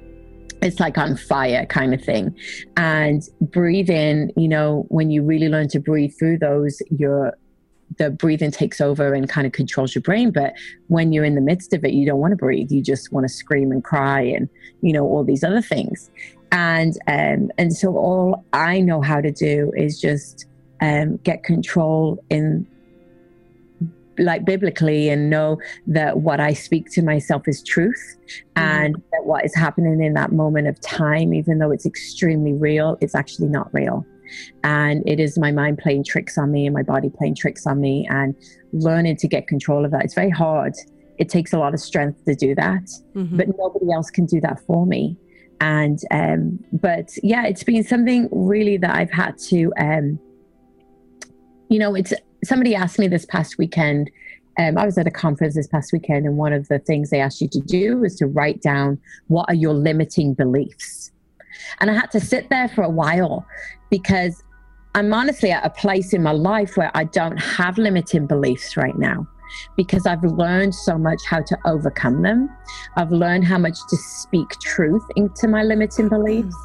it's 0.62 0.80
like 0.80 0.98
on 0.98 1.18
fire 1.18 1.66
kind 1.66 1.94
of 1.94 2.04
thing 2.04 2.36
and 2.78 3.24
breathing 3.42 4.32
you 4.38 4.48
know 4.48 4.86
when 4.90 5.10
you 5.10 5.24
really 5.24 5.50
learn 5.50 5.68
to 5.68 5.80
breathe 5.80 6.12
through 6.18 6.38
those 6.38 6.82
your 6.92 7.36
the 7.98 8.10
breathing 8.10 8.52
takes 8.52 8.80
over 8.80 9.14
and 9.14 9.30
kind 9.30 9.46
of 9.46 9.54
controls 9.54 9.94
your 9.94 10.02
brain 10.02 10.32
but 10.32 10.54
when 10.88 11.12
you're 11.12 11.26
in 11.26 11.36
the 11.36 11.42
midst 11.42 11.74
of 11.74 11.84
it 11.84 11.94
you 11.94 12.06
don't 12.06 12.20
want 12.20 12.32
to 12.32 12.38
breathe 12.38 12.72
you 12.72 12.82
just 12.82 13.12
want 13.12 13.24
to 13.24 13.34
scream 13.34 13.72
and 13.72 13.84
cry 13.84 14.22
and 14.22 14.50
you 14.82 14.94
know 14.94 15.06
all 15.06 15.24
these 15.24 15.44
other 15.44 15.62
things 15.62 16.10
and 16.52 16.98
um 17.08 17.52
and 17.58 17.74
so 17.74 17.96
all 17.96 18.46
i 18.54 18.80
know 18.80 19.02
how 19.02 19.20
to 19.20 19.32
do 19.32 19.72
is 19.76 20.00
just 20.00 20.46
um 20.82 21.18
get 21.18 21.44
control 21.44 22.24
in 22.30 22.66
like 24.18 24.46
biblically 24.46 25.10
and 25.10 25.30
know 25.30 25.58
that 25.88 26.18
what 26.20 26.40
I 26.40 26.54
speak 26.54 26.92
to 26.92 27.02
myself 27.02 27.48
is 27.48 27.64
truth 27.64 28.18
mm-hmm. 28.28 28.62
and 28.62 28.96
that 29.12 29.26
what 29.26 29.46
is 29.46 29.56
happening 29.56 30.02
in 30.02 30.14
that 30.14 30.32
moment 30.32 30.68
of 30.68 30.80
time, 30.82 31.34
even 31.34 31.60
though 31.60 31.72
it's 31.72 31.86
extremely 31.86 32.54
real, 32.54 32.98
it's 33.02 33.16
actually 33.16 33.48
not 33.48 33.74
real. 33.74 34.06
And 34.64 35.08
it 35.08 35.20
is 35.20 35.38
my 35.38 35.52
mind 35.52 35.78
playing 35.78 36.04
tricks 36.04 36.38
on 36.38 36.52
me 36.52 36.66
and 36.66 36.74
my 36.74 36.84
body 36.84 37.10
playing 37.10 37.36
tricks 37.36 37.66
on 37.66 37.80
me 37.82 38.08
and 38.10 38.36
learning 38.74 39.18
to 39.18 39.28
get 39.28 39.48
control 39.48 39.86
of 39.86 39.92
that. 39.92 40.04
It's 40.04 40.14
very 40.14 40.30
hard. 40.30 40.74
It 41.18 41.30
takes 41.30 41.54
a 41.54 41.60
lot 41.60 41.74
of 41.74 41.80
strength 41.80 42.26
to 42.26 42.36
do 42.36 42.56
that, 42.56 42.84
mm-hmm. 43.16 43.38
but 43.38 43.48
nobody 43.58 43.92
else 43.92 44.10
can 44.10 44.26
do 44.26 44.42
that 44.42 44.60
for 44.66 44.86
me. 44.86 45.18
And, 45.60 46.00
um, 46.10 46.60
but 46.72 47.12
yeah, 47.22 47.46
it's 47.46 47.64
been 47.64 47.84
something 47.84 48.28
really 48.32 48.78
that 48.78 48.96
I've 48.96 49.12
had 49.12 49.38
to, 49.50 49.72
um, 49.80 50.20
you 51.70 51.78
know, 51.78 51.94
it's 51.94 52.14
somebody 52.44 52.74
asked 52.74 52.98
me 52.98 53.08
this 53.08 53.26
past 53.26 53.58
weekend. 53.60 54.10
Um, 54.60 54.78
I 54.78 54.86
was 54.86 54.98
at 54.98 55.08
a 55.08 55.12
conference 55.12 55.56
this 55.56 55.68
past 55.68 55.94
weekend, 55.94 56.26
and 56.26 56.38
one 56.38 56.52
of 56.52 56.68
the 56.68 56.80
things 56.80 57.10
they 57.10 57.22
asked 57.22 57.40
you 57.40 57.48
to 57.50 57.62
do 57.62 57.98
was 58.00 58.16
to 58.18 58.26
write 58.26 58.62
down 58.62 59.00
what 59.28 59.46
are 59.48 59.56
your 59.56 59.74
limiting 59.74 60.34
beliefs. 60.34 61.12
And 61.80 61.90
I 61.90 61.94
had 61.94 62.12
to 62.12 62.20
sit 62.20 62.50
there 62.50 62.68
for 62.68 62.84
a 62.84 62.90
while 62.90 63.46
because 63.92 64.44
I'm 64.96 65.14
honestly 65.14 65.52
at 65.52 65.64
a 65.64 65.70
place 65.70 66.14
in 66.14 66.24
my 66.24 66.32
life 66.32 66.76
where 66.76 66.90
I 66.96 67.04
don't 67.04 67.38
have 67.38 67.78
limiting 67.78 68.26
beliefs 68.26 68.76
right 68.76 68.98
now 68.98 69.28
because 69.78 70.06
I've 70.08 70.24
learned 70.24 70.74
so 70.74 70.98
much 70.98 71.20
how 71.30 71.42
to 71.42 71.58
overcome 71.66 72.24
them. 72.24 72.50
I've 72.98 73.12
learned 73.12 73.46
how 73.46 73.58
much 73.58 73.78
to 73.90 73.98
speak 73.98 74.50
truth 74.62 75.04
into 75.16 75.48
my 75.48 75.64
limiting 75.64 76.08
mm. 76.08 76.10
beliefs. 76.10 76.56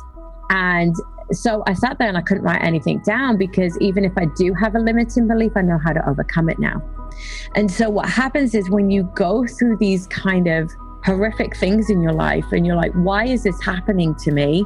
And 0.50 0.94
so 1.32 1.62
I 1.66 1.74
sat 1.74 1.98
there 1.98 2.08
and 2.08 2.16
I 2.16 2.22
couldn't 2.22 2.44
write 2.44 2.62
anything 2.62 3.00
down 3.04 3.36
because 3.36 3.76
even 3.80 4.04
if 4.04 4.12
I 4.16 4.26
do 4.36 4.54
have 4.54 4.74
a 4.74 4.78
limiting 4.78 5.26
belief, 5.26 5.52
I 5.56 5.62
know 5.62 5.78
how 5.78 5.92
to 5.92 6.08
overcome 6.08 6.48
it 6.48 6.58
now. 6.58 6.82
And 7.54 7.70
so 7.70 7.90
what 7.90 8.08
happens 8.08 8.54
is 8.54 8.70
when 8.70 8.90
you 8.90 9.10
go 9.14 9.46
through 9.46 9.78
these 9.78 10.06
kind 10.06 10.46
of 10.46 10.70
horrific 11.04 11.56
things 11.56 11.90
in 11.90 12.02
your 12.02 12.12
life 12.12 12.44
and 12.52 12.66
you're 12.66 12.76
like, 12.76 12.92
why 12.92 13.26
is 13.26 13.42
this 13.44 13.60
happening 13.62 14.14
to 14.16 14.32
me? 14.32 14.64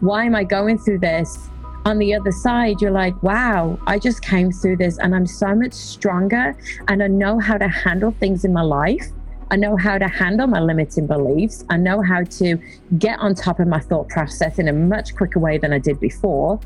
Why 0.00 0.24
am 0.24 0.34
I 0.34 0.44
going 0.44 0.78
through 0.78 0.98
this? 0.98 1.48
On 1.84 1.98
the 1.98 2.14
other 2.14 2.30
side, 2.30 2.80
you're 2.80 2.92
like, 2.92 3.20
wow, 3.22 3.78
I 3.86 3.98
just 3.98 4.22
came 4.22 4.52
through 4.52 4.76
this 4.76 4.98
and 4.98 5.14
I'm 5.14 5.26
so 5.26 5.54
much 5.54 5.72
stronger 5.72 6.56
and 6.88 7.02
I 7.02 7.08
know 7.08 7.38
how 7.40 7.58
to 7.58 7.68
handle 7.68 8.12
things 8.12 8.44
in 8.44 8.52
my 8.52 8.62
life 8.62 9.10
I 9.52 9.56
know 9.56 9.76
how 9.76 9.98
to 9.98 10.08
handle 10.08 10.46
my 10.46 10.60
limiting 10.60 11.06
beliefs. 11.06 11.62
I 11.68 11.76
know 11.76 12.00
how 12.00 12.24
to 12.24 12.58
get 12.98 13.18
on 13.18 13.34
top 13.34 13.60
of 13.60 13.68
my 13.68 13.80
thought 13.80 14.08
process 14.08 14.58
in 14.58 14.66
a 14.66 14.72
much 14.72 15.14
quicker 15.14 15.38
way 15.38 15.58
than 15.58 15.74
I 15.74 15.78
did 15.78 16.00
before. 16.00 16.58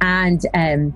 And 0.00 0.44
um, 0.52 0.92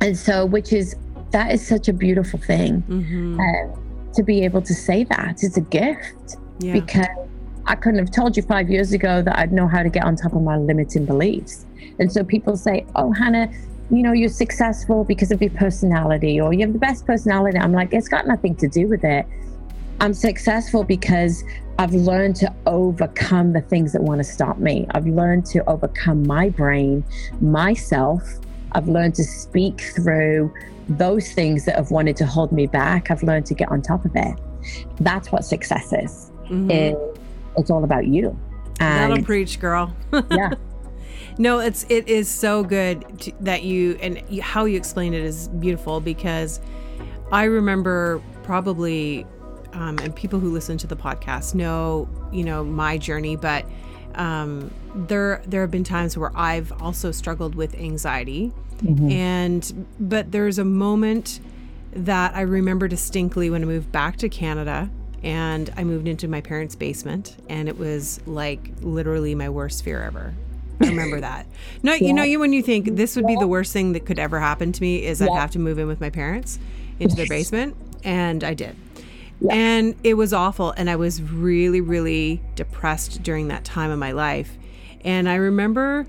and 0.00 0.16
so, 0.16 0.46
which 0.46 0.72
is 0.72 0.94
that 1.32 1.52
is 1.52 1.66
such 1.66 1.88
a 1.88 1.92
beautiful 1.92 2.38
thing 2.38 2.82
mm-hmm. 2.82 3.40
um, 3.40 4.12
to 4.14 4.22
be 4.22 4.44
able 4.44 4.62
to 4.62 4.72
say 4.72 5.02
that. 5.02 5.42
It's 5.42 5.56
a 5.56 5.62
gift 5.62 6.36
yeah. 6.60 6.74
because 6.74 7.08
I 7.66 7.74
couldn't 7.74 7.98
have 7.98 8.12
told 8.12 8.36
you 8.36 8.44
five 8.44 8.70
years 8.70 8.92
ago 8.92 9.20
that 9.20 9.36
I'd 9.36 9.52
know 9.52 9.66
how 9.66 9.82
to 9.82 9.90
get 9.90 10.04
on 10.04 10.14
top 10.14 10.32
of 10.32 10.42
my 10.42 10.56
limiting 10.56 11.06
beliefs. 11.06 11.66
And 11.98 12.10
so 12.10 12.24
people 12.24 12.56
say, 12.56 12.86
"Oh, 12.94 13.12
Hannah." 13.12 13.50
You 13.90 14.02
know, 14.02 14.12
you're 14.12 14.28
successful 14.28 15.02
because 15.02 15.30
of 15.30 15.40
your 15.40 15.50
personality, 15.52 16.38
or 16.38 16.52
you 16.52 16.60
have 16.60 16.74
the 16.74 16.78
best 16.78 17.06
personality. 17.06 17.56
I'm 17.56 17.72
like, 17.72 17.94
it's 17.94 18.06
got 18.06 18.26
nothing 18.26 18.54
to 18.56 18.68
do 18.68 18.86
with 18.86 19.02
it 19.02 19.24
I'm 20.00 20.14
successful 20.14 20.84
because 20.84 21.44
I've 21.78 21.94
learned 21.94 22.36
to 22.36 22.52
overcome 22.66 23.52
the 23.52 23.60
things 23.60 23.92
that 23.92 24.02
want 24.02 24.18
to 24.20 24.24
stop 24.24 24.58
me. 24.58 24.86
I've 24.92 25.06
learned 25.06 25.46
to 25.46 25.68
overcome 25.68 26.26
my 26.26 26.50
brain, 26.50 27.04
myself. 27.40 28.22
I've 28.72 28.88
learned 28.88 29.14
to 29.16 29.24
speak 29.24 29.80
through 29.96 30.52
those 30.88 31.32
things 31.32 31.64
that 31.64 31.76
have 31.76 31.90
wanted 31.90 32.16
to 32.16 32.26
hold 32.26 32.52
me 32.52 32.66
back. 32.66 33.10
I've 33.10 33.22
learned 33.22 33.46
to 33.46 33.54
get 33.54 33.70
on 33.70 33.82
top 33.82 34.04
of 34.04 34.12
it. 34.14 34.38
That's 35.00 35.32
what 35.32 35.44
success 35.44 35.92
is. 35.92 36.30
Mm-hmm. 36.44 36.70
It, 36.70 36.96
it's 37.56 37.70
all 37.70 37.84
about 37.84 38.06
you. 38.06 38.38
And 38.80 39.12
That'll 39.12 39.24
preach, 39.24 39.58
girl. 39.58 39.94
yeah. 40.30 40.52
No, 41.38 41.60
it's 41.60 41.86
it 41.88 42.08
is 42.08 42.28
so 42.28 42.64
good 42.64 43.20
to, 43.20 43.32
that 43.40 43.62
you 43.62 43.96
and 44.02 44.22
you, 44.28 44.42
how 44.42 44.64
you 44.64 44.76
explain 44.76 45.14
it 45.14 45.22
is 45.22 45.48
beautiful 45.48 46.00
because 46.00 46.60
I 47.30 47.44
remember 47.44 48.20
probably 48.42 49.24
um, 49.72 49.98
and 49.98 50.14
people 50.14 50.40
who 50.40 50.50
listen 50.50 50.78
to 50.78 50.86
the 50.86 50.96
podcast 50.96 51.54
know, 51.54 52.08
you 52.32 52.42
know, 52.42 52.64
my 52.64 52.98
journey, 52.98 53.36
but 53.36 53.64
um, 54.14 54.72
there 54.94 55.42
there 55.46 55.60
have 55.60 55.70
been 55.70 55.84
times 55.84 56.18
where 56.18 56.36
I've 56.36 56.72
also 56.82 57.12
struggled 57.12 57.54
with 57.54 57.74
anxiety, 57.76 58.52
mm-hmm. 58.78 59.10
and 59.10 59.86
but 60.00 60.32
there's 60.32 60.58
a 60.58 60.64
moment 60.64 61.40
that 61.92 62.34
I 62.34 62.42
remember 62.42 62.88
distinctly 62.88 63.48
when 63.50 63.62
I 63.62 63.66
moved 63.66 63.92
back 63.92 64.16
to 64.18 64.28
Canada 64.28 64.90
and 65.22 65.72
I 65.76 65.84
moved 65.84 66.06
into 66.06 66.28
my 66.28 66.40
parents' 66.40 66.74
basement, 66.74 67.36
and 67.48 67.68
it 67.68 67.78
was 67.78 68.20
like 68.26 68.70
literally 68.80 69.34
my 69.34 69.48
worst 69.48 69.84
fear 69.84 70.02
ever. 70.02 70.34
I 70.80 70.86
remember 70.86 71.20
that. 71.20 71.46
No, 71.82 71.92
yeah. 71.92 72.06
you 72.06 72.12
know, 72.12 72.22
you 72.22 72.38
when 72.38 72.52
you 72.52 72.62
think 72.62 72.96
this 72.96 73.16
would 73.16 73.26
be 73.26 73.36
the 73.36 73.46
worst 73.46 73.72
thing 73.72 73.92
that 73.92 74.06
could 74.06 74.18
ever 74.18 74.40
happen 74.40 74.72
to 74.72 74.82
me 74.82 75.04
is 75.04 75.20
yeah. 75.20 75.28
I'd 75.28 75.38
have 75.38 75.50
to 75.52 75.58
move 75.58 75.78
in 75.78 75.86
with 75.86 76.00
my 76.00 76.10
parents 76.10 76.58
into 77.00 77.16
their 77.16 77.26
basement, 77.26 77.76
and 78.04 78.44
I 78.44 78.54
did. 78.54 78.76
Yeah. 79.40 79.54
And 79.54 79.94
it 80.02 80.14
was 80.14 80.32
awful. 80.32 80.72
And 80.72 80.90
I 80.90 80.96
was 80.96 81.22
really, 81.22 81.80
really 81.80 82.42
depressed 82.54 83.22
during 83.22 83.48
that 83.48 83.64
time 83.64 83.90
of 83.90 83.98
my 83.98 84.12
life. 84.12 84.56
And 85.04 85.28
I 85.28 85.36
remember 85.36 86.06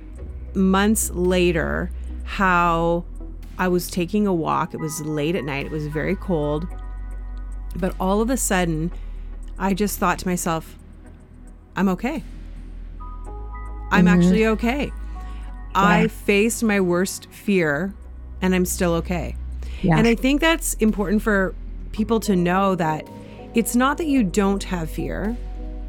months 0.55 1.11
later 1.11 1.91
how 2.23 3.05
I 3.57 3.67
was 3.67 3.89
taking 3.89 4.25
a 4.25 4.33
walk. 4.33 4.73
It 4.73 4.79
was 4.79 5.01
late 5.01 5.35
at 5.35 5.43
night, 5.43 5.65
it 5.65 5.71
was 5.71 5.87
very 5.87 6.15
cold. 6.15 6.67
But 7.75 7.95
all 7.99 8.21
of 8.21 8.29
a 8.29 8.37
sudden, 8.37 8.91
I 9.59 9.73
just 9.73 9.99
thought 9.99 10.17
to 10.19 10.27
myself, 10.27 10.75
I'm 11.75 11.87
okay. 11.89 12.23
I'm 13.91 14.05
mm-hmm. 14.05 14.19
actually 14.19 14.45
okay. 14.47 14.85
Yeah. 14.85 14.91
I 15.73 16.07
faced 16.07 16.63
my 16.63 16.79
worst 16.81 17.27
fear 17.31 17.93
and 18.41 18.55
I'm 18.55 18.65
still 18.65 18.93
okay. 18.95 19.35
Yeah. 19.81 19.97
And 19.97 20.07
I 20.07 20.15
think 20.15 20.41
that's 20.41 20.73
important 20.75 21.21
for 21.21 21.55
people 21.91 22.19
to 22.21 22.35
know 22.35 22.75
that 22.75 23.07
it's 23.53 23.75
not 23.75 23.97
that 23.97 24.07
you 24.07 24.23
don't 24.23 24.63
have 24.63 24.89
fear. 24.89 25.37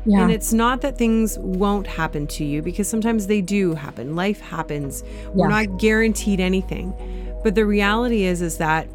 Yeah. 0.06 0.22
And 0.22 0.32
it's 0.32 0.52
not 0.52 0.80
that 0.80 0.96
things 0.96 1.38
won't 1.38 1.86
happen 1.86 2.26
to 2.28 2.44
you 2.44 2.62
because 2.62 2.88
sometimes 2.88 3.26
they 3.26 3.42
do 3.42 3.74
happen. 3.74 4.16
Life 4.16 4.40
happens. 4.40 5.04
We're 5.34 5.48
not 5.48 5.78
guaranteed 5.78 6.40
anything. 6.40 6.94
But 7.42 7.54
the 7.54 7.66
reality 7.66 8.24
is 8.24 8.42
is 8.42 8.58
that 8.58 8.88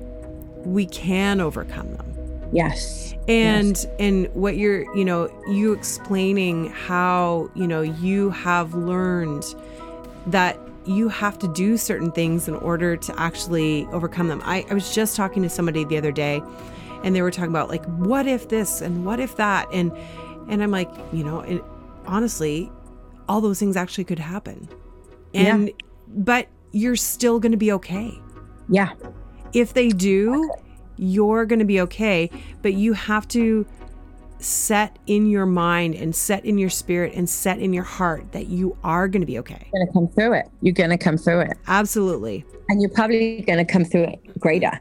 we 0.65 0.85
can 0.87 1.41
overcome 1.41 1.93
them. 1.93 2.49
Yes. 2.51 3.14
And 3.27 3.69
yes. 3.69 3.87
and 3.99 4.27
what 4.35 4.57
you're, 4.57 4.95
you 4.95 5.03
know, 5.03 5.31
you 5.47 5.73
explaining 5.73 6.69
how, 6.69 7.49
you 7.55 7.67
know, 7.67 7.81
you 7.81 8.29
have 8.29 8.73
learned 8.75 9.55
that 10.27 10.59
you 10.85 11.09
have 11.09 11.39
to 11.39 11.47
do 11.53 11.77
certain 11.77 12.11
things 12.11 12.47
in 12.47 12.55
order 12.55 12.95
to 12.95 13.19
actually 13.19 13.87
overcome 13.87 14.27
them. 14.27 14.41
I, 14.45 14.65
I 14.69 14.73
was 14.75 14.93
just 14.93 15.15
talking 15.15 15.41
to 15.43 15.49
somebody 15.49 15.83
the 15.85 15.97
other 15.97 16.11
day 16.11 16.43
and 17.03 17.15
they 17.15 17.21
were 17.21 17.31
talking 17.31 17.49
about 17.49 17.69
like 17.69 17.85
what 17.85 18.27
if 18.27 18.49
this 18.49 18.81
and 18.81 19.05
what 19.05 19.19
if 19.19 19.35
that 19.37 19.67
and 19.71 19.91
and 20.47 20.61
I'm 20.61 20.71
like, 20.71 20.91
you 21.11 21.23
know, 21.23 21.39
it, 21.39 21.63
honestly, 22.05 22.71
all 23.27 23.41
those 23.41 23.59
things 23.59 23.75
actually 23.75 24.03
could 24.03 24.19
happen. 24.19 24.69
And 25.33 25.67
yeah. 25.67 25.73
but 26.07 26.47
you're 26.71 26.95
still 26.95 27.39
going 27.39 27.51
to 27.51 27.57
be 27.57 27.71
okay. 27.71 28.19
Yeah. 28.69 28.93
If 29.53 29.73
they 29.73 29.89
do, 29.89 30.51
you're 30.97 31.45
going 31.45 31.59
to 31.59 31.65
be 31.65 31.81
okay, 31.81 32.29
but 32.61 32.73
you 32.73 32.93
have 32.93 33.27
to 33.29 33.65
set 34.39 34.99
in 35.07 35.29
your 35.29 35.45
mind 35.45 35.95
and 35.95 36.15
set 36.15 36.45
in 36.45 36.57
your 36.57 36.69
spirit 36.69 37.13
and 37.15 37.29
set 37.29 37.59
in 37.59 37.73
your 37.73 37.83
heart 37.83 38.31
that 38.33 38.47
you 38.47 38.77
are 38.83 39.07
going 39.07 39.21
to 39.21 39.25
be 39.25 39.39
okay. 39.39 39.67
You're 39.73 39.85
going 39.85 39.87
to 39.87 39.93
come 39.93 40.07
through 40.09 40.33
it. 40.33 40.45
You're 40.61 40.73
going 40.73 40.89
to 40.91 40.97
come 40.97 41.17
through 41.17 41.41
it. 41.41 41.57
Absolutely. 41.67 42.45
And 42.69 42.81
you're 42.81 42.91
probably 42.91 43.41
going 43.41 43.65
to 43.65 43.71
come 43.71 43.85
through 43.85 44.03
it 44.03 44.39
greater. 44.39 44.79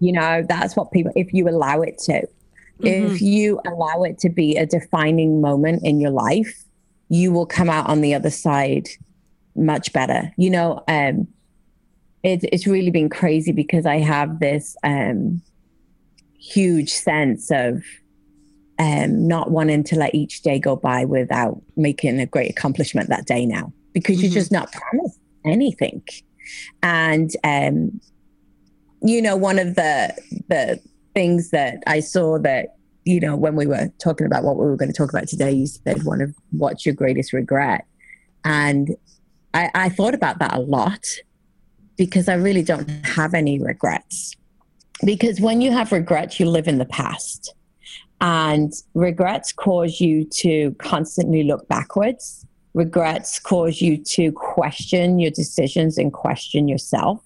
You 0.00 0.12
know, 0.12 0.44
that's 0.48 0.76
what 0.76 0.92
people, 0.92 1.12
if 1.14 1.32
you 1.32 1.48
allow 1.48 1.82
it 1.82 1.98
to, 2.04 2.12
mm-hmm. 2.12 2.86
if 2.86 3.20
you 3.20 3.60
allow 3.66 4.02
it 4.04 4.18
to 4.20 4.28
be 4.28 4.56
a 4.56 4.66
defining 4.66 5.40
moment 5.40 5.82
in 5.84 6.00
your 6.00 6.10
life, 6.10 6.64
you 7.08 7.32
will 7.32 7.46
come 7.46 7.68
out 7.68 7.88
on 7.88 8.00
the 8.00 8.14
other 8.14 8.30
side 8.30 8.88
much 9.54 9.92
better. 9.92 10.32
You 10.36 10.50
know, 10.50 10.82
um, 10.88 11.28
it, 12.22 12.44
it's 12.44 12.66
really 12.66 12.90
been 12.90 13.10
crazy 13.10 13.52
because 13.52 13.84
I 13.84 13.98
have 13.98 14.38
this 14.38 14.76
um, 14.84 15.42
huge 16.42 16.90
sense 16.92 17.50
of 17.50 17.82
um, 18.78 19.28
not 19.28 19.50
wanting 19.50 19.84
to 19.84 19.96
let 19.96 20.14
each 20.14 20.42
day 20.42 20.58
go 20.58 20.74
by 20.76 21.04
without 21.04 21.60
making 21.76 22.18
a 22.20 22.26
great 22.26 22.50
accomplishment 22.50 23.08
that 23.08 23.26
day 23.26 23.46
now 23.46 23.72
because 23.92 24.16
mm-hmm. 24.16 24.24
you're 24.24 24.34
just 24.34 24.50
not 24.50 24.72
promised 24.72 25.20
anything. 25.44 26.02
And 26.82 27.30
um, 27.44 28.00
you 29.02 29.22
know, 29.22 29.36
one 29.36 29.58
of 29.58 29.74
the 29.74 30.14
the 30.48 30.80
things 31.14 31.50
that 31.50 31.82
I 31.86 32.00
saw 32.00 32.38
that 32.40 32.76
you 33.04 33.20
know 33.20 33.36
when 33.36 33.54
we 33.54 33.66
were 33.66 33.92
talking 33.98 34.26
about 34.26 34.42
what 34.42 34.56
we 34.56 34.64
were 34.64 34.76
going 34.76 34.90
to 34.90 34.96
talk 34.96 35.10
about 35.10 35.28
today, 35.28 35.52
you 35.52 35.66
said 35.66 36.02
one 36.04 36.20
of 36.20 36.34
what's 36.50 36.84
your 36.84 36.94
greatest 36.94 37.32
regret, 37.32 37.86
and 38.44 38.96
I, 39.54 39.70
I 39.74 39.88
thought 39.88 40.14
about 40.14 40.38
that 40.40 40.54
a 40.54 40.60
lot 40.60 41.06
because 41.96 42.28
I 42.28 42.34
really 42.34 42.62
don't 42.62 42.88
have 43.04 43.34
any 43.34 43.60
regrets. 43.60 44.34
Because 45.04 45.40
when 45.40 45.60
you 45.60 45.72
have 45.72 45.92
regrets, 45.92 46.38
you 46.38 46.46
live 46.46 46.68
in 46.68 46.78
the 46.78 46.84
past. 46.84 47.54
And 48.20 48.72
regrets 48.94 49.52
cause 49.52 50.00
you 50.00 50.24
to 50.24 50.70
constantly 50.78 51.42
look 51.42 51.66
backwards. 51.68 52.46
Regrets 52.72 53.40
cause 53.40 53.80
you 53.80 53.98
to 53.98 54.30
question 54.32 55.18
your 55.18 55.32
decisions 55.32 55.98
and 55.98 56.12
question 56.12 56.68
yourself. 56.68 57.20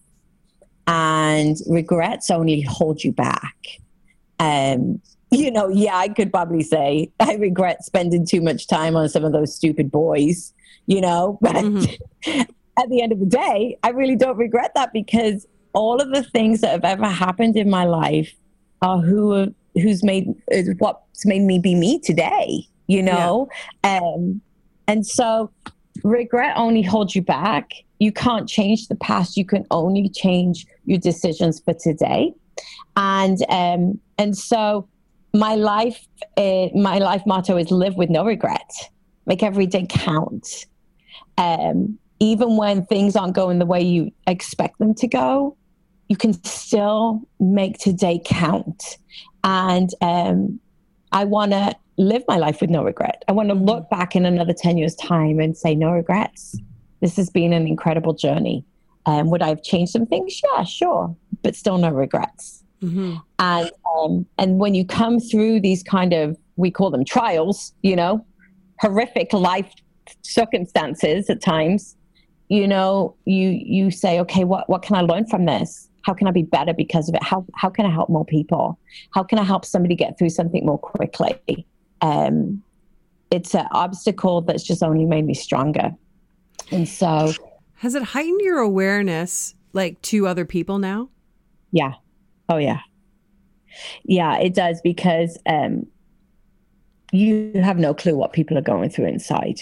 And 0.87 1.59
regrets 1.67 2.31
only 2.31 2.63
hold 2.63 3.05
you 3.05 3.13
back. 3.13 3.57
Um, 4.39 5.03
you 5.31 5.51
know, 5.51 5.69
yeah, 5.69 5.97
I 5.97 6.09
could 6.09 6.33
probably 6.33 6.63
say 6.63 7.11
I 7.21 7.35
regret 7.35 7.85
spending 7.85 8.27
too 8.27 8.41
much 8.41 8.67
time 8.67 8.97
on 8.97 9.09
some 9.09 9.25
of 9.25 9.33
those 9.33 9.55
stupid 9.55 9.91
boys, 9.91 10.55
you 10.87 11.01
know, 11.01 11.39
but 11.43 11.57
mm-hmm. 11.57 12.41
at 12.79 12.89
the 12.89 13.03
end 13.03 13.13
of 13.13 13.21
the 13.21 13.27
day, 13.27 13.77
I 13.83 13.91
really 13.91 14.17
don't 14.17 14.37
regret 14.37 14.73
that 14.77 14.93
because 14.93 15.47
all 15.77 16.01
of 16.01 16.11
the 16.11 16.23
things 16.23 16.61
that 16.63 16.73
have 16.73 16.85
ever 16.85 17.09
happened 17.09 17.57
in 17.57 17.71
my 17.71 17.85
life 17.85 18.33
are 18.83 19.01
who 19.01 19.55
who's 19.75 20.03
made 20.03 20.27
is 20.51 20.75
what's 20.79 21.25
made 21.25 21.43
me 21.43 21.59
be 21.59 21.75
me 21.75 22.01
today 22.01 22.67
you 22.87 23.03
know? 23.03 23.49
Yeah. 23.85 23.99
um 23.99 24.41
and 24.89 25.07
so 25.07 25.51
regret 26.05 26.55
only 26.57 26.83
holds 26.83 27.17
you 27.17 27.23
back. 27.23 27.71
You 27.99 28.13
can't 28.13 28.49
change 28.49 28.89
the 28.89 28.95
past. 28.95 29.37
You 29.37 29.45
can 29.45 29.65
only 29.71 30.09
change 30.09 30.67
your 30.85 30.99
decisions 30.99 31.61
for 31.61 31.75
today. 31.75 32.33
And 32.97 33.39
um 33.49 34.01
and 34.19 34.37
so 34.37 34.89
my 35.35 35.55
life 35.55 36.07
uh, 36.37 36.69
my 36.75 36.99
life 36.99 37.23
motto 37.27 37.57
is 37.57 37.71
live 37.71 37.97
with 37.97 38.11
no 38.11 38.25
regret. 38.25 38.71
Make 39.27 39.43
every 39.43 39.67
day 39.67 39.87
count. 39.89 40.67
Um 41.39 41.99
even 42.19 42.57
when 42.57 42.87
things 42.87 43.15
aren't 43.15 43.35
going 43.35 43.59
the 43.59 43.67
way 43.67 43.83
you 43.83 44.11
expect 44.27 44.79
them 44.79 44.95
to 44.95 45.07
go 45.07 45.57
you 46.09 46.17
can 46.17 46.33
still 46.45 47.23
make 47.41 47.79
today 47.79 48.21
count. 48.25 48.99
And 49.45 49.91
um, 50.01 50.61
I 51.13 51.25
want 51.25 51.53
to 51.53 51.75
live 51.99 52.25
my 52.29 52.37
life 52.37 52.61
with 52.61 52.71
no 52.71 52.85
regret. 52.85 53.25
I 53.29 53.33
want 53.33 53.49
to 53.49 53.55
look 53.55 53.85
mm-hmm. 53.85 53.97
back 53.97 54.17
in 54.17 54.27
another 54.27 54.53
10 54.53 54.77
years' 54.77 54.95
time 54.97 55.41
and 55.41 55.57
say, 55.57 55.75
no 55.75 55.91
regrets. 55.91 56.59
This 57.01 57.17
has 57.17 57.31
been 57.31 57.53
an 57.53 57.67
incredible 57.67 58.15
journey. 58.15 58.65
Um, 59.07 59.31
would 59.31 59.43
I 59.43 59.49
have 59.49 59.63
changed 59.63 59.93
some 59.93 60.07
things? 60.07 60.41
Yeah, 60.43 60.65
sure, 60.65 61.15
but 61.43 61.55
still 61.55 61.79
no 61.79 61.91
regrets. 61.91 62.65
Mm-hmm. 62.83 63.17
And 63.39 63.71
um, 63.97 64.27
and 64.39 64.59
when 64.59 64.75
you 64.75 64.85
come 64.85 65.21
through 65.21 65.61
these 65.61 65.83
kind 65.83 66.13
of 66.13 66.37
we 66.57 66.71
call 66.71 66.91
them 66.91 67.05
trials, 67.05 67.73
you 67.83 67.97
know, 67.97 68.25
horrific 68.81 69.33
life 69.33 69.73
circumstances 70.23 71.31
at 71.31 71.41
times, 71.41 71.97
you 72.49 72.67
know, 72.67 73.15
you 73.25 73.51
you 73.51 73.91
say, 73.91 74.21
okay, 74.21 74.45
what 74.45 74.69
what 74.69 74.83
can 74.83 74.97
I 74.97 75.03
learn 75.03 75.27
from 75.27 75.45
this? 75.47 75.89
How 76.07 76.15
can 76.15 76.29
I 76.29 76.31
be 76.31 76.45
better 76.45 76.73
because 76.73 77.09
of 77.09 77.17
it? 77.17 77.23
How 77.25 77.45
how 77.55 77.69
can 77.69 77.85
I 77.85 77.91
help 77.91 78.09
more 78.09 78.25
people? 78.25 78.79
How 79.11 79.25
can 79.25 79.41
I 79.41 79.43
help 79.43 79.65
somebody 79.65 79.97
get 79.97 80.17
through 80.17 80.29
something 80.31 80.65
more 80.65 80.79
quickly? 80.79 81.67
Um, 82.01 82.63
it's 83.33 83.57
an 83.57 83.67
obstacle 83.73 84.41
that's 84.43 84.63
just 84.63 84.85
only 84.85 85.05
made 85.05 85.27
me 85.27 85.35
stronger. 85.35 85.91
And 86.71 86.89
so, 86.89 87.33
has 87.79 87.97
it 87.97 88.05
heightened 88.05 88.41
your 88.41 88.59
awareness 88.59 89.57
like 89.73 90.01
to 90.03 90.29
other 90.29 90.45
people 90.45 90.79
now? 90.79 91.11
Yeah. 91.73 91.95
Oh 92.49 92.59
yeah. 92.59 92.79
Yeah, 94.05 94.39
it 94.39 94.55
does 94.55 94.81
because 94.83 95.37
um, 95.45 95.89
you 97.11 97.51
have 97.57 97.79
no 97.79 97.93
clue 97.93 98.17
what 98.17 98.33
people 98.33 98.57
are 98.57 98.63
going 98.63 98.91
through 98.91 99.07
inside. 99.07 99.59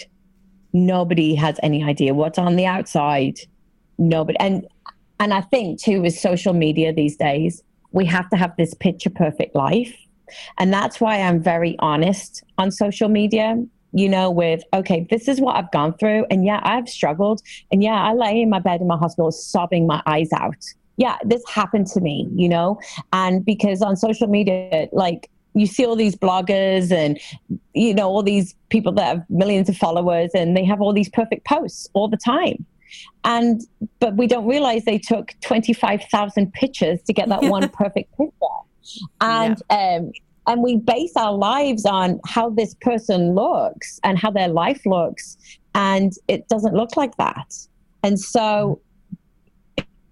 Nobody 0.73 1.33
has 1.33 1.59
any 1.63 1.83
idea 1.83 2.13
what's 2.13 2.37
on 2.37 2.55
the 2.55 2.67
outside. 2.67 3.39
Nobody, 3.97 4.37
and 4.39 4.67
and 5.19 5.33
I 5.33 5.41
think 5.41 5.81
too, 5.81 6.01
with 6.01 6.17
social 6.17 6.53
media 6.53 6.93
these 6.93 7.15
days, 7.15 7.63
we 7.91 8.05
have 8.05 8.29
to 8.29 8.37
have 8.37 8.55
this 8.57 8.73
picture 8.73 9.09
perfect 9.09 9.55
life. 9.55 9.95
And 10.57 10.73
that's 10.73 10.99
why 10.99 11.21
I'm 11.21 11.41
very 11.41 11.75
honest 11.79 12.43
on 12.57 12.71
social 12.71 13.09
media, 13.09 13.63
you 13.93 14.09
know, 14.09 14.29
with, 14.29 14.63
okay, 14.73 15.07
this 15.09 15.27
is 15.27 15.39
what 15.39 15.55
I've 15.55 15.71
gone 15.71 15.97
through. 15.97 16.25
And 16.29 16.45
yeah, 16.45 16.59
I've 16.63 16.89
struggled. 16.89 17.41
And 17.71 17.81
yeah, 17.83 18.03
I 18.03 18.13
lay 18.13 18.41
in 18.41 18.49
my 18.49 18.59
bed 18.59 18.81
in 18.81 18.87
my 18.87 18.97
hospital 18.97 19.31
sobbing 19.31 19.87
my 19.87 20.01
eyes 20.05 20.33
out. 20.33 20.57
Yeah, 20.97 21.17
this 21.23 21.43
happened 21.47 21.87
to 21.87 22.01
me, 22.01 22.27
you 22.33 22.49
know? 22.49 22.79
And 23.13 23.45
because 23.45 23.81
on 23.81 23.95
social 23.95 24.27
media, 24.27 24.87
like, 24.91 25.29
you 25.53 25.67
see 25.67 25.85
all 25.85 25.95
these 25.95 26.15
bloggers 26.15 26.91
and 26.91 27.17
you 27.73 27.93
know 27.93 28.09
all 28.09 28.21
these 28.21 28.53
people 28.69 28.91
that 28.91 29.05
have 29.05 29.29
millions 29.29 29.69
of 29.69 29.77
followers 29.77 30.31
and 30.35 30.55
they 30.55 30.65
have 30.65 30.81
all 30.81 30.91
these 30.91 31.07
perfect 31.07 31.45
posts 31.45 31.87
all 31.93 32.09
the 32.09 32.17
time 32.17 32.65
and 33.23 33.61
but 33.99 34.15
we 34.15 34.27
don't 34.27 34.47
realize 34.47 34.85
they 34.85 34.97
took 34.97 35.33
25,000 35.41 36.53
pictures 36.53 37.01
to 37.03 37.13
get 37.13 37.29
that 37.29 37.41
one 37.55 37.67
perfect 37.69 38.15
picture. 38.17 38.31
And 39.21 39.61
yeah. 39.69 39.97
um 39.97 40.11
and 40.47 40.61
we 40.61 40.77
base 40.77 41.13
our 41.15 41.33
lives 41.33 41.85
on 41.85 42.19
how 42.27 42.51
this 42.51 42.75
person 42.75 43.33
looks 43.33 43.99
and 44.03 44.17
how 44.19 44.29
their 44.29 44.47
life 44.47 44.85
looks. 44.85 45.37
And 45.73 46.13
it 46.27 46.47
doesn't 46.47 46.75
look 46.75 46.95
like 46.95 47.17
that. 47.17 47.51
And 48.03 48.19
so 48.19 48.79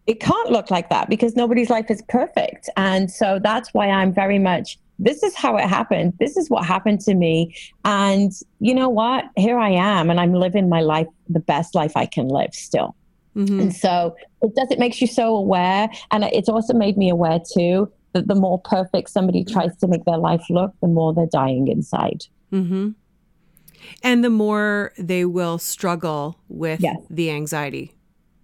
it 0.07 0.19
can't 0.19 0.51
look 0.51 0.71
like 0.71 0.89
that 0.89 1.07
because 1.07 1.35
nobody's 1.35 1.69
life 1.69 1.89
is 1.89 2.01
perfect. 2.09 2.69
And 2.75 3.09
so 3.11 3.39
that's 3.41 3.73
why 3.73 3.89
i'm 3.89 4.13
very 4.13 4.39
much 4.39 4.77
this 5.03 5.23
is 5.23 5.35
how 5.35 5.57
it 5.57 5.65
happened. 5.65 6.13
This 6.19 6.37
is 6.37 6.49
what 6.49 6.65
happened 6.65 7.01
to 7.01 7.13
me. 7.13 7.55
And 7.85 8.31
you 8.59 8.73
know 8.73 8.89
what? 8.89 9.25
Here 9.35 9.57
I 9.57 9.69
am, 9.69 10.09
and 10.09 10.19
I'm 10.19 10.33
living 10.33 10.69
my 10.69 10.81
life, 10.81 11.07
the 11.29 11.39
best 11.39 11.75
life 11.75 11.95
I 11.95 12.05
can 12.05 12.27
live 12.27 12.53
still. 12.53 12.95
Mm-hmm. 13.35 13.59
And 13.59 13.75
so 13.75 14.15
it 14.41 14.55
does, 14.55 14.69
it 14.71 14.79
makes 14.79 15.01
you 15.01 15.07
so 15.07 15.35
aware. 15.35 15.89
And 16.11 16.23
it's 16.25 16.49
also 16.49 16.73
made 16.73 16.97
me 16.97 17.09
aware 17.09 17.39
too 17.53 17.91
that 18.13 18.27
the 18.27 18.35
more 18.35 18.59
perfect 18.59 19.09
somebody 19.09 19.43
tries 19.43 19.75
to 19.77 19.87
make 19.87 20.05
their 20.05 20.17
life 20.17 20.43
look, 20.49 20.71
the 20.81 20.87
more 20.87 21.13
they're 21.13 21.25
dying 21.25 21.67
inside. 21.67 22.25
Mm-hmm. 22.51 22.91
And 24.03 24.23
the 24.23 24.29
more 24.29 24.93
they 24.97 25.25
will 25.25 25.57
struggle 25.57 26.39
with 26.47 26.79
yes. 26.79 26.97
the 27.09 27.31
anxiety. 27.31 27.95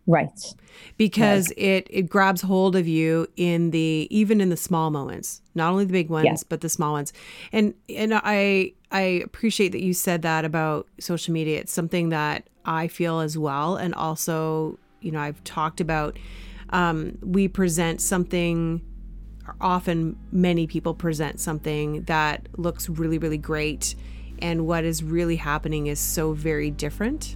Right. 0.09 0.55
Because 0.97 1.49
right. 1.49 1.57
it 1.59 1.87
it 1.91 2.09
grabs 2.09 2.41
hold 2.41 2.75
of 2.75 2.87
you 2.87 3.27
in 3.35 3.69
the 3.69 4.07
even 4.09 4.41
in 4.41 4.49
the 4.49 4.57
small 4.57 4.89
moments, 4.89 5.43
not 5.53 5.71
only 5.71 5.85
the 5.85 5.93
big 5.93 6.09
ones, 6.09 6.25
yeah. 6.25 6.35
but 6.49 6.61
the 6.61 6.69
small 6.69 6.93
ones. 6.93 7.13
And 7.51 7.75
and 7.87 8.15
I 8.15 8.73
I 8.91 9.01
appreciate 9.01 9.71
that 9.73 9.83
you 9.83 9.93
said 9.93 10.23
that 10.23 10.45
about 10.45 10.87
social 10.99 11.31
media. 11.31 11.59
It's 11.59 11.71
something 11.71 12.09
that 12.09 12.49
I 12.65 12.87
feel 12.87 13.19
as 13.19 13.37
well 13.37 13.75
and 13.75 13.93
also, 13.93 14.79
you 14.99 15.11
know, 15.11 15.19
I've 15.19 15.43
talked 15.43 15.79
about 15.79 16.17
um, 16.71 17.19
we 17.21 17.47
present 17.47 18.01
something 18.01 18.81
often 19.61 20.17
many 20.31 20.65
people 20.65 20.95
present 20.95 21.39
something 21.39 22.01
that 22.03 22.47
looks 22.57 22.89
really 22.89 23.19
really 23.19 23.37
great 23.37 23.95
and 24.39 24.65
what 24.65 24.83
is 24.83 25.03
really 25.03 25.35
happening 25.35 25.87
is 25.87 25.99
so 25.99 26.33
very 26.33 26.69
different 26.69 27.35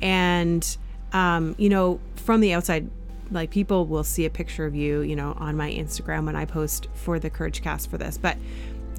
and 0.00 0.76
um, 1.12 1.54
you 1.58 1.68
know, 1.68 2.00
from 2.16 2.40
the 2.40 2.52
outside, 2.52 2.90
like 3.30 3.50
people 3.50 3.86
will 3.86 4.04
see 4.04 4.24
a 4.26 4.30
picture 4.30 4.66
of 4.66 4.74
you, 4.74 5.00
you 5.00 5.16
know, 5.16 5.34
on 5.38 5.56
my 5.56 5.70
Instagram 5.72 6.26
when 6.26 6.36
I 6.36 6.44
post 6.44 6.88
for 6.94 7.18
the 7.18 7.30
Courage 7.30 7.62
Cast 7.62 7.90
for 7.90 7.98
this, 7.98 8.18
but 8.18 8.36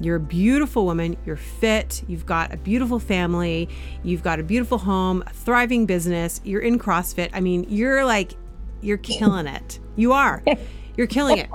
you're 0.00 0.16
a 0.16 0.20
beautiful 0.20 0.86
woman. 0.86 1.16
You're 1.24 1.36
fit. 1.36 2.02
You've 2.08 2.26
got 2.26 2.52
a 2.52 2.56
beautiful 2.56 2.98
family. 2.98 3.68
You've 4.02 4.24
got 4.24 4.40
a 4.40 4.42
beautiful 4.42 4.78
home, 4.78 5.22
a 5.26 5.30
thriving 5.30 5.86
business. 5.86 6.40
You're 6.42 6.62
in 6.62 6.80
CrossFit. 6.80 7.30
I 7.32 7.40
mean, 7.40 7.64
you're 7.68 8.04
like, 8.04 8.32
you're 8.80 8.98
killing 8.98 9.46
it. 9.46 9.78
You 9.96 10.12
are. 10.12 10.42
You're 10.96 11.06
killing 11.08 11.38
it. 11.38 11.50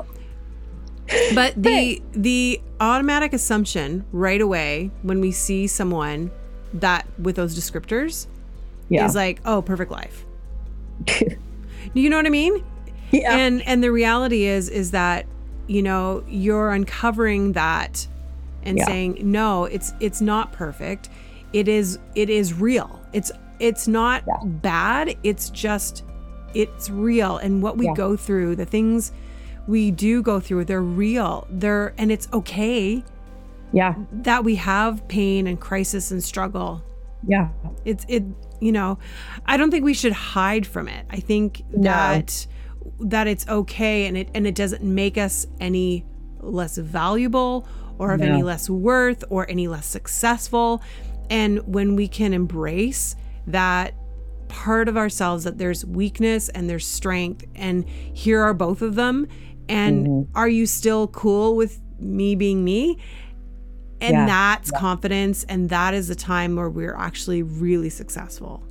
But 1.33 1.53
the 1.61 2.01
the 2.11 2.61
automatic 2.79 3.33
assumption 3.33 4.05
right 4.11 4.39
away 4.41 4.91
when 5.01 5.21
we 5.21 5.31
see 5.31 5.65
someone 5.67 6.29
that 6.73 7.05
with 7.17 7.35
those 7.35 7.57
descriptors 7.57 8.27
Yeah. 8.89 9.05
is 9.05 9.15
like, 9.15 9.39
oh, 9.45 9.61
perfect 9.61 9.91
life. 9.91 10.25
You 11.93 12.09
know 12.09 12.17
what 12.17 12.25
I 12.25 12.29
mean? 12.29 12.63
yeah. 13.11 13.35
And 13.35 13.61
and 13.63 13.83
the 13.83 13.91
reality 13.91 14.43
is 14.45 14.69
is 14.69 14.91
that 14.91 15.25
you 15.67 15.81
know 15.81 16.23
you're 16.27 16.71
uncovering 16.71 17.53
that 17.53 18.07
and 18.63 18.77
Yeah. 18.77 18.85
saying 18.85 19.17
no, 19.21 19.65
it's 19.65 19.93
it's 19.99 20.21
not 20.21 20.51
perfect. 20.51 21.09
It 21.53 21.67
is 21.67 21.97
it 22.15 22.29
is 22.29 22.53
real. 22.53 22.99
It's 23.13 23.31
it's 23.59 23.87
not 23.87 24.23
Yeah. 24.27 24.35
bad. 24.45 25.15
It's 25.23 25.49
just 25.49 26.03
it's 26.53 26.89
real 26.89 27.37
and 27.37 27.61
what 27.61 27.77
we 27.77 27.85
Yeah. 27.85 27.93
go 27.95 28.15
through, 28.15 28.55
the 28.55 28.65
things 28.65 29.11
we 29.67 29.91
do 29.91 30.21
go 30.21 30.39
through, 30.39 30.65
they're 30.65 30.81
real. 30.81 31.45
They're 31.49 31.93
and 31.97 32.11
it's 32.11 32.27
okay 32.33 33.03
yeah. 33.71 33.93
that 34.11 34.43
we 34.43 34.55
have 34.55 35.07
pain 35.07 35.45
and 35.47 35.59
crisis 35.59 36.11
and 36.11 36.23
struggle 36.23 36.81
Yeah. 37.27 37.49
it's 37.85 38.05
it 38.07 38.23
you 38.61 38.71
know 38.71 38.97
i 39.45 39.57
don't 39.57 39.71
think 39.71 39.83
we 39.85 39.93
should 39.93 40.13
hide 40.13 40.65
from 40.65 40.87
it 40.87 41.05
i 41.09 41.17
think 41.19 41.63
No. 41.71 41.81
that 41.83 42.47
that 43.01 43.27
it's 43.27 43.47
okay 43.47 44.05
and 44.05 44.17
it 44.17 44.29
and 44.33 44.47
it 44.47 44.55
doesn't 44.55 44.83
make 44.83 45.17
us 45.17 45.45
any 45.59 46.05
less 46.39 46.77
valuable 46.77 47.67
or 47.97 48.13
of 48.13 48.21
any 48.21 48.43
less 48.43 48.69
worth 48.69 49.23
or 49.29 49.49
any 49.49 49.67
less 49.67 49.85
successful 49.85 50.81
and 51.29 51.59
when 51.67 51.95
we 51.95 52.07
can 52.07 52.33
embrace 52.33 53.15
that 53.47 53.93
part 54.47 54.87
of 54.87 54.97
ourselves 54.97 55.43
that 55.43 55.57
there's 55.57 55.85
weakness 55.85 56.49
and 56.49 56.69
there's 56.69 56.85
strength 56.87 57.45
and 57.55 57.87
here 57.87 58.41
are 58.41 58.53
both 58.53 58.81
of 58.81 58.95
them 58.95 59.27
and 59.67 60.07
Mm-hmm. 60.07 60.37
are 60.37 60.49
you 60.49 60.65
still 60.65 61.07
cool 61.09 61.55
with 61.55 61.79
me 61.99 62.33
being 62.35 62.63
me 62.63 62.97
and 64.01 64.13
Yeah. 64.13 64.25
that's 64.25 64.71
confidence 64.71 65.43
and 65.45 65.69
that 65.69 65.93
is 65.93 66.07
the 66.07 66.15
time 66.15 66.55
where 66.55 66.69
we're 66.69 66.95
actually 66.95 67.43
really 67.43 67.89
successful 67.89 68.63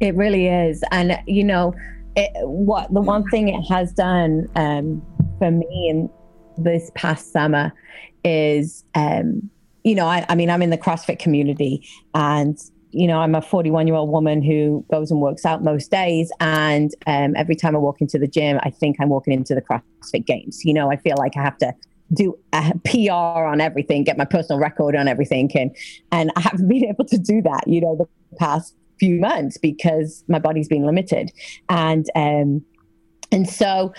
It 0.00 0.14
really 0.16 0.48
is. 0.48 0.82
And, 0.90 1.18
you 1.26 1.44
know, 1.44 1.72
it, 2.16 2.30
what 2.46 2.92
the 2.92 3.00
one 3.00 3.24
thing 3.30 3.48
it 3.48 3.62
has 3.62 3.92
done 3.92 4.48
um, 4.56 5.02
for 5.38 5.50
me 5.50 5.88
in 5.88 6.10
this 6.58 6.90
past 6.94 7.32
summer 7.32 7.72
is, 8.24 8.84
um, 8.94 9.48
you 9.84 9.94
know, 9.94 10.06
I, 10.06 10.26
I 10.28 10.34
mean, 10.34 10.50
I'm 10.50 10.62
in 10.62 10.70
the 10.70 10.78
CrossFit 10.78 11.18
community 11.20 11.86
and, 12.14 12.58
you 12.90 13.06
know, 13.06 13.18
I'm 13.20 13.34
a 13.34 13.42
41 13.42 13.86
year 13.86 13.96
old 13.96 14.10
woman 14.10 14.42
who 14.42 14.84
goes 14.90 15.10
and 15.10 15.20
works 15.20 15.44
out 15.46 15.62
most 15.62 15.90
days. 15.90 16.30
And 16.40 16.90
um, 17.06 17.34
every 17.36 17.54
time 17.56 17.74
I 17.76 17.78
walk 17.78 18.00
into 18.00 18.18
the 18.18 18.28
gym, 18.28 18.58
I 18.62 18.70
think 18.70 18.96
I'm 19.00 19.08
walking 19.08 19.32
into 19.32 19.54
the 19.54 19.62
CrossFit 19.62 20.26
Games. 20.26 20.64
You 20.64 20.74
know, 20.74 20.90
I 20.90 20.96
feel 20.96 21.16
like 21.18 21.36
I 21.36 21.42
have 21.42 21.58
to 21.58 21.72
do 22.12 22.38
a 22.52 22.72
PR 22.84 23.12
on 23.12 23.60
everything, 23.60 24.04
get 24.04 24.16
my 24.16 24.24
personal 24.24 24.60
record 24.60 24.94
on 24.96 25.08
everything. 25.08 25.50
And, 25.54 25.76
and 26.12 26.30
I 26.36 26.40
haven't 26.40 26.68
been 26.68 26.84
able 26.84 27.04
to 27.06 27.18
do 27.18 27.42
that, 27.42 27.66
you 27.66 27.80
know, 27.80 27.96
the 27.96 28.36
past 28.36 28.74
few 28.98 29.18
months 29.18 29.58
because 29.58 30.24
my 30.28 30.38
body's 30.38 30.68
been 30.68 30.84
limited. 30.84 31.32
And, 31.68 32.06
um, 32.14 32.64
and 33.32 33.48
so 33.48 33.92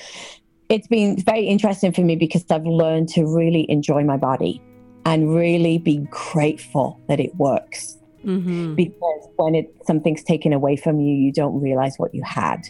it's 0.70 0.88
been 0.88 1.22
very 1.22 1.46
interesting 1.46 1.92
for 1.92 2.02
me 2.02 2.16
because 2.16 2.46
I've 2.50 2.66
learned 2.66 3.10
to 3.10 3.26
really 3.26 3.70
enjoy 3.70 4.04
my 4.04 4.18
body 4.18 4.62
and 5.06 5.36
really 5.36 5.78
be 5.78 5.98
grateful 6.10 7.00
that 7.08 7.20
it 7.20 7.36
works 7.36 7.98
mm-hmm. 8.26 8.76
because 8.76 9.28
when 9.36 9.56
it 9.56 9.74
something's 9.86 10.24
taken 10.24 10.52
away 10.52 10.76
from 10.76 11.00
you 11.00 11.14
you 11.14 11.32
don't 11.32 11.60
realize 11.62 11.96
what 11.98 12.14
you 12.14 12.24
had 12.24 12.68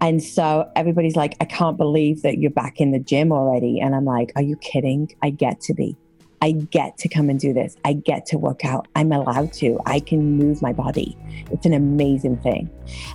and 0.00 0.22
so 0.22 0.70
everybody's 0.76 1.16
like 1.16 1.34
i 1.40 1.44
can't 1.44 1.76
believe 1.76 2.22
that 2.22 2.38
you're 2.38 2.50
back 2.50 2.80
in 2.80 2.92
the 2.92 2.98
gym 2.98 3.32
already. 3.32 3.80
And 3.80 3.94
i'm 3.94 4.04
like 4.04 4.32
are 4.36 4.42
you 4.42 4.56
kidding? 4.56 5.10
I 5.22 5.30
get 5.30 5.60
to 5.62 5.74
be. 5.74 5.96
I 6.40 6.52
get 6.52 6.98
to 6.98 7.08
come 7.08 7.30
and 7.30 7.38
do 7.38 7.52
this. 7.52 7.76
I 7.84 7.92
get 7.92 8.26
to 8.26 8.38
work 8.38 8.64
out. 8.64 8.88
I'm 8.96 9.12
allowed 9.12 9.52
to. 9.54 9.78
I 9.86 10.00
can 10.00 10.36
move 10.36 10.60
my 10.60 10.72
body. 10.72 11.16
It's 11.52 11.64
an 11.66 11.72
amazing 11.72 12.38
thing. 12.38 12.68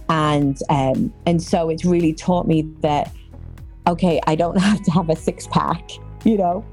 And 0.09 0.57
um 0.69 1.13
and 1.25 1.41
so 1.41 1.69
it's 1.69 1.85
really 1.85 2.13
taught 2.13 2.47
me 2.47 2.61
that 2.81 3.11
okay 3.87 4.19
i 4.27 4.35
don't 4.35 4.57
have 4.69 4.81
to 4.83 4.91
have 4.91 5.09
a 5.09 5.15
six 5.15 5.47
pack 5.47 5.91
you 6.23 6.37
know? 6.37 6.65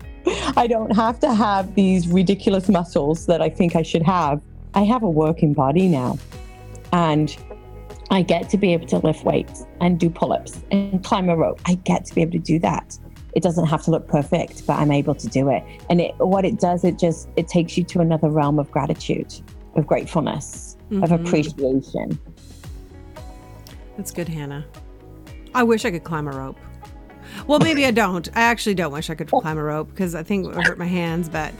I 0.56 0.66
don't 0.66 0.94
have 0.96 1.20
to 1.20 1.34
have 1.34 1.74
these 1.74 2.08
ridiculous 2.08 2.68
muscles 2.68 3.26
that 3.26 3.42
i 3.42 3.48
think 3.48 3.76
i 3.76 3.82
should 3.82 4.02
have. 4.02 4.42
I 4.74 4.82
have 4.82 5.02
a 5.02 5.10
working 5.10 5.54
body 5.54 5.86
now. 5.86 6.18
And 6.92 7.36
I 8.14 8.22
get 8.22 8.48
to 8.50 8.56
be 8.58 8.72
able 8.72 8.86
to 8.86 8.98
lift 8.98 9.24
weights 9.24 9.66
and 9.80 9.98
do 9.98 10.08
pull 10.08 10.32
ups 10.32 10.60
and 10.70 11.02
climb 11.02 11.28
a 11.28 11.36
rope. 11.36 11.60
I 11.66 11.74
get 11.74 12.04
to 12.06 12.14
be 12.14 12.22
able 12.22 12.32
to 12.32 12.38
do 12.38 12.58
that. 12.60 12.96
It 13.34 13.42
doesn't 13.42 13.66
have 13.66 13.82
to 13.84 13.90
look 13.90 14.06
perfect, 14.06 14.64
but 14.66 14.74
I'm 14.78 14.92
able 14.92 15.16
to 15.16 15.26
do 15.26 15.48
it. 15.50 15.64
And 15.90 16.00
it, 16.00 16.14
what 16.18 16.44
it 16.44 16.60
does, 16.60 16.84
it 16.84 16.96
just 16.98 17.28
it 17.36 17.48
takes 17.48 17.76
you 17.76 17.82
to 17.84 18.00
another 18.00 18.28
realm 18.30 18.60
of 18.60 18.70
gratitude, 18.70 19.34
of 19.74 19.86
gratefulness, 19.86 20.76
of 20.92 21.10
Mhm. 21.10 21.26
appreciation. 21.26 22.18
that's 23.96 24.10
good 24.10 24.28
hannah 24.28 24.64
i 25.54 25.62
wish 25.62 25.84
i 25.84 25.90
could 25.90 26.02
climb 26.04 26.26
a 26.26 26.30
rope 26.32 26.58
well 27.46 27.60
maybe 27.60 27.86
i 27.86 27.92
don't 27.92 28.28
i 28.36 28.40
actually 28.42 28.74
don't 28.74 28.92
wish 28.92 29.08
i 29.08 29.14
could 29.14 29.28
climb 29.30 29.56
a 29.56 29.62
rope 29.62 29.88
because 29.90 30.16
i 30.16 30.22
think 30.22 30.44
it 30.44 30.48
would 30.48 30.66
hurt 30.66 30.78
my 30.78 30.84
hands 30.86 31.28
but 31.28 31.52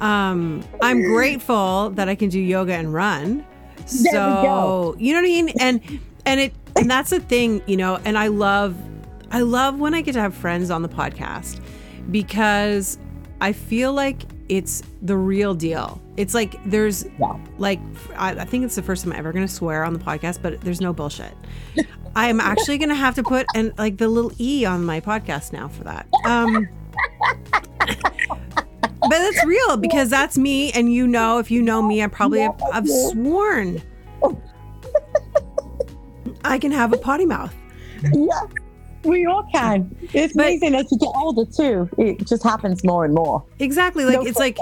um 0.00 0.64
i'm 0.80 1.02
grateful 1.02 1.90
that 1.90 2.08
i 2.08 2.14
can 2.14 2.30
do 2.30 2.40
yoga 2.40 2.72
and 2.72 2.92
run 2.94 3.44
There 3.86 4.12
we 4.12 4.18
you 4.98 5.12
know 5.12 5.18
what 5.18 5.18
i 5.18 5.22
mean 5.22 5.48
and 5.60 5.80
and 6.26 6.40
it 6.40 6.54
and 6.76 6.90
that's 6.90 7.10
the 7.10 7.20
thing 7.20 7.62
you 7.66 7.76
know 7.76 7.98
and 8.04 8.16
i 8.18 8.28
love 8.28 8.76
i 9.30 9.40
love 9.40 9.78
when 9.78 9.94
i 9.94 10.00
get 10.00 10.12
to 10.12 10.20
have 10.20 10.34
friends 10.34 10.70
on 10.70 10.82
the 10.82 10.88
podcast 10.88 11.60
because 12.10 12.98
i 13.40 13.52
feel 13.52 13.92
like 13.92 14.22
it's 14.48 14.82
the 15.02 15.16
real 15.16 15.54
deal 15.54 16.00
it's 16.16 16.34
like 16.34 16.62
there's 16.64 17.04
Yeah. 17.18 17.36
like 17.58 17.80
I, 18.16 18.30
I 18.32 18.44
think 18.44 18.64
it's 18.64 18.74
the 18.74 18.82
first 18.82 19.04
time 19.04 19.12
I'm 19.12 19.18
ever 19.18 19.32
going 19.32 19.46
to 19.46 19.52
swear 19.52 19.82
on 19.82 19.94
the 19.94 19.98
podcast, 19.98 20.40
but 20.42 20.60
there's 20.60 20.80
no 20.82 20.92
bullshit. 20.92 21.32
I'm 22.14 22.38
actually 22.38 22.76
going 22.76 22.90
to 22.90 22.94
have 22.94 23.14
to 23.14 23.22
put 23.22 23.46
and 23.54 23.72
like 23.78 23.96
the 23.96 24.08
little 24.08 24.30
e 24.38 24.66
on 24.66 24.84
my 24.84 25.00
podcast 25.00 25.54
now 25.54 25.68
for 25.68 25.84
that. 25.84 26.06
Um, 26.26 26.68
but 29.02 29.10
that's 29.10 29.44
real 29.44 29.76
because 29.76 30.08
that's 30.08 30.38
me, 30.38 30.72
and 30.72 30.92
you 30.92 31.06
know, 31.06 31.38
if 31.38 31.50
you 31.50 31.62
know 31.62 31.82
me, 31.82 32.02
I 32.02 32.06
probably 32.06 32.40
have, 32.40 32.60
I've 32.72 32.88
sworn 32.88 33.82
I 36.44 36.58
can 36.58 36.72
have 36.72 36.92
a 36.92 36.96
potty 36.96 37.24
mouth. 37.26 37.54
Yeah, 38.12 38.40
we 39.04 39.26
all 39.26 39.44
can. 39.52 39.94
It's 40.12 40.34
But- 40.34 40.46
amazing 40.46 40.74
as 40.74 40.90
you 40.90 40.98
get 40.98 41.10
older 41.14 41.44
too. 41.50 41.88
It 41.98 42.26
just 42.26 42.42
happens 42.42 42.82
more 42.84 43.04
and 43.04 43.14
more. 43.14 43.44
Exactly. 43.58 44.04
Like 44.04 44.14
No 44.20 44.26
it's 44.26 44.38
like 44.38 44.58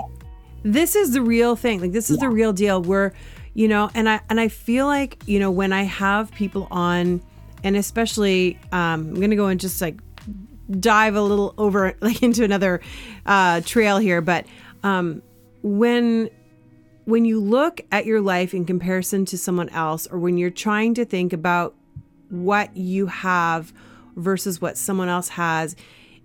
this 0.62 0.95
is 0.95 1.12
the 1.12 1.22
real 1.22 1.57
thing. 1.57 1.80
Like 1.80 1.93
this 1.93 2.11
is 2.11 2.18
the 2.18 2.28
real 2.28 2.53
deal. 2.53 2.82
Where, 2.82 3.14
you 3.55 3.66
know, 3.66 3.91
and 3.95 4.09
I 4.09 4.20
and 4.28 4.38
I 4.38 4.49
feel 4.49 4.86
like, 4.86 5.22
you 5.26 5.38
know, 5.38 5.51
when 5.51 5.72
I 5.72 5.84
have 5.84 6.30
people 6.32 6.68
on 6.70 7.22
and 7.64 7.76
especially 7.76 8.59
um 8.72 9.09
I'm 9.09 9.20
gonna 9.20 9.36
go 9.36 9.47
and 9.47 9.59
just 9.59 9.80
like 9.80 9.97
dive 10.79 11.14
a 11.14 11.23
little 11.23 11.55
over 11.59 11.95
like 12.01 12.23
into 12.23 12.45
another 12.45 12.81
uh 13.27 13.61
trail 13.62 13.99
here, 13.99 14.21
but 14.21 14.47
um 14.83 15.23
when 15.62 16.31
when 17.05 17.25
you 17.25 17.41
look 17.41 17.81
at 17.91 18.07
your 18.07 18.21
life 18.21 18.55
in 18.55 18.64
comparison 18.64 19.25
to 19.25 19.37
someone 19.37 19.68
else 19.71 20.07
or 20.07 20.18
when 20.18 20.39
you're 20.39 20.51
trying 20.51 20.95
to 20.95 21.05
think 21.05 21.33
about 21.33 21.75
what 22.29 22.77
you 22.77 23.07
have 23.07 23.73
versus 24.16 24.61
what 24.61 24.79
someone 24.79 25.09
else 25.09 25.31
has 25.31 25.75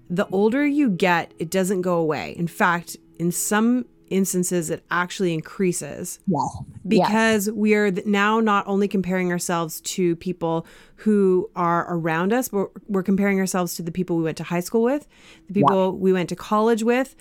the 0.09 0.27
older 0.27 0.65
you 0.65 0.89
get 0.89 1.33
it 1.39 1.49
doesn't 1.49 1.81
go 1.81 1.97
away. 1.97 2.35
In 2.37 2.47
fact 2.47 2.97
in 3.17 3.31
some 3.31 3.85
instances 4.09 4.69
it 4.69 4.83
actually 4.91 5.33
increases 5.33 6.19
Yeah. 6.27 6.39
because 6.87 7.49
we 7.51 7.73
are 7.73 7.91
now 8.05 8.39
not 8.39 8.65
only 8.67 8.87
comparing 8.87 9.31
ourselves 9.31 9.81
to 9.81 10.15
people 10.17 10.65
who 10.97 11.49
are 11.55 11.85
around 11.93 12.33
us, 12.33 12.49
but 12.49 12.69
we're 12.87 13.03
comparing 13.03 13.39
ourselves 13.39 13.75
to 13.75 13.81
the 13.83 13.91
people 13.91 14.17
we 14.17 14.23
went 14.23 14.37
to 14.37 14.43
high 14.43 14.59
school 14.59 14.83
with, 14.83 15.07
the 15.47 15.53
people 15.53 15.97
we 15.97 16.13
went 16.13 16.29
to 16.29 16.35
college 16.35 16.83
with. 16.83 17.15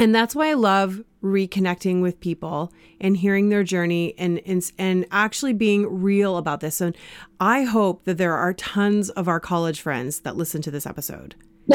And 0.00 0.12
that's 0.14 0.34
why 0.34 0.50
I 0.50 0.54
love 0.54 1.04
reconnecting 1.22 2.02
with 2.02 2.18
people 2.20 2.72
and 3.00 3.16
hearing 3.16 3.48
their 3.48 3.62
journey 3.62 4.14
and, 4.18 4.40
and 4.44 4.70
and 4.76 5.06
actually 5.12 5.52
being 5.52 6.02
real 6.02 6.36
about 6.36 6.60
this. 6.60 6.80
And 6.80 6.96
I 7.38 7.62
hope 7.62 8.04
that 8.04 8.18
there 8.18 8.34
are 8.34 8.52
tons 8.52 9.08
of 9.10 9.28
our 9.28 9.38
college 9.40 9.80
friends 9.80 10.20
that 10.20 10.36
listen 10.36 10.62
to 10.62 10.70
this 10.72 10.84
episode. 10.84 11.36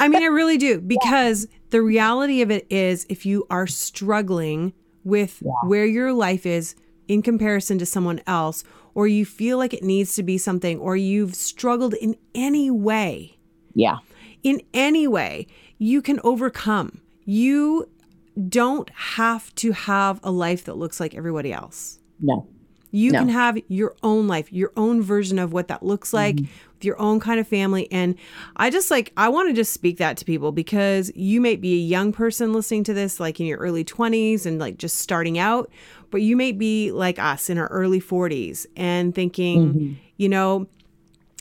I 0.00 0.08
mean, 0.08 0.22
I 0.22 0.26
really 0.40 0.58
do 0.58 0.80
because 0.80 1.46
the 1.70 1.82
reality 1.82 2.42
of 2.42 2.50
it 2.50 2.66
is 2.70 3.06
if 3.08 3.24
you 3.24 3.46
are 3.50 3.66
struggling 3.66 4.72
with 5.04 5.42
where 5.64 5.86
your 5.86 6.12
life 6.12 6.44
is 6.44 6.74
in 7.08 7.22
comparison 7.22 7.78
to 7.78 7.86
someone 7.86 8.20
else, 8.26 8.64
or 8.94 9.06
you 9.06 9.24
feel 9.24 9.56
like 9.58 9.72
it 9.72 9.82
needs 9.84 10.14
to 10.16 10.22
be 10.22 10.36
something, 10.38 10.78
or 10.78 10.96
you've 10.96 11.34
struggled 11.34 11.94
in 11.94 12.16
any 12.34 12.70
way, 12.70 13.36
Yeah. 13.74 13.98
in 14.42 14.60
any 14.74 15.06
way, 15.06 15.46
you 15.78 16.02
can 16.02 16.20
overcome. 16.24 17.00
You 17.24 17.88
don't 18.48 18.90
have 18.90 19.54
to 19.56 19.72
have 19.72 20.20
a 20.22 20.30
life 20.30 20.64
that 20.64 20.76
looks 20.76 21.00
like 21.00 21.14
everybody 21.14 21.52
else. 21.52 21.98
No. 22.20 22.46
You 22.92 23.12
No. 23.12 23.20
can 23.20 23.28
have 23.28 23.58
your 23.68 23.94
own 24.02 24.26
life, 24.26 24.52
your 24.52 24.72
own 24.76 25.00
version 25.02 25.38
of 25.38 25.52
what 25.52 25.68
that 25.68 25.82
looks 25.82 26.12
like, 26.12 26.36
mm-hmm. 26.36 26.46
with 26.74 26.84
your 26.84 27.00
own 27.00 27.20
kind 27.20 27.38
of 27.38 27.46
family. 27.46 27.90
And 27.92 28.16
I 28.56 28.70
just 28.70 28.90
like, 28.90 29.12
I 29.16 29.28
want 29.28 29.48
to 29.48 29.54
just 29.54 29.72
speak 29.72 29.98
that 29.98 30.16
to 30.18 30.24
people 30.24 30.50
because 30.52 31.12
you 31.14 31.40
may 31.40 31.56
be 31.56 31.74
a 31.74 31.78
young 31.84 32.12
person 32.12 32.52
listening 32.52 32.84
to 32.84 32.94
this, 32.94 33.20
like 33.20 33.38
in 33.40 33.46
your 33.46 33.58
early 33.58 33.84
20s 33.84 34.44
and 34.46 34.58
like 34.58 34.76
just 34.78 34.96
starting 34.98 35.38
out, 35.38 35.70
but 36.10 36.22
you 36.22 36.36
may 36.36 36.50
be 36.52 36.90
like 36.90 37.18
us 37.18 37.48
in 37.48 37.58
our 37.58 37.68
early 37.68 38.00
40s 38.00 38.66
and 38.76 39.14
thinking, 39.14 39.74
mm-hmm. 39.74 39.92
you 40.16 40.28
know, 40.28 40.66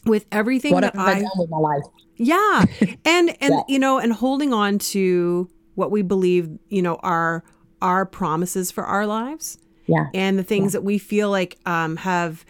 with 0.05 0.25
everything 0.31 0.73
What 0.73 0.81
that 0.81 0.95
I 0.97 1.11
I 1.11 1.19
done 1.21 1.29
with 1.35 1.49
my 1.49 1.57
life? 1.57 1.83
yeah. 2.15 2.65
And 3.05 3.29
and 3.41 3.53
Yeah. 3.53 3.61
you 3.67 3.79
know, 3.79 3.97
and 3.99 4.13
holding 4.13 4.53
on 4.53 4.77
to 4.79 5.49
what 5.75 5.89
we 5.91 6.01
believe, 6.03 6.49
you 6.69 6.81
know, 6.81 6.95
are 7.01 7.43
our 7.81 8.05
promises 8.05 8.71
for 8.71 8.83
our 8.83 9.07
lives 9.07 9.57
Yeah. 9.89 10.05
and 10.13 10.37
the 10.39 10.43
things 10.43 10.73
that 10.73 10.83
we 10.83 10.97
feel 10.97 11.29
like 11.29 11.57
um 11.65 11.95
have 11.97 12.45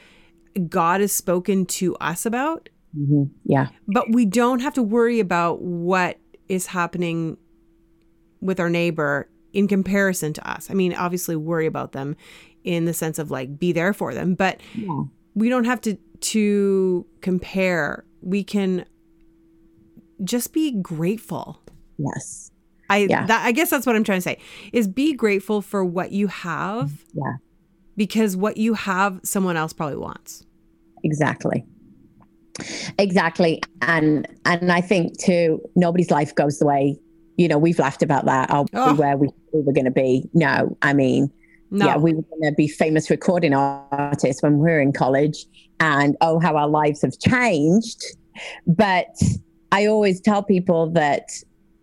God 0.67 0.99
has 1.01 1.11
spoken 1.11 1.65
to 1.67 1.95
us 1.97 2.25
about, 2.25 2.69
hmm 2.95 3.23
Yeah. 3.45 3.67
but 3.87 4.11
we 4.11 4.25
don't 4.25 4.59
have 4.61 4.73
to 4.75 4.83
worry 4.83 5.19
about 5.19 5.61
what 5.61 6.17
is 6.47 6.67
happening 6.67 7.37
with 8.41 8.59
our 8.59 8.69
neighbor 8.69 9.29
in 9.53 9.67
comparison 9.67 10.33
to 10.33 10.49
us. 10.49 10.69
I 10.69 10.73
mean, 10.73 10.93
obviously 10.93 11.35
worry 11.35 11.65
about 11.67 11.91
them 11.91 12.15
in 12.63 12.85
the 12.85 12.93
sense 12.93 13.19
of 13.19 13.31
like 13.31 13.57
be 13.59 13.71
there 13.71 13.93
for 13.93 14.13
them, 14.13 14.35
but 14.35 14.59
Yeah. 14.75 15.03
we 15.35 15.49
don't 15.49 15.65
have 15.65 15.81
to 15.81 15.97
to 16.21 17.05
compare. 17.21 18.03
We 18.21 18.43
can 18.43 18.85
just 20.23 20.51
be 20.51 20.71
grateful. 20.81 21.61
Yes. 21.97 22.51
I 22.89 23.07
Yeah. 23.09 23.25
that, 23.25 23.45
I 23.45 23.51
guess 23.51 23.69
that's 23.69 23.85
what 23.85 23.95
I'm 23.95 24.03
trying 24.03 24.17
to 24.19 24.21
say 24.21 24.37
is 24.73 24.87
be 24.87 25.13
grateful 25.13 25.61
for 25.61 25.85
what 25.85 26.11
you 26.11 26.27
have 26.27 26.89
mm-hmm. 26.89 27.19
Yeah. 27.19 27.33
because 27.95 28.35
what 28.35 28.57
you 28.57 28.73
have 28.73 29.19
someone 29.23 29.57
else 29.57 29.73
probably 29.73 29.97
wants. 29.97 30.45
Exactly. 31.03 31.65
Exactly. 32.97 33.61
And 33.81 34.27
and 34.45 34.71
I 34.71 34.81
think 34.81 35.17
too, 35.19 35.61
nobody's 35.75 36.11
life 36.11 36.35
goes 36.35 36.59
the 36.59 36.65
way, 36.65 36.97
you 37.37 37.47
know, 37.47 37.57
we've 37.57 37.79
laughed 37.79 38.03
about 38.03 38.25
that. 38.25 38.49
Oh. 38.51 38.65
we 38.73 38.99
where 38.99 39.17
we, 39.17 39.29
we 39.53 39.61
were 39.61 39.73
gonna 39.73 39.91
be? 39.91 40.29
No. 40.33 40.77
I 40.81 40.93
mean, 40.93 41.31
No. 41.71 41.85
yeah, 41.85 41.97
we 41.97 42.13
were 42.13 42.23
gonna 42.41 42.53
be 42.53 42.67
famous 42.67 43.09
recording 43.09 43.53
artists 43.53 44.41
when 44.43 44.57
we 44.57 44.69
were 44.69 44.79
in 44.81 44.91
college 44.91 45.45
and 45.79 46.17
oh 46.21 46.39
how 46.39 46.57
our 46.57 46.67
lives 46.67 47.01
have 47.01 47.17
changed. 47.19 48.03
But 48.67 49.15
I 49.71 49.85
always 49.85 50.19
tell 50.19 50.43
people 50.43 50.89
that 50.91 51.29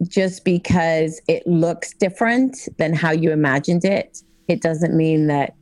just 0.07 0.45
because 0.45 1.21
it 1.29 1.47
looks 1.47 1.95
different 1.95 2.69
than 2.79 2.93
how 2.93 3.11
you 3.11 3.31
imagined 3.31 3.85
it, 3.85 4.23
it 4.49 4.61
doesn't 4.61 4.97
mean 4.97 5.27
that 5.29 5.55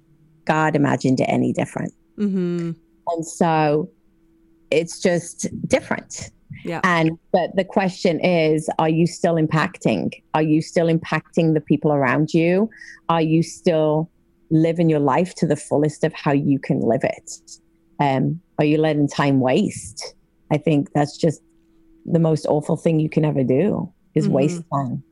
God 0.44 0.76
imagined 0.76 1.20
it 1.20 1.28
any 1.28 1.52
different. 1.52 1.92
hmm 2.16 2.72
And 3.08 3.26
so 3.26 3.90
it's 4.70 5.00
just 5.00 5.46
different. 5.68 6.30
Yeah. 6.64 6.80
And 6.84 7.18
but 7.32 7.54
the 7.56 7.64
question 7.64 8.20
is, 8.20 8.68
are 8.78 8.88
you 8.88 9.06
still 9.06 9.34
impacting? 9.34 10.12
Are 10.34 10.42
you 10.42 10.62
still 10.62 10.86
impacting 10.86 11.54
the 11.54 11.60
people 11.60 11.92
around 11.92 12.32
you? 12.32 12.70
Are 13.08 13.22
you 13.22 13.42
still 13.42 14.10
living 14.50 14.88
your 14.88 15.00
life 15.00 15.34
to 15.36 15.46
the 15.46 15.56
fullest 15.56 16.04
of 16.04 16.12
how 16.12 16.32
you 16.32 16.58
can 16.58 16.80
live 16.80 17.02
it? 17.04 17.30
Um, 18.00 18.40
are 18.58 18.64
you 18.64 18.78
letting 18.78 19.08
time 19.08 19.40
waste? 19.40 20.14
I 20.52 20.58
think 20.58 20.92
that's 20.94 21.16
just 21.16 21.40
the 22.04 22.18
most 22.18 22.46
awful 22.46 22.76
thing 22.76 23.00
you 23.00 23.08
can 23.08 23.24
ever 23.24 23.42
do 23.42 23.92
is 24.14 24.28
Mhm. 24.28 24.32
waste 24.32 24.62
time. 24.72 25.02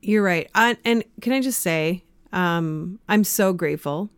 You're 0.00 0.22
right. 0.22 0.48
I, 0.54 0.76
and 0.84 1.04
can 1.20 1.32
I 1.32 1.40
just 1.40 1.60
say, 1.60 2.04
um, 2.32 2.98
I'm 3.08 3.24
so 3.24 3.52
grateful 3.52 4.10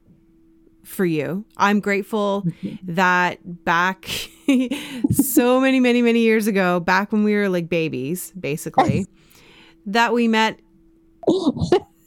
for 0.85 1.05
you. 1.05 1.45
I'm 1.57 1.81
grateful 1.81 2.47
that 2.85 3.65
back 3.65 4.07
so 5.11 5.61
many, 5.61 5.81
many, 5.81 6.03
many 6.03 6.21
years 6.21 6.47
ago, 6.47 6.81
back 6.81 7.13
when 7.13 7.25
we 7.25 7.35
were 7.35 7.49
like 7.49 7.69
babies, 7.69 8.33
basically, 8.39 9.07
that 9.87 10.13
we 10.13 10.29
met, 10.29 10.59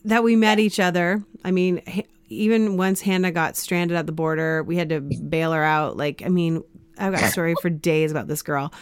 that 0.06 0.24
we 0.24 0.36
met 0.36 0.60
each 0.60 0.80
other. 0.80 1.24
I 1.44 1.52
mean, 1.52 1.82
even 2.30 2.78
once 2.78 3.02
Hannah 3.02 3.32
got 3.32 3.56
stranded 3.58 3.98
at 3.98 4.06
the 4.06 4.12
border, 4.12 4.64
we 4.64 4.76
had 4.78 4.90
to 4.90 5.02
bail 5.02 5.54
her 5.54 5.64
out. 5.64 5.98
Like, 5.98 6.22
I 6.26 6.30
mean, 6.30 6.64
I've 6.98 7.14
got 7.14 7.24
a 7.24 7.28
story 7.32 7.56
for 7.62 7.70
days 7.70 8.12
about 8.12 8.28
this 8.28 8.42
girl. 8.42 8.74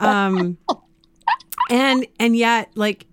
Um, 0.00 0.58
and 1.70 2.06
and 2.18 2.36
yet, 2.36 2.70
like, 2.74 3.06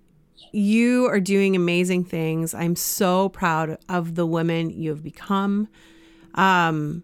you 0.52 1.06
are 1.08 1.20
doing 1.20 1.56
amazing 1.56 2.04
things. 2.04 2.54
I'm 2.54 2.76
so 2.76 3.30
proud 3.30 3.78
of 3.90 4.16
the 4.16 4.26
women 4.26 4.70
you 4.70 4.90
have 4.90 5.04
become. 5.04 5.68
Um, 6.36 7.04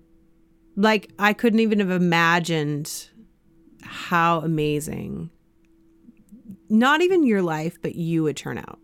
like 0.75 1.11
I 1.17 1.33
couldn't 1.33 1.59
even 1.59 1.79
have 1.79 1.91
imagined 1.91 3.09
how 3.81 4.39
amazing 4.41 5.29
not 6.69 7.01
even 7.01 7.23
your 7.25 7.41
life, 7.41 7.77
but 7.81 7.95
you 7.95 8.23
would 8.23 8.35
turn 8.35 8.57
out. 8.57 8.79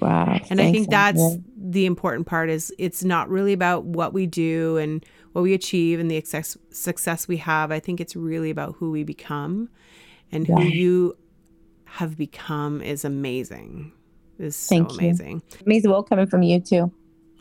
Wow. 0.00 0.40
And 0.50 0.60
I 0.60 0.70
think 0.72 0.90
that's 0.90 1.20
Andrea. 1.20 1.42
the 1.56 1.86
important 1.86 2.26
part 2.26 2.50
is 2.50 2.72
it's 2.78 3.02
not 3.04 3.28
really 3.28 3.52
about 3.52 3.84
what 3.84 4.12
we 4.12 4.26
do 4.26 4.76
and 4.76 5.04
what 5.32 5.42
we 5.42 5.54
achieve 5.54 6.00
and 6.00 6.10
the 6.10 6.20
success 6.20 6.56
success 6.70 7.28
we 7.28 7.36
have. 7.38 7.70
I 7.72 7.80
think 7.80 8.00
it's 8.00 8.14
really 8.16 8.50
about 8.50 8.74
who 8.78 8.90
we 8.90 9.04
become 9.04 9.68
and 10.32 10.46
who 10.46 10.60
Yeah. 10.60 10.68
you 10.68 11.16
have 11.90 12.16
become 12.16 12.80
is 12.80 13.04
amazing. 13.04 13.92
Is 14.38 14.56
so 14.56 14.74
Thank 14.74 14.92
you. 14.92 14.98
amazing. 14.98 15.42
it 15.58 15.66
means 15.66 15.82
the 15.82 15.90
world 15.90 16.08
coming 16.08 16.26
from 16.26 16.42
you 16.42 16.60
too. 16.60 16.92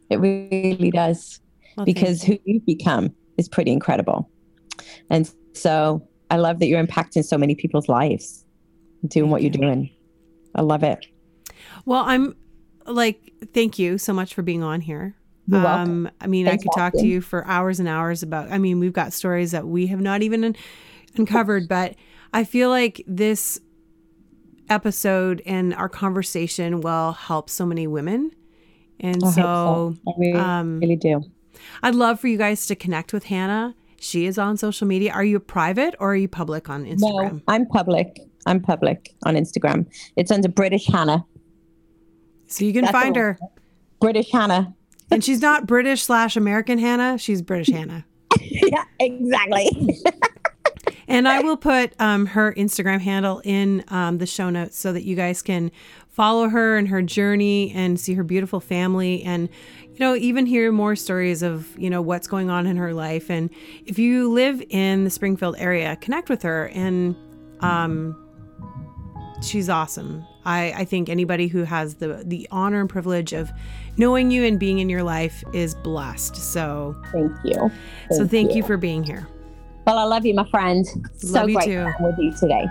It 0.10 0.18
really 0.18 0.91
does. 0.91 1.39
Well, 1.78 1.86
because 1.86 2.24
who 2.24 2.38
you've 2.45 2.66
become 2.66 3.16
is 3.38 3.47
pretty 3.47 3.72
incredible. 3.72 4.30
And 5.10 5.32
so 5.54 6.06
I 6.32 6.38
love 6.38 6.60
that 6.60 6.68
you're 6.68 6.84
impacting 6.84 7.24
so 7.24 7.38
many 7.38 7.56
people's 7.56 7.88
lives, 7.88 8.43
doing 9.08 9.26
Thank 9.26 9.32
what 9.32 9.41
you're 9.43 9.52
doing. 9.52 9.89
I 10.56 10.62
love 10.62 10.84
it. 10.84 11.06
Well, 11.86 12.04
I'm 12.06 12.36
like, 12.86 13.32
thank 13.54 13.80
you 13.80 13.97
so 13.97 14.14
much 14.14 14.34
for 14.34 14.41
being 14.41 14.64
on 14.64 14.82
here. 14.82 15.16
Um, 15.54 16.10
I 16.22 16.28
mean, 16.28 16.45
Thanks 16.45 16.62
I 16.62 16.64
could 16.64 16.78
talk 16.78 16.93
to 16.93 17.08
you 17.08 17.22
for 17.22 17.45
hours 17.47 17.80
and 17.80 17.88
hours 17.88 18.24
about. 18.24 18.52
I 18.52 18.58
mean, 18.58 18.80
we've 18.80 18.93
got 18.93 19.14
stories 19.14 19.52
that 19.52 19.68
we 19.68 19.88
have 19.88 20.02
not 20.02 20.22
even 20.22 20.43
un- 20.43 20.56
uncovered, 21.16 21.68
but 21.68 21.95
I 22.34 22.43
feel 22.43 22.70
like 22.70 23.04
this 23.08 23.60
episode 24.70 25.41
and 25.45 25.74
our 25.74 25.89
conversation 25.89 26.82
will 26.82 27.13
help 27.13 27.49
so 27.49 27.65
many 27.65 27.88
women. 27.88 28.32
And 28.99 29.24
I 29.24 29.32
so, 29.32 29.95
I 30.07 30.11
really, 30.17 30.39
um, 30.39 30.80
really 30.80 30.95
do. 30.95 31.24
I'd 31.84 31.95
love 31.95 32.20
for 32.20 32.28
you 32.28 32.38
guys 32.38 32.65
to 32.67 32.76
connect 32.76 33.13
with 33.13 33.26
Hannah. 33.26 33.76
She 33.99 34.26
is 34.26 34.38
on 34.38 34.57
social 34.57 34.88
media. 34.88 35.11
Are 35.11 35.24
you 35.24 35.39
private 35.39 35.95
or 35.99 36.13
are 36.13 36.15
you 36.15 36.28
public 36.28 36.70
on 36.70 36.86
Instagram? 36.86 37.34
No, 37.34 37.41
I'm 37.47 37.65
public. 37.65 38.20
I'm 38.45 38.61
public 38.61 39.13
on 39.26 39.36
Instagram. 39.36 39.86
It's 40.15 40.32
under 40.32 40.49
British 40.49 40.88
Hannah. 40.88 41.26
So 42.47 42.65
you 42.65 42.74
can 42.74 42.84
That's 42.84 42.91
find 42.93 43.15
her. 43.15 43.38
British 43.99 44.32
Hannah. 44.32 44.74
And 45.11 45.24
she's 45.24 45.41
not 45.41 45.67
British 45.67 46.03
slash 46.03 46.36
American 46.38 46.80
Hannah. 46.80 47.17
She's 47.17 47.41
British 47.41 47.70
Hannah. 47.70 48.05
yeah, 48.41 48.84
exactly. 48.99 49.99
And 51.10 51.28
I 51.28 51.41
will 51.41 51.57
put 51.57 51.93
um, 51.99 52.28
her 52.28 52.53
Instagram 52.53 52.99
handle 53.01 53.41
in 53.43 53.84
um, 53.88 54.20
the 54.20 54.28
show 54.28 54.49
notes 54.51 54.78
so 54.78 54.93
that 54.93 55.03
you 55.03 55.16
guys 55.16 55.41
can 55.41 55.72
follow 56.07 56.49
her 56.49 56.78
and 56.78 56.88
her 56.88 57.01
journey 57.01 57.72
and 57.74 57.99
see 57.99 58.14
her 58.14 58.24
beautiful 58.24 58.60
family 58.60 59.24
and, 59.24 59.49
you 59.86 59.99
know, 59.99 60.16
even 60.16 60.45
hear 60.45 60.72
more 60.72 60.95
stories 60.95 61.41
of, 61.41 61.78
you 61.80 61.89
know, 61.89 62.01
what's 62.01 62.28
going 62.28 62.51
on 62.51 62.68
in 62.68 62.78
her 62.78 62.93
life. 62.93 63.32
And 63.32 63.49
if 63.88 63.97
you 63.97 64.32
live 64.32 64.62
in 64.70 65.03
the 65.03 65.10
Springfield 65.10 65.55
area, 65.57 65.95
connect 65.95 66.30
with 66.30 66.43
her. 66.43 66.68
And 66.68 67.16
um, 67.62 68.16
she's 69.41 69.68
awesome. 69.68 70.24
I, 70.45 70.74
I 70.78 70.86
think 70.86 71.10
anybody 71.10 71.47
who 71.47 71.64
has 71.64 71.95
the, 71.95 72.22
the 72.24 72.47
honor 72.51 72.82
and 72.82 72.89
privilege 72.89 73.34
of 73.34 73.51
knowing 73.97 74.30
you 74.30 74.43
and 74.43 74.60
being 74.60 74.78
in 74.78 74.89
your 74.89 75.03
life 75.03 75.43
is 75.53 75.74
blessed. 75.74 76.36
So, 76.36 76.95
thank 77.12 77.32
you. 77.43 77.72
so 78.12 78.28
thank 78.28 78.53
you 78.53 78.62
for 78.62 78.78
being 78.78 79.03
here. 79.03 79.28
Well, 79.89 79.97
I 79.97 80.03
love 80.03 80.23
you, 80.23 80.35
my 80.35 80.47
friend. 80.51 80.85
So 81.17 81.29
Love 81.33 81.49
you 81.49 81.55
great 81.55 81.65
too. 81.65 81.83
to 81.83 81.95
be 81.97 82.05
with 82.05 82.19
you 82.19 82.31
today. 82.31 82.67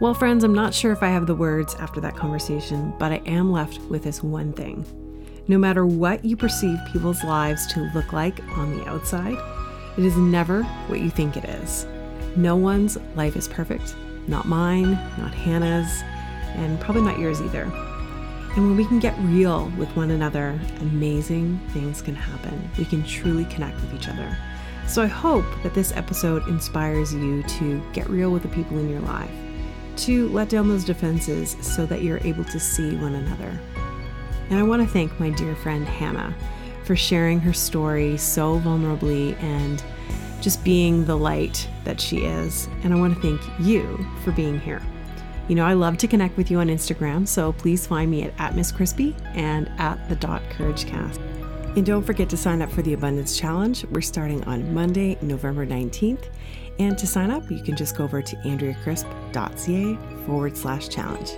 Well, 0.00 0.12
friends, 0.12 0.42
I'm 0.42 0.52
not 0.52 0.74
sure 0.74 0.90
if 0.90 1.04
I 1.04 1.08
have 1.08 1.28
the 1.28 1.36
words 1.36 1.76
after 1.76 2.00
that 2.00 2.16
conversation, 2.16 2.92
but 2.98 3.12
I 3.12 3.22
am 3.26 3.52
left 3.52 3.80
with 3.82 4.02
this 4.02 4.20
one 4.20 4.52
thing. 4.52 4.84
No 5.46 5.56
matter 5.56 5.86
what 5.86 6.24
you 6.24 6.36
perceive 6.36 6.80
people's 6.92 7.22
lives 7.22 7.64
to 7.74 7.88
look 7.94 8.12
like 8.12 8.42
on 8.58 8.76
the 8.76 8.84
outside, 8.88 9.38
it 9.96 10.04
is 10.04 10.16
never 10.16 10.64
what 10.88 10.98
you 10.98 11.10
think 11.10 11.36
it 11.36 11.44
is. 11.44 11.86
No 12.34 12.56
one's 12.56 12.98
life 13.14 13.36
is 13.36 13.46
perfect. 13.46 13.94
Not 14.26 14.48
mine, 14.48 14.94
not 15.16 15.32
Hannah's, 15.32 16.02
and 16.56 16.80
probably 16.80 17.02
not 17.02 17.20
yours 17.20 17.40
either. 17.40 17.70
And 18.56 18.66
when 18.66 18.76
we 18.76 18.84
can 18.84 18.98
get 18.98 19.16
real 19.20 19.70
with 19.78 19.90
one 19.90 20.10
another, 20.10 20.58
amazing 20.80 21.60
things 21.68 22.02
can 22.02 22.16
happen. 22.16 22.68
We 22.76 22.84
can 22.84 23.04
truly 23.04 23.44
connect 23.44 23.80
with 23.80 23.94
each 23.94 24.08
other. 24.08 24.36
So 24.90 25.04
I 25.04 25.06
hope 25.06 25.44
that 25.62 25.72
this 25.72 25.92
episode 25.92 26.48
inspires 26.48 27.14
you 27.14 27.44
to 27.44 27.80
get 27.92 28.10
real 28.10 28.32
with 28.32 28.42
the 28.42 28.48
people 28.48 28.76
in 28.76 28.88
your 28.88 28.98
life, 28.98 29.30
to 29.98 30.28
let 30.30 30.48
down 30.48 30.68
those 30.68 30.84
defenses 30.84 31.56
so 31.60 31.86
that 31.86 32.02
you're 32.02 32.18
able 32.24 32.42
to 32.46 32.58
see 32.58 32.96
one 32.96 33.14
another. 33.14 33.56
And 34.50 34.58
I 34.58 34.64
want 34.64 34.82
to 34.82 34.88
thank 34.88 35.20
my 35.20 35.30
dear 35.30 35.54
friend 35.54 35.86
Hannah 35.86 36.34
for 36.82 36.96
sharing 36.96 37.38
her 37.38 37.52
story 37.52 38.16
so 38.16 38.58
vulnerably 38.58 39.40
and 39.40 39.80
just 40.40 40.64
being 40.64 41.04
the 41.04 41.16
light 41.16 41.68
that 41.84 42.00
she 42.00 42.24
is. 42.24 42.68
And 42.82 42.92
I 42.92 42.98
want 42.98 43.14
to 43.14 43.20
thank 43.20 43.40
you 43.60 44.04
for 44.24 44.32
being 44.32 44.58
here. 44.58 44.82
You 45.46 45.54
know, 45.54 45.66
I 45.66 45.74
love 45.74 45.98
to 45.98 46.08
connect 46.08 46.36
with 46.36 46.50
you 46.50 46.58
on 46.58 46.66
Instagram, 46.66 47.28
so 47.28 47.52
please 47.52 47.86
find 47.86 48.10
me 48.10 48.24
at, 48.24 48.34
at 48.40 48.56
Miss 48.56 48.72
Crispy 48.72 49.14
and 49.34 49.70
at 49.78 50.08
the 50.08 50.16
Dot 50.16 50.42
Courage 50.50 50.84
Cast. 50.86 51.20
And 51.76 51.86
don't 51.86 52.02
forget 52.02 52.28
to 52.30 52.36
sign 52.36 52.62
up 52.62 52.70
for 52.70 52.82
the 52.82 52.94
Abundance 52.94 53.38
Challenge. 53.38 53.84
We're 53.86 54.00
starting 54.00 54.42
on 54.44 54.74
Monday, 54.74 55.16
November 55.22 55.64
19th. 55.64 56.28
And 56.80 56.98
to 56.98 57.06
sign 57.06 57.30
up, 57.30 57.48
you 57.50 57.62
can 57.62 57.76
just 57.76 57.96
go 57.96 58.04
over 58.04 58.20
to 58.20 58.36
andreacrisp.ca 58.36 60.24
forward 60.26 60.56
slash 60.56 60.88
challenge. 60.88 61.30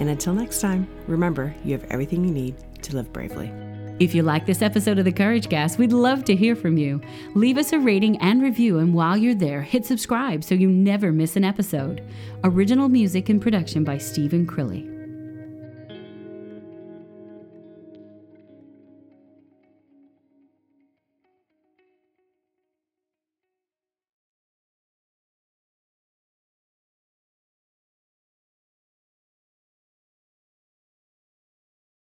And 0.00 0.08
until 0.08 0.32
next 0.32 0.60
time, 0.60 0.88
remember 1.06 1.54
you 1.64 1.72
have 1.72 1.84
everything 1.90 2.24
you 2.24 2.30
need 2.30 2.54
to 2.82 2.96
live 2.96 3.12
bravely. 3.12 3.52
If 3.98 4.14
you 4.14 4.22
like 4.22 4.46
this 4.46 4.62
episode 4.62 4.98
of 5.00 5.04
The 5.04 5.12
Courage 5.12 5.48
Cast, 5.48 5.78
we'd 5.78 5.92
love 5.92 6.24
to 6.24 6.36
hear 6.36 6.54
from 6.54 6.78
you. 6.78 7.00
Leave 7.34 7.58
us 7.58 7.72
a 7.72 7.80
rating 7.80 8.16
and 8.18 8.40
review, 8.40 8.78
and 8.78 8.94
while 8.94 9.16
you're 9.16 9.34
there, 9.34 9.60
hit 9.60 9.84
subscribe 9.84 10.44
so 10.44 10.54
you 10.54 10.70
never 10.70 11.10
miss 11.10 11.34
an 11.34 11.44
episode. 11.44 12.02
Original 12.44 12.88
music 12.88 13.28
and 13.28 13.42
production 13.42 13.82
by 13.82 13.98
Stephen 13.98 14.46
Crilly. 14.46 14.97